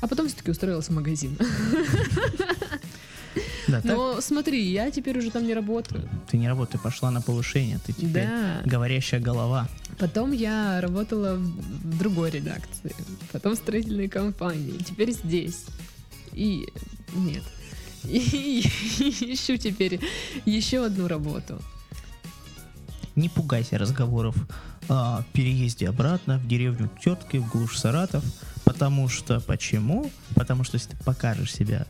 А 0.00 0.08
потом 0.08 0.26
все-таки 0.26 0.50
устроилась 0.50 0.88
в 0.88 0.92
магазин. 0.92 1.36
Да, 3.72 3.80
так 3.80 3.96
Но 3.96 4.20
смотри, 4.20 4.62
я 4.70 4.90
теперь 4.90 5.18
уже 5.18 5.30
там 5.30 5.46
не 5.46 5.54
работаю. 5.54 6.08
ты 6.30 6.36
не 6.38 6.48
работай, 6.48 6.78
пошла 6.80 7.10
на 7.10 7.20
повышение, 7.20 7.78
ты 7.86 7.92
теперь 7.92 8.26
Да. 8.26 8.60
говорящая 8.64 9.20
голова. 9.20 9.68
Потом 9.98 10.32
я 10.32 10.80
работала 10.80 11.34
в 11.36 11.42
в 11.92 11.98
другой 11.98 12.30
редакции, 12.30 12.94
потом 13.32 13.54
в 13.54 13.56
строительной 13.58 14.08
компании, 14.08 14.78
теперь 14.78 15.12
здесь. 15.12 15.64
И 16.32 16.66
нет. 17.14 17.42
И 18.04 18.60
ищу 19.34 19.56
теперь 19.56 20.00
еще 20.46 20.84
одну 20.86 21.06
работу. 21.08 21.60
Не 23.14 23.28
пугайся 23.28 23.78
разговоров 23.78 24.34
о 24.88 25.22
переезде 25.34 25.88
обратно 25.88 26.38
в 26.38 26.48
деревню 26.48 26.88
к 26.88 27.00
тетке, 27.00 27.38
в 27.40 27.48
глушь 27.50 27.78
Саратов. 27.78 28.24
Потому 28.64 29.08
что, 29.08 29.40
почему? 29.40 30.10
Потому 30.34 30.64
что 30.64 30.76
если 30.76 30.90
ты 30.92 30.96
покажешь 31.04 31.52
себя 31.52 31.86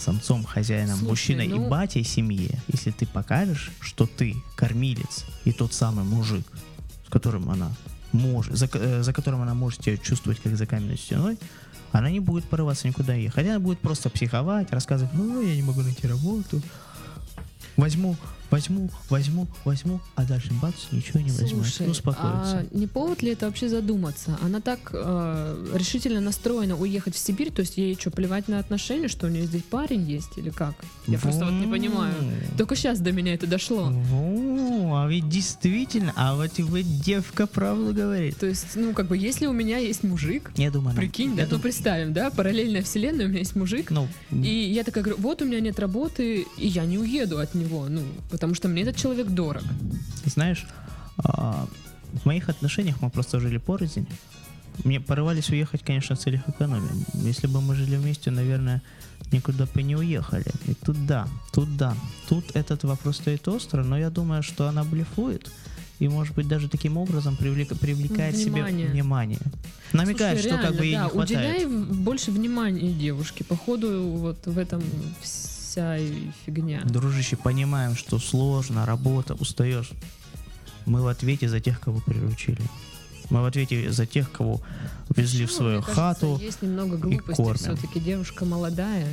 самцом, 0.00 0.44
хозяином, 0.44 0.98
Слушай, 0.98 1.10
мужчиной 1.10 1.48
ну- 1.48 1.66
и 1.66 1.68
батей 1.68 2.04
семье, 2.04 2.58
если 2.68 2.90
ты 2.90 3.06
покажешь, 3.06 3.70
что 3.80 4.06
ты 4.06 4.34
кормилец 4.56 5.24
и 5.44 5.52
тот 5.52 5.72
самый 5.72 6.04
мужик, 6.04 6.46
с 7.06 7.10
которым 7.10 7.50
она 7.50 7.70
может, 8.12 8.56
за, 8.56 8.68
э, 8.72 9.02
за 9.02 9.12
которым 9.12 9.42
она 9.42 9.54
может 9.54 9.84
себя 9.84 9.96
чувствовать 9.96 10.40
как 10.40 10.56
за 10.56 10.66
каменной 10.66 10.98
стеной, 10.98 11.38
она 11.92 12.10
не 12.10 12.20
будет 12.20 12.44
порываться 12.44 12.88
никуда 12.88 13.14
ехать. 13.14 13.46
Она 13.46 13.58
будет 13.58 13.80
просто 13.80 14.10
психовать, 14.10 14.72
рассказывать, 14.72 15.12
ну, 15.14 15.42
я 15.42 15.56
не 15.56 15.62
могу 15.62 15.82
найти 15.82 16.06
работу. 16.06 16.62
Возьму, 17.76 18.16
возьму, 18.50 18.90
возьму, 19.08 19.46
возьму, 19.64 20.00
а 20.14 20.24
дальше 20.24 20.50
бац, 20.60 20.74
ничего 20.92 21.20
не 21.20 21.30
возьму. 21.30 21.64
Слушай, 21.64 21.90
Успокоится. 21.90 22.58
а 22.58 22.66
не 22.72 22.86
повод 22.86 23.22
ли 23.22 23.32
это 23.32 23.46
вообще 23.46 23.68
задуматься? 23.68 24.38
Она 24.42 24.60
так 24.60 24.90
э, 24.92 25.72
решительно 25.74 26.20
настроена 26.20 26.76
уехать 26.76 27.14
в 27.14 27.18
Сибирь, 27.18 27.50
то 27.50 27.60
есть 27.60 27.76
ей 27.76 27.96
что, 27.98 28.10
плевать 28.10 28.48
на 28.48 28.58
отношения, 28.58 29.08
что 29.08 29.26
у 29.26 29.30
нее 29.30 29.46
здесь 29.46 29.62
парень 29.62 30.08
есть 30.08 30.36
или 30.36 30.50
как? 30.50 30.74
Я 31.06 31.18
просто 31.18 31.44
вот 31.44 31.54
не 31.54 31.66
понимаю. 31.66 32.14
Только 32.58 32.76
сейчас 32.76 33.00
до 33.00 33.12
меня 33.12 33.34
это 33.34 33.46
дошло. 33.46 33.90
Во, 33.90 35.02
а 35.02 35.08
ведь 35.08 35.28
действительно, 35.28 36.12
а 36.16 36.34
вот 36.34 36.58
и 36.58 36.62
вы 36.62 36.82
девка 36.82 37.46
правду 37.46 37.92
говорит. 37.94 38.36
То 38.36 38.46
есть, 38.46 38.74
ну, 38.74 38.92
как 38.92 39.06
бы, 39.06 39.16
если 39.16 39.46
у 39.46 39.52
меня 39.52 39.78
есть 39.78 40.02
мужик, 40.02 40.50
Я 40.56 40.70
думаю, 40.70 40.96
прикинь, 40.96 41.36
да, 41.36 41.46
ну, 41.50 41.58
представим, 41.58 42.12
да, 42.12 42.30
параллельная 42.30 42.82
вселенная, 42.82 43.26
у 43.26 43.28
меня 43.28 43.40
есть 43.40 43.56
мужик, 43.56 43.90
ну, 43.90 44.08
и 44.30 44.48
я 44.48 44.84
такая 44.84 45.04
говорю, 45.04 45.20
вот 45.20 45.42
у 45.42 45.44
меня 45.44 45.60
нет 45.60 45.78
работы, 45.78 46.46
и 46.56 46.66
я 46.66 46.84
не 46.84 46.98
уеду 46.98 47.38
от 47.38 47.54
него, 47.54 47.86
ну, 47.88 48.02
потому 48.40 48.54
что 48.54 48.68
мне 48.68 48.82
этот 48.82 48.96
человек 48.96 49.26
дорог. 49.28 49.62
знаешь, 50.24 50.66
а, 51.18 51.66
в 52.22 52.24
моих 52.26 52.48
отношениях 52.48 52.96
мы 53.02 53.10
просто 53.10 53.38
жили 53.38 53.58
порознь. 53.58 54.06
Мне 54.84 54.98
порывались 54.98 55.50
уехать, 55.50 55.82
конечно, 55.84 56.16
в 56.16 56.18
целях 56.18 56.48
экономии. 56.48 57.04
Если 57.28 57.46
бы 57.48 57.60
мы 57.60 57.74
жили 57.74 57.96
вместе, 57.96 58.30
наверное, 58.30 58.80
никуда 59.32 59.66
бы 59.66 59.82
не 59.82 59.94
уехали. 59.96 60.46
И 60.66 60.74
тут 60.74 61.06
да, 61.06 61.28
тут 61.52 61.76
да. 61.76 61.94
Тут 62.28 62.56
этот 62.56 62.84
вопрос 62.84 63.16
стоит 63.16 63.46
остро, 63.48 63.84
но 63.84 63.98
я 63.98 64.08
думаю, 64.08 64.42
что 64.42 64.68
она 64.68 64.84
блефует. 64.84 65.50
И, 65.98 66.08
может 66.08 66.34
быть, 66.34 66.48
даже 66.48 66.68
таким 66.70 66.96
образом 66.96 67.36
привлека- 67.38 67.78
привлекает 67.78 68.34
Внимание. 68.34 68.86
себе 68.86 68.92
внимание. 68.92 69.38
Намекает, 69.92 70.40
Слушай, 70.40 70.56
что 70.56 70.66
как 70.66 70.76
бы 70.78 70.84
ей 70.86 70.92
реально, 70.92 71.04
не 71.04 71.08
да, 71.10 71.14
хватает. 71.26 71.66
уделяй 71.66 71.94
больше 71.98 72.30
внимания 72.30 72.92
девушке. 72.92 73.44
Походу, 73.44 74.02
вот 74.16 74.46
в 74.46 74.56
этом 74.56 74.82
вся 75.70 75.96
и 75.96 76.30
фигня. 76.44 76.80
Дружище, 76.84 77.36
понимаем, 77.36 77.94
что 77.96 78.18
сложно, 78.18 78.84
работа, 78.86 79.34
устаешь. 79.34 79.90
Мы 80.86 81.00
в 81.02 81.06
ответе 81.06 81.48
за 81.48 81.60
тех, 81.60 81.80
кого 81.80 82.00
приручили. 82.00 82.60
Мы 83.30 83.42
в 83.42 83.44
ответе 83.44 83.92
за 83.92 84.06
тех, 84.06 84.32
кого 84.32 84.60
везли 85.14 85.46
в 85.46 85.50
Ну, 85.50 85.56
свою 85.56 85.72
мне 85.76 85.82
кажется, 85.82 85.94
хату. 86.02 86.38
есть 86.42 86.62
немного 86.62 86.96
глупости. 86.96 87.54
Все-таки 87.54 88.00
девушка 88.00 88.44
молодая. 88.44 89.06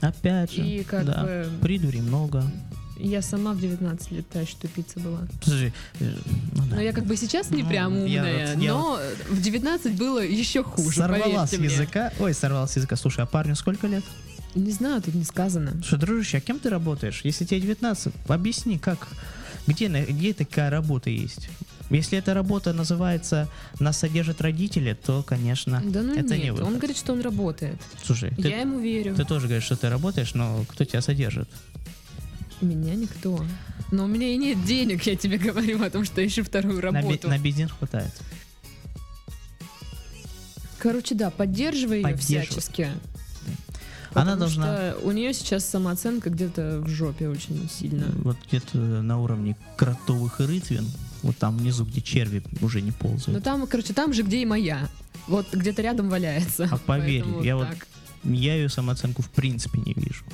Опять 0.00 0.52
же, 0.52 0.62
И 0.64 0.84
как 0.84 1.04
да. 1.06 1.24
бы 1.24 1.48
придури 1.60 2.00
много. 2.00 2.44
я 2.96 3.20
сама 3.20 3.52
в 3.52 3.60
19 3.60 4.12
лет 4.12 4.28
та 4.28 4.40
еще 4.42 4.54
тупица 4.60 5.00
была. 5.00 5.18
Слушай, 5.42 5.72
э, 5.98 6.14
ну 6.54 6.62
да. 6.70 6.76
Но 6.76 6.80
я 6.82 6.92
как 6.92 7.06
бы 7.06 7.16
сейчас 7.16 7.50
не 7.50 7.64
Ну, 7.64 7.68
прям 7.68 7.92
я 8.06 8.20
умная, 8.20 8.54
вот- 8.54 8.62
я 8.62 8.72
но 8.72 8.98
в 9.30 9.42
19 9.42 9.96
было 9.96 10.20
еще 10.24 10.62
хуже, 10.62 10.98
Сорвала 10.98 11.44
с 11.46 11.50
поверьте 11.50 11.58
мне. 11.58 11.66
языка. 11.74 12.12
Ой, 12.20 12.32
сорвала 12.34 12.68
с 12.68 12.76
языка. 12.76 12.94
Слушай, 12.94 13.24
а 13.24 13.26
парню 13.26 13.56
сколько 13.56 13.88
лет? 13.88 14.04
Не 14.54 14.70
знаю, 14.70 15.02
тут 15.02 15.14
не 15.14 15.24
сказано. 15.24 15.72
Слушай, 15.82 15.98
дружище, 15.98 16.38
а 16.38 16.40
кем 16.40 16.58
ты 16.60 16.70
работаешь? 16.70 17.22
Если 17.24 17.44
тебе 17.44 17.60
19, 17.60 18.12
объясни, 18.28 18.78
как, 18.78 19.08
где, 19.66 19.88
на- 19.88 20.02
где 20.04 20.32
такая 20.32 20.70
работа 20.70 21.10
есть? 21.10 21.48
Если 21.90 22.16
эта 22.18 22.32
работа 22.34 22.72
называется 22.72 23.48
«Нас 23.78 23.98
содержат 23.98 24.40
родители», 24.40 24.94
то, 24.94 25.22
конечно, 25.22 25.82
Да 25.84 26.02
ну 26.02 26.14
это 26.14 26.36
не 26.36 26.44
нет, 26.44 26.52
выход. 26.54 26.66
он 26.68 26.78
говорит, 26.78 26.96
что 26.96 27.12
он 27.12 27.20
работает. 27.20 27.80
Слушай, 28.04 28.30
ты, 28.30 28.48
Я 28.48 28.60
ему 28.60 28.78
верю. 28.80 29.14
ты 29.14 29.24
тоже 29.24 29.46
говоришь, 29.48 29.64
что 29.64 29.76
ты 29.76 29.88
работаешь, 29.90 30.34
но 30.34 30.64
кто 30.68 30.84
тебя 30.84 31.02
содержит? 31.02 31.48
Меня 32.62 32.94
никто. 32.94 33.44
Но 33.90 34.04
у 34.04 34.06
меня 34.06 34.28
и 34.32 34.36
нет 34.38 34.64
денег, 34.64 35.02
я 35.02 35.14
тебе 35.16 35.36
говорю 35.36 35.82
о 35.82 35.90
том, 35.90 36.04
что 36.04 36.24
ищу 36.26 36.42
вторую 36.42 36.76
На, 36.76 36.80
работу. 36.82 37.28
на 37.28 37.38
бензин 37.38 37.68
хватает. 37.68 38.12
Короче, 40.78 41.14
да, 41.14 41.30
поддерживай 41.30 41.98
ее 41.98 42.02
Поддерживай. 42.04 42.46
всячески. 42.46 42.88
Она 44.14 44.36
должна 44.36 44.94
у 45.02 45.10
нее 45.10 45.34
сейчас 45.34 45.64
самооценка 45.64 46.30
где-то 46.30 46.80
в 46.80 46.88
жопе 46.88 47.28
очень 47.28 47.68
сильно. 47.68 48.06
вот 48.22 48.36
где-то 48.48 48.78
на 48.78 49.20
уровне 49.20 49.56
кротовых 49.76 50.40
рытвин, 50.40 50.86
вот 51.22 51.36
там 51.36 51.56
внизу, 51.58 51.84
где 51.84 52.00
черви 52.00 52.42
уже 52.60 52.80
не 52.80 52.92
ползают. 52.92 53.42
там, 53.42 53.66
короче, 53.66 53.92
там 53.92 54.12
же, 54.12 54.22
где 54.22 54.42
и 54.42 54.46
моя. 54.46 54.88
Вот 55.26 55.46
где-то 55.52 55.82
рядом 55.82 56.08
валяется. 56.08 56.68
А 56.70 56.78
поверь, 56.78 57.24
я 57.42 57.56
вот. 57.56 57.68
Я 58.24 58.54
ее 58.56 58.68
самооценку 58.70 59.22
в 59.22 59.28
принципе 59.30 59.78
не 59.84 59.92
вижу. 59.94 60.24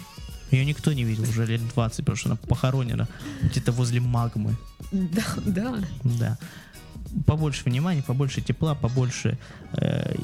Ее 0.51 0.65
никто 0.65 0.93
не 0.93 1.05
видел 1.05 1.25
уже 1.25 1.47
лет 1.47 1.61
20, 1.75 1.99
потому 1.99 2.17
что 2.17 2.29
она 2.29 2.37
похоронена 2.37 3.09
где-то 3.43 3.73
возле 3.73 4.01
магмы. 4.01 4.57
Да, 4.93 5.25
да. 5.45 5.79
Да. 6.05 6.39
Побольше 7.27 7.65
внимания, 7.65 8.03
побольше 8.03 8.41
тепла, 8.41 8.75
побольше, 8.75 9.39
э, 9.73 10.15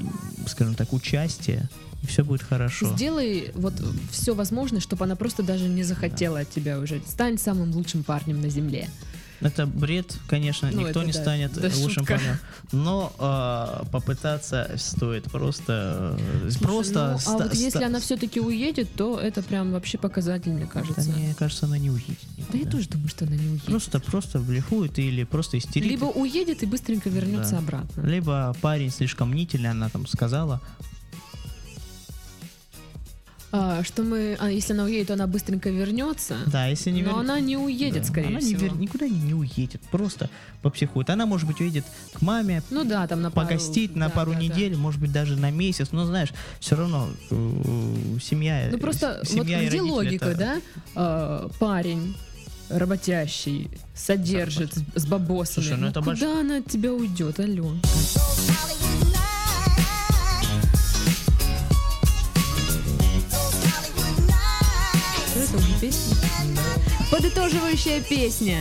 скажем 0.47 0.74
так, 0.74 0.93
участия, 0.93 1.68
и 2.03 2.07
все 2.07 2.24
будет 2.24 2.43
хорошо. 2.43 2.95
Сделай 2.95 3.51
вот 3.55 3.74
все 4.11 4.34
возможное, 4.34 4.80
чтобы 4.80 5.05
она 5.05 5.16
просто 5.16 5.43
даже 5.43 5.68
не 5.68 5.82
захотела 5.82 6.41
от 6.41 6.51
тебя 6.51 6.78
уже. 6.78 7.01
Стань 7.07 7.39
самым 7.39 7.72
лучшим 7.72 8.05
парнем 8.05 8.41
на 8.41 8.49
земле. 8.49 8.89
Это 9.41 9.66
бред, 9.66 10.16
конечно, 10.28 10.70
Ну, 10.72 10.78
никто 10.80 11.01
это 11.01 11.05
не 11.05 11.12
да, 11.12 11.20
станет 11.20 11.53
да, 11.53 11.68
лучшим 11.76 11.91
шутка. 12.07 12.14
парнем. 12.14 12.39
Но 12.72 13.12
э, 13.18 13.84
попытаться 13.91 14.70
стоит 14.76 15.24
просто, 15.24 16.16
э, 16.18 16.51
просто. 16.61 17.09
Ну, 17.11 17.14
а 17.14 17.18
ста- 17.18 17.32
вот 17.32 17.55
если 17.55 17.68
ста- 17.78 17.87
она 17.87 18.01
все-таки 18.01 18.41
уедет, 18.41 18.93
то 18.95 19.20
это 19.20 19.43
прям 19.43 19.72
вообще 19.72 19.99
показатель, 19.99 20.53
мне 20.53 20.64
Да 20.64 20.70
кажется. 20.70 21.11
мне 21.11 21.34
кажется, 21.39 21.66
она 21.66 21.78
не 21.78 21.91
уедет. 21.91 22.18
Да 22.37 22.45
я 22.55 22.59
никуда. 22.61 22.70
тоже 22.70 22.89
думаю, 22.89 23.09
что 23.09 23.24
она 23.26 23.37
не 23.37 23.47
уедет. 23.49 23.64
Просто, 23.66 24.01
просто 24.01 24.39
блефует 24.39 24.99
или 24.99 25.24
просто 25.24 25.59
истерит. 25.59 25.89
Либо 25.91 26.07
уедет 26.07 26.62
и 26.62 26.66
быстренько 26.66 27.11
вернется 27.11 27.53
Да. 27.53 27.59
обратно. 27.59 28.01
Либо 28.03 28.57
парень 28.62 28.91
слишком 28.91 29.30
мнительный, 29.30 29.70
она 29.70 29.89
там 29.91 30.07
сказала. 30.07 30.61
А, 33.59 33.82
что 33.84 34.02
мы, 34.02 34.36
а 34.38 34.50
если 34.50 34.74
она 34.74 34.84
уедет, 34.84 35.07
то 35.07 35.14
она 35.14 35.26
быстренько 35.26 35.70
вернется. 35.70 36.36
Да, 36.46 36.66
если 36.66 36.90
не 36.90 37.02
Но 37.02 37.12
вер- 37.12 37.20
она 37.20 37.40
не 37.40 37.57
уедет, 37.57 38.02
Да, 38.02 38.09
скорее 38.09 38.28
она 38.28 38.40
не 38.40 38.54
всего. 38.54 38.66
вер- 38.66 38.78
никуда 38.78 39.09
не, 39.09 39.18
не 39.18 39.32
уедет, 39.32 39.80
просто 39.90 40.28
попсихует. 40.61 41.09
Она, 41.09 41.24
может 41.24 41.46
быть, 41.46 41.59
уедет 41.61 41.84
к 42.12 42.20
маме, 42.20 42.62
Ну 42.70 42.84
да, 42.84 43.07
там 43.07 43.22
на 43.22 43.30
пару... 43.30 43.46
погостить 43.48 43.96
на 43.96 44.09
да, 44.09 44.14
пару 44.14 44.32
да, 44.32 44.38
да. 44.38 44.44
недель, 44.44 44.76
может 44.76 45.00
быть, 45.00 45.11
даже 45.11 45.36
на 45.36 45.50
месяц. 45.50 45.88
Но 45.92 46.04
знаешь, 46.04 46.28
все 46.61 46.76
равно 46.76 47.09
э, 47.30 48.18
семья. 48.22 48.68
Ну 48.70 48.76
просто 48.78 49.20
вот 49.22 49.28
семья 49.30 49.62
и 49.62 49.68
где 49.68 49.80
логика, 49.80 50.26
это- 50.26 50.38
да? 50.38 50.61
А, 50.94 51.48
парень 51.59 52.14
работящий, 52.68 53.70
содержит 53.94 54.74
с 54.74 54.82
с 55.02 55.07
бабосами. 55.07 55.64
Слушай, 55.64 55.78
ну 55.78 55.86
это 55.86 56.00
куда 56.00 56.12
больш- 56.12 56.40
она 56.40 56.57
от 56.59 56.66
тебя 56.66 56.92
уйдет, 56.92 57.38
алло? 57.40 57.72
Песня? 65.81 66.16
Подытоживающая 67.11 68.01
песня. 68.03 68.59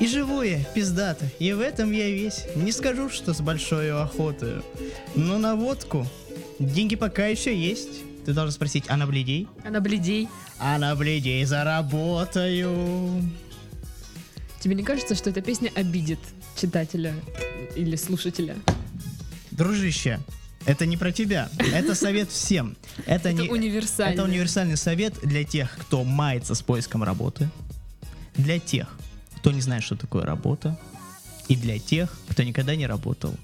И 0.00 0.06
живу 0.06 0.42
я, 0.42 0.62
пиздато, 0.74 1.26
и 1.38 1.52
в 1.52 1.60
этом 1.60 1.92
я 1.92 2.10
весь. 2.10 2.44
Не 2.56 2.72
скажу, 2.72 3.08
что 3.08 3.32
с 3.32 3.40
большой 3.40 3.92
охотой. 3.92 4.62
Но 5.14 5.38
на 5.38 5.54
водку 5.54 6.06
деньги 6.58 6.96
пока 6.96 7.26
еще 7.26 7.56
есть. 7.56 8.02
Ты 8.24 8.32
должен 8.32 8.52
спросить, 8.52 8.84
а 8.88 8.96
на 8.96 9.06
бледей? 9.06 9.48
Она 9.64 9.80
бледей. 9.80 10.28
А 10.58 10.78
на 10.78 10.94
бледей 10.96 11.44
заработаю. 11.44 13.22
Тебе 14.60 14.74
не 14.74 14.82
кажется, 14.82 15.14
что 15.14 15.30
эта 15.30 15.42
песня 15.42 15.70
обидит 15.74 16.18
читателя 16.56 17.14
или 17.76 17.96
слушателя? 17.96 18.56
Дружище, 19.50 20.20
это 20.66 20.86
не 20.86 20.96
про 20.96 21.12
тебя. 21.12 21.48
Это 21.58 21.94
совет 21.94 22.30
всем. 22.30 22.76
Это, 23.06 23.30
Это 23.30 23.42
не... 23.42 23.48
универсальный. 23.48 24.14
Это 24.14 24.24
универсальный 24.24 24.76
совет 24.76 25.14
для 25.22 25.44
тех, 25.44 25.76
кто 25.78 26.04
мается 26.04 26.54
с 26.54 26.62
поиском 26.62 27.02
работы, 27.02 27.50
для 28.34 28.58
тех, 28.58 28.88
кто 29.36 29.52
не 29.52 29.60
знает, 29.60 29.82
что 29.82 29.96
такое 29.96 30.24
работа, 30.24 30.78
и 31.48 31.56
для 31.56 31.78
тех, 31.78 32.10
кто 32.28 32.42
никогда 32.42 32.74
не 32.76 32.86
работал. 32.86 33.34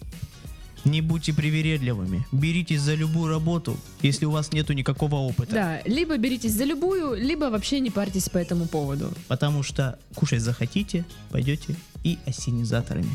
Не 0.85 1.03
будьте 1.03 1.35
привередливыми. 1.35 2.27
Беритесь 2.33 2.81
за 2.81 2.95
любую 2.95 3.29
работу, 3.29 3.77
если 4.01 4.25
у 4.25 4.31
вас 4.31 4.51
нету 4.53 4.73
никакого 4.73 5.17
опыта. 5.17 5.53
Да, 5.53 5.81
либо 5.85 6.17
беритесь 6.17 6.53
за 6.53 6.65
любую, 6.65 7.15
либо 7.23 7.51
вообще 7.51 7.81
не 7.81 7.91
парьтесь 7.91 8.31
по 8.31 8.39
этому 8.39 8.67
поводу. 8.67 9.13
Потому 9.29 9.63
что 9.63 9.99
кушать 10.15 10.41
захотите, 10.41 11.05
пойдете 11.31 11.77
и 12.03 12.19
осенизаторами. 12.25 13.15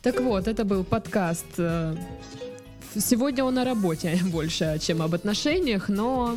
Так 0.00 0.20
вот, 0.20 0.48
это 0.48 0.64
был 0.64 0.82
подкаст. 0.82 1.44
Сегодня 3.00 3.44
он 3.44 3.58
о 3.58 3.64
работе 3.64 4.18
больше, 4.24 4.78
чем 4.80 5.02
об 5.02 5.14
отношениях, 5.14 5.88
но 5.88 6.36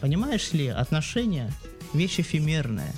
Понимаешь 0.00 0.52
ли, 0.52 0.68
отношения 0.68 1.52
вещь 1.92 2.20
эфемерная. 2.20 2.92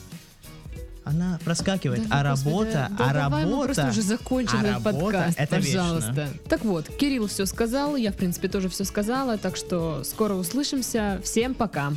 Она 1.05 1.40
проскакивает, 1.45 2.09
Да, 2.09 2.20
а 2.20 2.22
работа, 2.22 2.88
да 2.97 3.26
а 3.26 3.28
мы 3.28 3.43
работа. 3.43 3.88
уже 3.88 4.03
закончим 4.03 4.59
а 4.59 4.62
этот 4.62 4.84
работа 4.84 5.01
подкаст, 5.01 5.38
это 5.38 5.57
пожалуйста. 5.57 6.28
Так 6.49 6.64
вот, 6.64 6.88
Кирилл 6.88 7.26
все 7.26 7.45
сказал, 7.47 7.97
я 7.97 8.12
в 8.12 8.16
принципе 8.16 8.47
тоже 8.49 8.68
все 8.68 8.84
сказала, 8.84 9.36
так 9.36 9.57
что 9.57 10.05
скоро 10.05 10.34
услышимся. 10.34 11.20
Всем 11.24 11.55
пока. 11.55 11.93